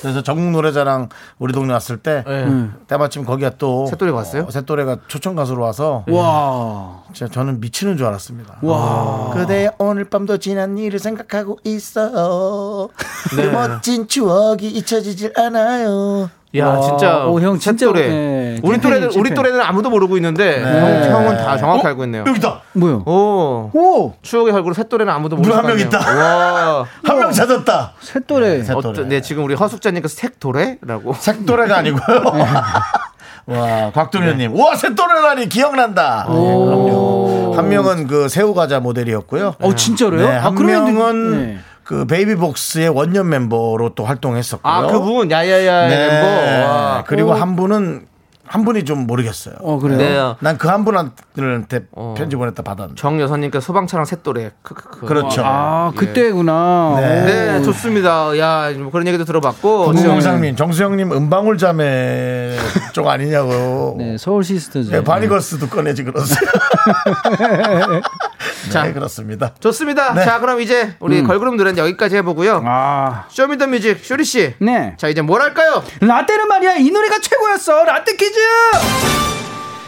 그래서 0.00 0.22
전국 0.22 0.50
노래자랑 0.50 1.08
우리 1.38 1.52
동네 1.52 1.72
왔을 1.72 1.96
때 1.96 2.22
네. 2.26 2.68
때마침 2.86 3.24
거기가 3.24 3.50
또 3.58 3.86
셋돌이가 3.86 4.16
왔어요? 4.16 4.44
어, 4.44 4.50
셋돌이가 4.50 4.98
초청 5.08 5.34
가수로 5.34 5.62
와서 5.62 6.04
와. 6.08 7.02
진짜 7.12 7.32
저는 7.32 7.60
미치는 7.60 7.96
줄 7.96 8.06
알았습니다. 8.06 8.58
와. 8.62 9.30
그대 9.32 9.70
오늘 9.78 10.04
밤도 10.04 10.38
지난 10.38 10.76
일을 10.78 10.98
생각하고 10.98 11.58
있어. 11.64 12.88
그 13.30 13.36
네. 13.36 13.50
멋진 13.50 14.06
추억이 14.08 14.68
잊혀지질 14.68 15.32
않아요. 15.36 16.30
야 16.54 16.68
와. 16.68 16.80
진짜 16.80 17.26
오, 17.26 17.40
형 17.40 17.58
진짜 17.58 17.86
셋돌이. 17.86 18.08
네, 18.08 18.60
우리 18.62 18.74
찐팬이, 18.74 18.80
또래는 18.80 19.06
우리 19.08 19.12
찐팬. 19.12 19.34
또래는 19.34 19.60
아무도 19.60 19.90
모르고 19.90 20.16
있는데 20.16 20.62
형, 20.62 21.12
형은 21.12 21.36
다 21.36 21.56
정확히 21.58 21.86
알고 21.86 22.04
있네요. 22.04 22.24
여기다 22.26 22.60
뭐요? 22.72 23.02
오 23.04 23.70
오! 23.74 24.14
추억의 24.22 24.54
얼굴 24.54 24.72
셋돌이는 24.74 25.12
아무도 25.12 25.36
모르고 25.36 25.54
한명 25.54 25.78
있다. 25.78 25.98
와 25.98 26.86
한 27.04 27.18
명 27.18 27.32
찾았다. 27.32 27.92
셋도래. 28.00 28.62
셋도래. 28.62 28.88
어떤 28.90 29.08
네 29.08 29.20
지금 29.20 29.44
우리 29.44 29.54
허숙자님께서 29.54 30.14
색도래라고 30.14 31.14
색도래가 31.14 31.78
아니고요. 31.78 32.22
와, 33.46 33.92
곽동현 33.92 34.38
님. 34.38 34.58
와, 34.58 34.74
색도래라니 34.74 35.48
기억난다. 35.48 36.26
네, 36.28 36.34
그럼요. 36.34 37.54
한 37.56 37.68
명은 37.68 38.06
그 38.08 38.28
새우 38.28 38.54
과자 38.54 38.80
모델이었고요. 38.80 39.54
어, 39.60 39.74
진짜로요? 39.74 40.28
네, 40.28 40.36
한 40.36 40.54
그러면 40.56 40.92
명은 40.94 41.30
네. 41.46 41.58
그 41.86 42.04
베이비복스의 42.04 42.88
원년 42.88 43.28
멤버로 43.28 43.90
또 43.94 44.04
활동했었고요. 44.04 44.72
아 44.72 44.86
그분 44.88 45.30
야야야 45.30 45.88
네. 45.88 45.96
멤버 45.96 46.68
와. 46.68 47.04
그리고 47.06 47.32
한 47.32 47.54
분은 47.54 48.06
한 48.46 48.64
분이 48.64 48.84
좀 48.84 49.06
모르겠어요. 49.06 49.56
어, 49.60 49.78
그래요? 49.78 49.98
네. 49.98 50.34
난그 50.40 50.68
한 50.68 50.84
분한테 50.84 51.86
어. 51.92 52.14
편지 52.16 52.36
보냈다 52.36 52.62
받았는데. 52.62 53.00
정여선님께 53.00 53.60
소방차랑 53.60 54.06
크크크. 54.62 55.06
그렇죠. 55.06 55.42
아, 55.44 55.92
그때구나. 55.96 56.96
네. 57.00 57.24
네 57.24 57.62
좋습니다. 57.62 58.36
야뭐 58.38 58.90
그런 58.90 59.06
얘기도 59.06 59.24
들어봤고 59.24 59.86
공공상님, 59.86 60.56
정수영님 60.56 61.12
은방울 61.12 61.58
자매 61.58 62.56
쪽 62.92 63.08
아니냐고. 63.08 63.96
네, 63.98 64.16
서울 64.18 64.44
시스터즈. 64.44 64.90
네, 64.90 65.02
바니걸스도 65.02 65.68
꺼내지 65.68 66.04
그러세요. 66.04 66.38
자. 68.70 68.84
네, 68.84 68.92
그렇습니다. 68.92 69.54
좋습니다. 69.60 70.12
네. 70.14 70.24
자 70.24 70.40
그럼 70.40 70.60
이제 70.60 70.94
우리 71.00 71.22
걸그룹 71.22 71.56
노래는 71.56 71.78
여기까지 71.78 72.16
해보고요. 72.16 72.62
아. 72.66 73.24
Show 73.28 73.50
Me 73.50 73.61
The 73.61 73.77
Music 73.77 74.04
쇼리 74.04 74.24
씨. 74.24 74.54
네. 74.60 74.94
자 74.98 75.08
이제 75.08 75.22
뭘 75.22 75.40
할까요? 75.40 75.82
라떼는 76.00 76.48
말이야 76.48 76.76
이 76.76 76.90
노래가 76.90 77.18
최고였어 77.20 77.84
라떼 77.84 78.16
퀴즈 78.16 78.35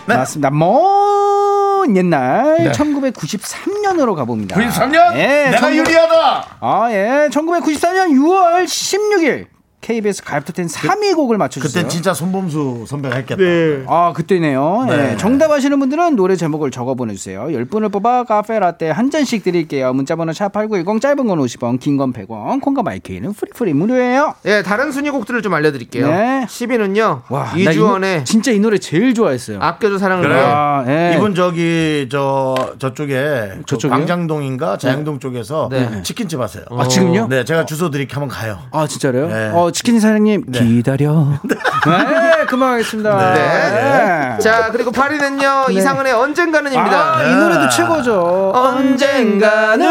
네. 0.07 0.17
맞습니다 0.17 0.51
먼 0.51 1.97
옛날 1.97 2.73
1993년으로 2.73 4.15
가봅니다 4.15 4.57
93년? 4.57 5.15
예, 5.17 5.51
내가 5.51 5.59
19 5.59 5.77
유리하다! 5.77 6.47
아 6.61 6.89
예 6.91 7.29
1994년 7.31 8.09
6월 8.13 8.65
16일 8.65 9.47
KBS 9.81 10.24
가요톱텐 10.25 10.66
3위 10.66 11.14
곡을 11.14 11.39
맞춰주세요 11.39 11.83
그땐 11.85 11.89
진짜 11.89 12.12
손범수 12.12 12.85
선배가 12.89 13.16
했겠다. 13.16 13.41
아 13.87 14.12
그때네요 14.12 14.85
네. 14.89 15.12
예, 15.12 15.16
정답 15.16 15.51
아시는 15.53 15.79
분들은 15.79 16.16
노래 16.16 16.35
제목을 16.37 16.70
적어 16.70 16.95
보내주세요 16.95 17.45
10분을 17.47 17.91
뽑아 17.93 18.24
카페 18.24 18.59
라떼 18.59 18.91
한 18.91 19.11
잔씩 19.11 19.45
드릴게요 19.45 19.93
문자번호 19.93 20.33
샵8910 20.33 21.01
짧은 21.01 21.26
건 21.26 21.39
50원 21.39 21.79
긴 21.81 21.97
건 21.97 22.12
100원 22.12 22.61
콩과 22.61 22.83
마이크는 22.83 23.33
free 23.33 23.53
free 23.53 23.73
무료예요 23.72 24.35
예 24.47 24.62
다른 24.62 24.91
순위 24.93 25.11
곡들을 25.11 25.43
좀 25.43 25.55
알려드릴게요. 25.55 26.09
네. 26.09 26.47
10위는요 26.49 27.22
와, 27.31 27.45
나 27.53 27.57
이주원의 27.57 28.24
진짜 28.24 28.51
이 28.53 28.59
노래 28.59 28.79
제일 28.79 29.14
좋아했어요 29.14 29.61
아껴둔 29.61 29.99
사랑을 29.99 30.24
그래요? 30.24 30.39
위해. 30.39 30.47
아, 30.49 30.85
예. 30.87 31.14
이분 31.16 31.35
저기 31.35 32.09
저 32.11 32.55
저쪽에 32.79 33.53
그 33.59 33.62
저쪽이요? 33.66 33.91
광장동인가 33.97 34.76
자양동 34.79 35.18
쪽에서 35.20 35.68
네. 35.70 36.03
치킨집 36.03 36.41
하세요. 36.41 36.64
아 36.70 36.87
지금요? 36.89 37.29
네, 37.29 37.45
제가 37.45 37.64
주소 37.64 37.91
드릴게 37.91 38.14
한번 38.14 38.29
가요. 38.29 38.59
아 38.70 38.87
진짜로요? 38.87 39.29
네. 39.29 39.51
어 39.55 39.68
치킨 39.71 40.01
사장님 40.01 40.51
기다려. 40.53 41.41
네, 41.45 42.45
그만하겠습니다. 42.47 43.35
네. 43.35 44.39
자 44.41 44.71
그리고 44.73 44.91
8위는요 44.91 45.71
이상은의 45.71 46.12
언젠가는입니다. 46.12 47.16
아, 47.16 47.23
이 47.25 47.35
노래도 47.35 47.69
최고죠. 47.69 48.53
언젠가는 48.55 49.87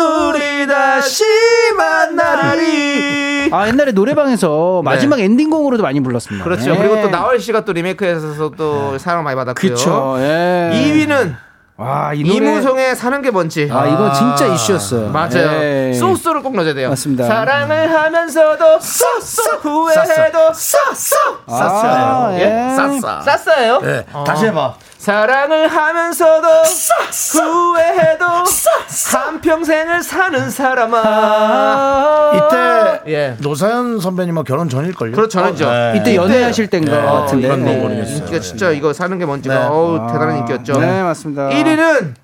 우리 0.00 0.66
다시 0.66 1.24
만나리. 1.76 3.50
아 3.52 3.68
옛날에 3.68 3.92
노래방에서 3.92 4.82
마지막 4.84 5.20
엔딩곡으로도 5.20 5.82
많이 5.82 6.00
불렀습니다. 6.00 6.44
그렇죠. 6.44 6.72
네. 6.72 6.78
그리고 6.78 7.00
또 7.02 7.08
나얼 7.08 7.38
씨가 7.40 7.64
또 7.64 7.72
리메이크해서 7.72 8.50
또 8.56 8.98
사랑 8.98 9.24
많이 9.24 9.36
받았고요. 9.36 9.74
그쵸. 9.74 10.16
예. 10.18 10.70
2위는 10.72 11.34
와, 11.76 12.12
이 12.14 12.22
노래. 12.22 12.36
이무송의 12.36 12.94
사는 12.94 13.22
게 13.22 13.30
뭔지. 13.30 13.68
아, 13.72 13.86
이거 13.86 14.12
진짜 14.12 14.46
이슈였어요. 14.46 15.08
맞아요. 15.08 15.62
예. 15.62 15.92
소스를 15.94 16.42
꼭 16.42 16.54
넣어야 16.54 16.74
돼요. 16.74 16.90
맞습니다. 16.90 17.24
사랑을 17.26 17.92
하면서도 17.92 18.78
쏘쏘 18.78 19.42
후회해도 19.62 20.52
쏘쏘 20.52 21.16
아, 21.46 21.56
쌌어요. 21.56 22.38
예. 22.38 23.00
쌌어. 23.00 23.20
쌌어요. 23.22 23.80
네, 23.80 24.06
어. 24.12 24.22
다시 24.24 24.46
해봐. 24.46 24.74
사랑을 25.02 25.66
하면서도 25.66 26.46
후회해도 27.32 28.24
한 29.12 29.40
평생을 29.40 30.00
사는 30.00 30.48
사람아. 30.48 32.30
이때 32.36 33.12
예. 33.12 33.36
노사연 33.40 33.98
선배님은 33.98 34.44
결혼 34.44 34.68
전일걸요? 34.68 35.16
그렇죠, 35.16 35.40
전이죠. 35.40 35.68
네. 35.68 35.94
이때 35.96 36.14
연애하실 36.14 36.68
때인 36.68 36.84
것 36.84 36.92
네. 36.92 37.02
같은데. 37.02 37.56
네. 37.56 38.14
인기가 38.16 38.38
진짜 38.38 38.70
이거 38.70 38.92
사는 38.92 39.18
게 39.18 39.24
뭔지가 39.26 39.54
네. 39.58 39.64
어우 39.64 40.06
대단한 40.06 40.38
인기였죠. 40.38 40.78
네, 40.78 41.02
맞습니다. 41.02 41.48
1위는 41.48 42.21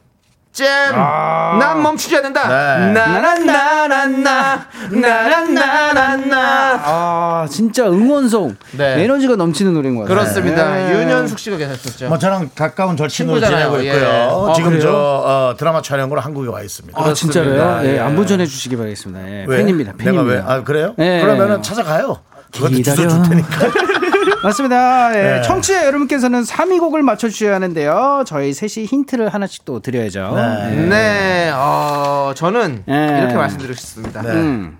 잼. 0.58 0.66
난 0.92 1.80
멈추지 1.82 2.16
않는다. 2.16 2.48
네. 2.48 2.92
나나나나나 2.92 4.66
나나나나나. 4.90 6.80
아, 6.84 7.46
진짜 7.48 7.86
응원송. 7.86 8.56
네. 8.72 9.04
에너지가 9.04 9.36
넘치는 9.36 9.72
노래인 9.72 9.94
것 9.94 10.02
같아요. 10.02 10.18
그렇습니다. 10.18 10.74
네. 10.74 10.92
윤현숙 10.94 11.38
씨가 11.38 11.56
계셨었죠. 11.58 12.08
뭐 12.08 12.18
저랑 12.18 12.50
가까운 12.56 12.96
절친으로 12.96 13.38
친구잖아요. 13.38 13.70
지내고 13.70 13.84
예. 13.86 13.94
있고요. 13.94 14.48
아, 14.50 14.52
지금 14.54 14.70
그래요? 14.70 14.82
저 14.82 14.90
어, 14.92 15.54
드라마 15.56 15.80
촬영으로 15.80 16.20
한국에 16.20 16.48
와 16.48 16.60
있습니다. 16.62 17.00
아, 17.00 17.12
진짜로요? 17.12 17.80
예, 17.84 17.94
예. 17.94 17.98
안부 18.00 18.26
전해 18.26 18.44
주시기 18.44 18.76
바라겠습니다. 18.76 19.28
예, 19.30 19.44
왜? 19.46 19.58
팬입니다. 19.58 19.92
내가 19.92 20.10
팬입니다. 20.10 20.34
왜? 20.34 20.42
아 20.44 20.64
그래요? 20.64 20.94
예. 20.98 21.20
그러면은 21.20 21.62
찾아가요. 21.62 22.18
그것도 22.52 22.82
주소 22.82 22.92
기다려. 22.96 23.08
줄 23.10 23.22
테니까. 23.28 23.98
맞습니다. 24.42 25.16
예, 25.18 25.22
네. 25.36 25.42
청취자 25.42 25.86
여러분께서는 25.86 26.42
3위 26.42 26.78
곡을 26.80 27.02
맞춰주셔야 27.02 27.54
하는데요. 27.56 28.24
저희 28.26 28.52
셋이 28.52 28.86
힌트를 28.86 29.28
하나씩 29.28 29.64
또 29.64 29.80
드려야죠. 29.80 30.32
네. 30.36 30.86
네, 30.86 31.50
어, 31.54 32.32
저는 32.36 32.84
예. 32.88 33.18
이렇게 33.20 33.34
말씀드리고 33.34 33.74
싶습니다. 33.74 34.22
네. 34.22 34.30
음. 34.30 34.78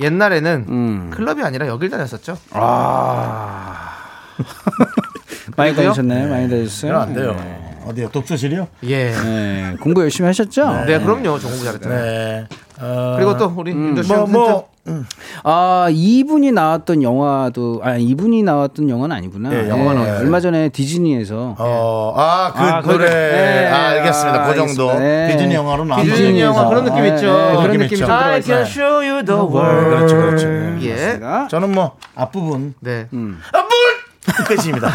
옛날에는 0.00 0.64
음. 0.68 1.10
클럽이 1.12 1.42
아니라 1.42 1.66
여길 1.66 1.90
다녔었죠. 1.90 2.38
아. 2.52 3.96
많이? 5.56 5.74
다니셨나요? 5.74 6.28
많이 6.28 6.48
다니셨어요? 6.48 6.92
그럼 6.92 7.02
안 7.02 7.14
돼요. 7.14 7.68
어디요? 7.84 8.10
독서실이요? 8.10 8.68
예. 8.84 9.10
네, 9.10 9.76
공부 9.80 10.02
열심히 10.02 10.26
하셨죠? 10.28 10.84
네, 10.86 11.00
그럼요. 11.00 11.38
저 11.38 11.48
공부 11.48 11.64
잘했잖아요. 11.64 12.02
네. 12.02 12.46
어, 12.80 13.14
그리고 13.16 13.36
또 13.36 13.52
우리 13.56 13.72
윤도 13.72 14.02
씨 14.02 14.12
뭐. 14.12 14.26
뭐, 14.26 14.68
음, 14.88 15.06
아, 15.44 15.88
이분이 15.90 16.52
나왔던 16.52 17.02
영화도, 17.02 17.80
아, 17.84 17.96
이분이 17.96 18.42
나왔던 18.42 18.88
영화는 18.88 19.14
아니구나. 19.16 19.52
예, 19.52 19.68
영화는 19.68 20.04
예. 20.06 20.10
얼마 20.18 20.40
전에 20.40 20.68
디즈니에서. 20.70 21.54
어, 21.58 22.14
아, 22.16 22.52
그 22.54 22.60
아, 22.62 22.80
노래. 22.80 23.04
거기- 23.06 23.10
네, 23.10 23.66
아, 23.66 23.88
알겠습니다. 23.88 24.44
아, 24.44 24.46
그 24.48 24.54
정도. 24.54 24.90
알겠습니다. 24.90 24.98
네. 24.98 25.28
디즈니 25.36 25.54
영화로 25.54 25.84
나온 25.84 26.02
디즈니. 26.04 26.40
영화 26.40 26.68
그런 26.68 26.84
느낌 26.84 27.04
예, 27.04 27.08
있죠. 27.08 27.26
예, 27.26 27.56
그런 27.56 27.70
느낌 27.78 27.92
있죠. 27.98 28.06
I 28.12 28.42
can 28.42 28.62
show 28.62 28.94
you 29.06 29.24
the 29.24 29.40
world. 29.40 29.90
그렇죠, 29.96 30.16
그렇죠. 30.16 30.48
예. 30.82 30.90
맞습니다. 30.94 31.48
저는 31.48 31.72
뭐, 31.72 31.96
앞부분. 32.14 32.74
네. 32.80 33.06
음. 33.12 33.40
아, 33.52 33.58
물! 33.58 33.68
끝입니다. 34.46 34.88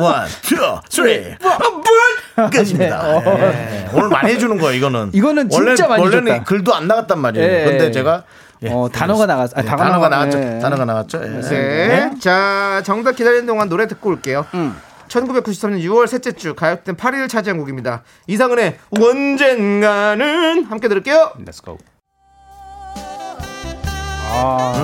one, 0.00 0.26
two, 0.42 0.56
three, 0.88 1.34
아, 1.42 1.58
물! 1.58 2.50
끝입니다. 2.50 3.22
예. 3.26 3.88
오늘 3.92 4.08
많이 4.08 4.32
해주는 4.32 4.56
거예요, 4.58 4.76
이거는. 4.76 5.10
이거는 5.12 5.48
원래, 5.52 5.74
진짜 5.74 5.88
많이 5.88 6.02
원래는 6.02 6.26
줬다. 6.32 6.44
글도 6.44 6.74
안 6.74 6.86
나갔단 6.86 7.18
말이에요. 7.18 7.46
예. 7.46 7.64
근데 7.64 7.90
제가. 7.90 8.22
예, 8.62 8.70
어, 8.72 8.88
단어가 8.92 9.26
나갔- 9.26 9.56
아, 9.56 9.62
예, 9.62 9.66
단어가 9.66 10.08
나갔죠. 10.08 10.38
예. 10.38 10.58
단어가 10.58 10.84
나갔죠. 10.84 11.20
예. 11.22 11.28
네. 11.28 12.10
자, 12.20 12.82
정답 12.84 13.12
기다리는 13.16 13.46
동안 13.46 13.68
노래 13.68 13.86
듣고 13.86 14.10
올게요. 14.10 14.46
음. 14.54 14.76
1993년 15.08 15.80
6월 15.84 16.06
셋째 16.06 16.32
주 16.32 16.54
가요톱 16.54 16.96
8위를 16.96 17.28
차지한 17.28 17.58
곡입니다. 17.58 18.02
이상은의 18.26 18.78
언젠가는 18.90 20.64
함께 20.64 20.88
들을게요. 20.88 21.32
Let's 21.46 21.64
go. 21.64 21.78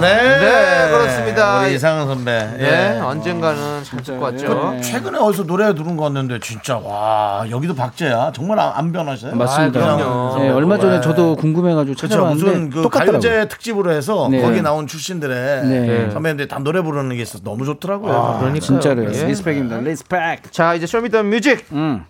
네. 0.01 0.39
네, 0.39 0.91
그렇습니다. 0.91 1.61
우리 1.61 1.75
이상은 1.75 2.07
선배. 2.07 2.33
네, 2.59 2.97
예. 2.97 3.01
언젠가는 3.01 3.85
잘 3.85 4.03
듣고 4.03 4.23
왔죠. 4.23 4.73
네. 4.73 4.81
최근에 4.81 5.19
어디서 5.19 5.45
노래 5.45 5.73
들은 5.75 5.97
거 5.97 6.05
같는데 6.05 6.41
진짜 6.41 6.77
와 6.79 7.45
여기도 7.51 7.75
박제야 7.75 8.33
정말 8.35 8.59
안, 8.59 8.73
안 8.75 8.93
변하셔요? 8.93 9.35
맞습니다. 9.37 9.81
아. 9.81 10.37
예, 10.41 10.49
얼마 10.51 10.79
전에 10.79 10.97
네. 10.97 11.01
저도 11.01 11.37
궁금해가지고 11.37 11.95
그렇죠 11.97 12.09
찾아봤는데 12.09 12.45
무슨 12.45 12.71
그 12.71 12.83
똑같더라고요. 12.83 13.21
가요제 13.21 13.49
특집으로 13.49 13.93
해서 13.93 14.29
네. 14.31 14.43
거기 14.43 14.61
나온 14.63 14.87
출신들의 14.87 15.65
네. 15.67 16.11
선배님들이 16.11 16.49
다 16.49 16.59
노래 16.59 16.83
부르는 16.83 17.15
게 17.17 17.23
있어서 17.23 17.43
너무 17.45 17.65
좋더라고요. 17.65 18.13
아, 18.13 18.39
그러니까요. 18.39 18.61
진짜로요. 18.61 19.11
예. 19.13 19.25
respect입니다. 19.27 19.79
respect. 19.79 20.53
자, 20.53 20.75
이제 20.75 20.87
Show 20.87 21.09
Me 21.09 21.21
The 21.21 21.38
Music 21.38 21.67
음. 21.73 22.05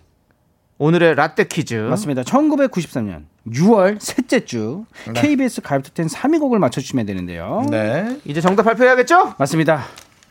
오늘의 0.77 1.15
라떼 1.15 1.45
퀴즈. 1.45 1.75
맞습니다. 1.75 2.23
1993년 2.23 3.23
6월 3.47 3.97
셋째 3.99 4.43
주 4.43 4.85
KBS 5.13 5.61
가요톱10 5.61 6.09
3위 6.09 6.39
곡을 6.39 6.59
맞춰주시면 6.59 7.05
되는데요. 7.05 7.65
네. 7.69 8.19
이제 8.25 8.41
정답 8.41 8.63
발표해야겠죠? 8.63 9.35
맞습니다. 9.37 9.83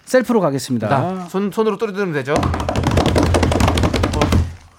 셀프로 0.05 0.41
가겠습니다. 0.41 0.89
나, 0.89 1.25
손, 1.29 1.51
손으로 1.51 1.79
뚜리두면 1.79 2.13
되죠. 2.13 2.35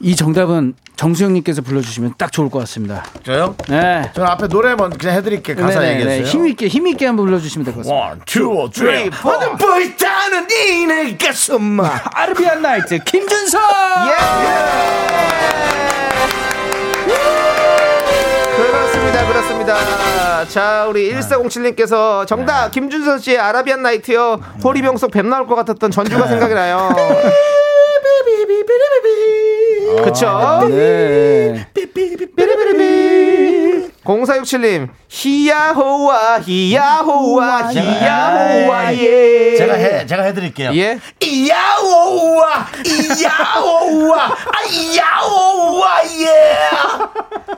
이 0.05 0.15
정답은 0.15 0.75
정수영님께서 0.97 1.63
불러주시면 1.63 2.13
딱 2.19 2.31
좋을 2.31 2.51
것 2.51 2.59
같습니다. 2.59 3.03
저요? 3.23 3.55
네. 3.67 4.11
저는 4.13 4.29
앞에 4.29 4.47
노래 4.47 4.75
먼저 4.75 4.95
그냥 4.99 5.15
해드릴게 5.15 5.55
가사 5.55 5.79
네네네. 5.79 5.99
얘기했어요. 6.01 6.27
힘있게, 6.31 6.67
힘있게 6.67 7.07
한번 7.07 7.25
불러주시면 7.25 7.65
될 7.65 7.73
것 7.73 7.79
같습니다. 7.79 8.05
One, 8.05 8.19
two, 8.27 8.69
three, 8.69 9.07
four. 9.07 9.35
어느 9.47 9.57
보이타는 9.57 10.47
이내 10.51 11.17
가슴 11.17 11.79
아르비안 11.79 12.61
나이트 12.61 12.99
김준서! 12.99 13.57
그렇습니다, 18.55 19.27
그렇습니다. 19.27 20.45
자, 20.49 20.85
우리 20.87 21.11
1407님께서 21.13 22.27
정답 22.27 22.69
김준선 22.71 23.19
씨의 23.19 23.39
아라비안 23.39 23.81
나이트요. 23.81 24.39
호리병 24.63 24.97
속뱀 24.97 25.29
나올 25.29 25.47
것 25.47 25.55
같았던 25.55 25.91
전주가 25.91 26.27
생각이 26.27 26.53
나요. 26.53 26.89
그쵸? 30.03 30.67
네. 30.69 31.67
0467님 34.05 34.89
히야호와 35.09 36.39
히야호와 36.41 37.71
히야호와 37.71 38.93
예. 38.95 39.55
제가 39.57 39.73
해 39.73 40.05
제가 40.05 40.23
해드릴게요. 40.23 40.71
예? 40.75 40.99
이야오와 41.19 42.67
이야오와 42.85 44.25
아, 44.25 44.63
이야오와 44.71 46.01
예. 46.21 46.55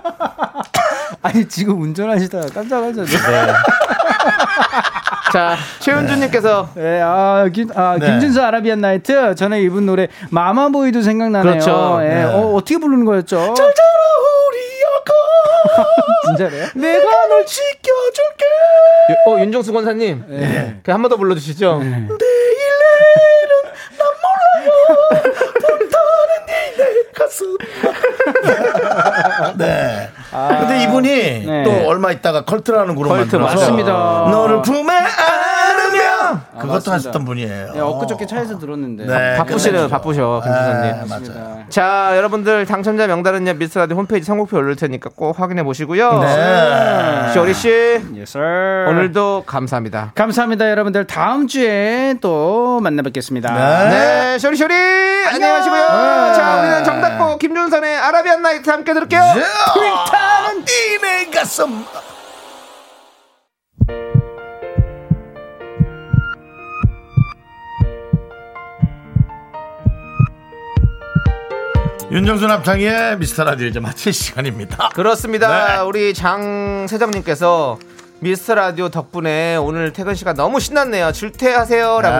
아니, 1.21 1.47
지금 1.49 1.81
운전하시다가 1.81 2.47
깜짝 2.53 2.79
놀랐죠. 2.81 3.05
자, 5.33 5.57
최은주님께서 5.79 6.69
네, 6.75 7.01
아, 7.01 7.49
김, 7.53 7.69
아, 7.75 7.97
네. 7.99 8.05
김준서 8.07 8.41
아라비안 8.45 8.79
나이트. 8.79 9.35
전에 9.35 9.61
이분 9.61 9.85
노래 9.85 10.07
마마보이도 10.29 11.01
생각나네요. 11.01 11.51
그렇죠. 11.51 11.99
예, 12.01 12.07
네. 12.07 12.23
어, 12.23 12.53
어떻게 12.53 12.77
부르는 12.77 13.03
거였죠? 13.03 13.53
진짜래요? 16.27 16.67
내가 16.75 17.27
널 17.27 17.45
지켜줄게. 17.45 18.45
어 19.27 19.39
윤정수 19.39 19.71
권사님 19.73 20.23
네. 20.27 20.79
그 20.83 20.91
한 20.91 21.01
번 21.01 21.09
더 21.09 21.15
불러주시죠. 21.17 21.79
네. 29.57 30.09
근데 30.59 30.83
이분이 30.83 31.45
네. 31.45 31.63
또 31.63 31.87
얼마 31.87 32.11
있다가 32.11 32.43
컬트라는 32.45 32.95
그룹 32.95 33.09
컬트 33.09 33.35
만들어서 33.35 33.55
맞습니다. 33.55 33.91
너를 34.31 34.61
품에 34.61 34.93
안으면 34.93 35.09
그것도 36.57 36.73
맞습니다. 36.73 36.93
하셨던 36.95 37.25
분이에요. 37.25 37.73
네, 37.73 37.79
엊그저께 37.79 38.25
차에서 38.25 38.57
들었는데. 38.57 39.05
네. 39.05 39.35
바쁘시네요, 39.37 39.87
바쁘셔 39.87 40.41
김준선님. 40.43 40.93
아, 40.93 41.05
맞아요. 41.07 41.63
자, 41.69 42.11
여러분들 42.15 42.65
당첨자 42.65 43.07
명단은요 43.07 43.53
미스라디 43.55 43.93
홈페이지 43.93 44.25
선곡표 44.25 44.57
올릴 44.57 44.75
테니까 44.75 45.09
꼭 45.15 45.39
확인해 45.39 45.63
보시고요. 45.63 46.19
네. 46.19 47.31
쇼리 47.33 47.53
씨 47.53 47.69
Yes, 47.69 48.37
sir. 48.37 48.89
오늘도 48.89 49.43
감사합니다. 49.45 50.11
감사합니다, 50.15 50.69
여러분들. 50.69 51.05
다음 51.05 51.47
주에 51.47 52.15
또 52.21 52.79
만나 52.81 53.01
뵙겠습니다. 53.03 53.53
네. 53.53 53.89
네, 53.89 54.39
쇼리 54.39 54.55
쇼리 54.55 54.73
안녕히 54.73 55.53
가시고요. 55.53 55.87
자, 56.35 56.59
우리는 56.59 56.83
정답고 56.83 57.37
김준선의 57.37 57.97
아라비안 57.97 58.41
나이트 58.41 58.69
함께 58.69 58.93
들을게요. 58.93 59.21
불타는 59.73 60.63
이내 60.67 61.29
가슴. 61.31 61.83
윤정수 72.09 72.47
남창의 72.47 73.17
미스터 73.17 73.43
라디오 73.43 73.67
이제 73.67 73.81
마칠 73.81 74.13
시간입니다. 74.13 74.89
그렇습니다. 74.95 75.75
네. 75.75 75.81
우리 75.81 76.13
장 76.13 76.85
세정님께서 76.87 77.77
미스터 78.21 78.55
라디오 78.55 78.87
덕분에 78.87 79.57
오늘 79.57 79.91
퇴근 79.91 80.15
시간 80.15 80.33
너무 80.35 80.61
신났네요. 80.61 81.11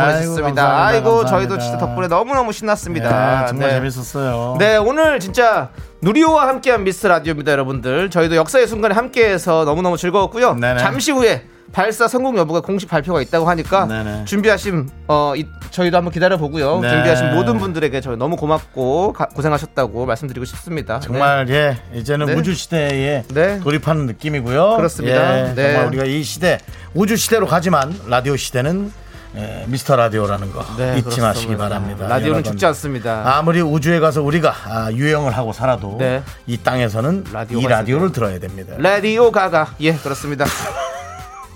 보내주셨습니다. 0.02 0.66
감사합니다. 0.66 0.86
아이고 0.86 1.10
감사합니다. 1.20 1.30
저희도 1.30 1.58
진짜 1.60 1.78
덕분에 1.78 2.08
너무 2.10 2.34
너무 2.34 2.52
신났습니다. 2.52 3.42
네, 3.42 3.48
정말 3.48 3.70
네. 3.70 3.76
재밌었어요. 3.76 4.58
네, 4.60 4.76
오늘 4.76 5.22
진짜 5.22 5.70
누리호와 6.02 6.50
함께한 6.50 6.84
미스 6.84 7.08
라디오입니다, 7.08 7.54
여러분들. 7.54 8.10
저희도 8.10 8.36
역사의 8.36 8.68
순간에 8.68 8.94
함께해서 8.94 9.64
너무너무 9.64 9.96
즐거웠고요. 9.96 10.56
네네. 10.56 10.80
잠시 10.80 11.12
후에 11.14 11.46
발사 11.72 12.08
성공 12.08 12.38
여부가 12.38 12.62
공식 12.62 12.90
발표가 12.90 13.22
있다고 13.22 13.48
하니까 13.50 13.86
네네. 13.86 14.26
준비하신 14.26 14.90
어 15.08 15.34
이- 15.36 15.46
저희도 15.70 15.98
한번 15.98 16.12
기다려 16.12 16.38
보고요. 16.38 16.80
네. 16.80 16.90
준비하신 16.90 17.36
모든 17.36 17.60
분들에게 17.60 18.02
저희 18.02 18.18
너무 18.18 18.36
고맙고 18.36 19.14
가- 19.14 19.28
고생하셨다고 19.28 20.06
말씀드리고 20.06 20.46
싶습니다. 20.46 21.00
정말 21.00 21.48
예 21.50 21.78
이제는 21.94 22.26
네. 22.28 22.34
우주 22.34 22.54
시대에 22.56 23.24
네. 23.34 23.60
돌입하는 23.60 24.06
느낌이고요. 24.08 24.78
그렇습니다. 24.78 25.50
예, 25.50 25.54
네. 25.54 25.74
정말 25.74 25.88
우리가 25.88 26.06
이 26.06 26.24
시대 26.24 26.58
우주 26.94 27.16
시대로 27.16 27.46
가지만 27.46 27.94
라디오 28.08 28.36
시대는 28.36 28.92
예, 29.36 29.66
미스터 29.68 29.96
라디오라는 29.98 30.52
거 30.52 30.66
네, 30.78 30.94
잊지 30.94 31.02
그렇습니다. 31.04 31.28
마시기 31.28 31.58
바랍니다. 31.58 32.08
라디오는 32.08 32.26
여러분. 32.38 32.44
죽지 32.44 32.66
않습니다. 32.68 33.38
아무리 33.38 33.62
우주에 33.62 34.00
가서 34.00 34.24
우리가 34.24 34.56
아, 34.66 34.92
유영을 34.92 35.32
하고 35.34 35.54
살아도 35.54 35.98
네. 36.00 36.24
이 36.48 36.58
땅에서는 36.58 37.26
라디오가 37.32 37.64
이 37.64 37.68
라디오를 37.70 38.12
들어야 38.14 38.40
됩니다. 38.40 38.74
라디오 38.80 39.30
가가 39.32 39.76
예 39.82 39.94
그렇습니다. 39.94 40.46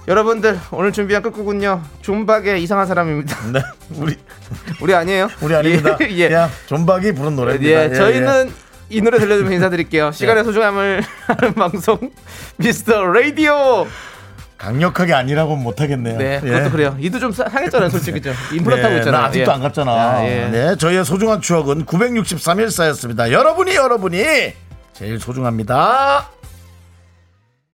여러분들 0.08 0.60
오늘 0.72 0.92
준비한 0.92 1.22
끝곡은요 1.22 1.82
존박의 2.02 2.62
이상한 2.64 2.88
사람입니다. 2.88 3.38
네, 3.54 3.62
우리 3.98 4.16
우리 4.82 4.94
아니에요? 4.96 5.30
우리 5.42 5.56
아닙니다. 5.56 5.98
예, 6.02 6.22
예. 6.24 6.48
존박이 6.66 7.14
부른 7.14 7.36
노래입니다. 7.36 7.72
예, 7.72 7.90
예, 7.92 7.94
저희는 7.94 8.52
이 8.90 9.02
노래 9.02 9.20
들려주면 9.20 9.54
인사드릴게요. 9.54 10.12
시간의 10.14 10.42
예. 10.42 10.44
소중함을 10.44 11.04
하는 11.28 11.54
방송 11.54 11.98
미스터 12.58 13.06
라디오. 13.06 13.88
강력하게 14.58 15.14
아니라고는 15.14 15.64
못하겠네요. 15.64 16.18
네, 16.20 16.36
예. 16.44 16.48
그것도 16.50 16.70
그래요. 16.72 16.96
이도 17.00 17.18
좀 17.18 17.32
사- 17.32 17.50
상했잖아요, 17.50 17.90
솔직히 17.90 18.22
좀 18.22 18.32
하고 18.34 18.70
네, 18.76 18.98
있잖아요. 18.98 19.12
나 19.12 19.26
아직도 19.28 19.50
예. 19.50 19.54
안 19.56 19.62
갔잖아. 19.62 19.92
아, 19.92 20.24
예. 20.28 20.50
네, 20.52 20.76
저희의 20.76 21.04
소중한 21.04 21.42
추억은 21.42 21.86
963일 21.88 22.70
쌓였습니다. 22.70 23.32
여러분이 23.32 23.74
여러분이 23.76 24.24
제일 24.94 25.20
소중합니다. 25.20 26.30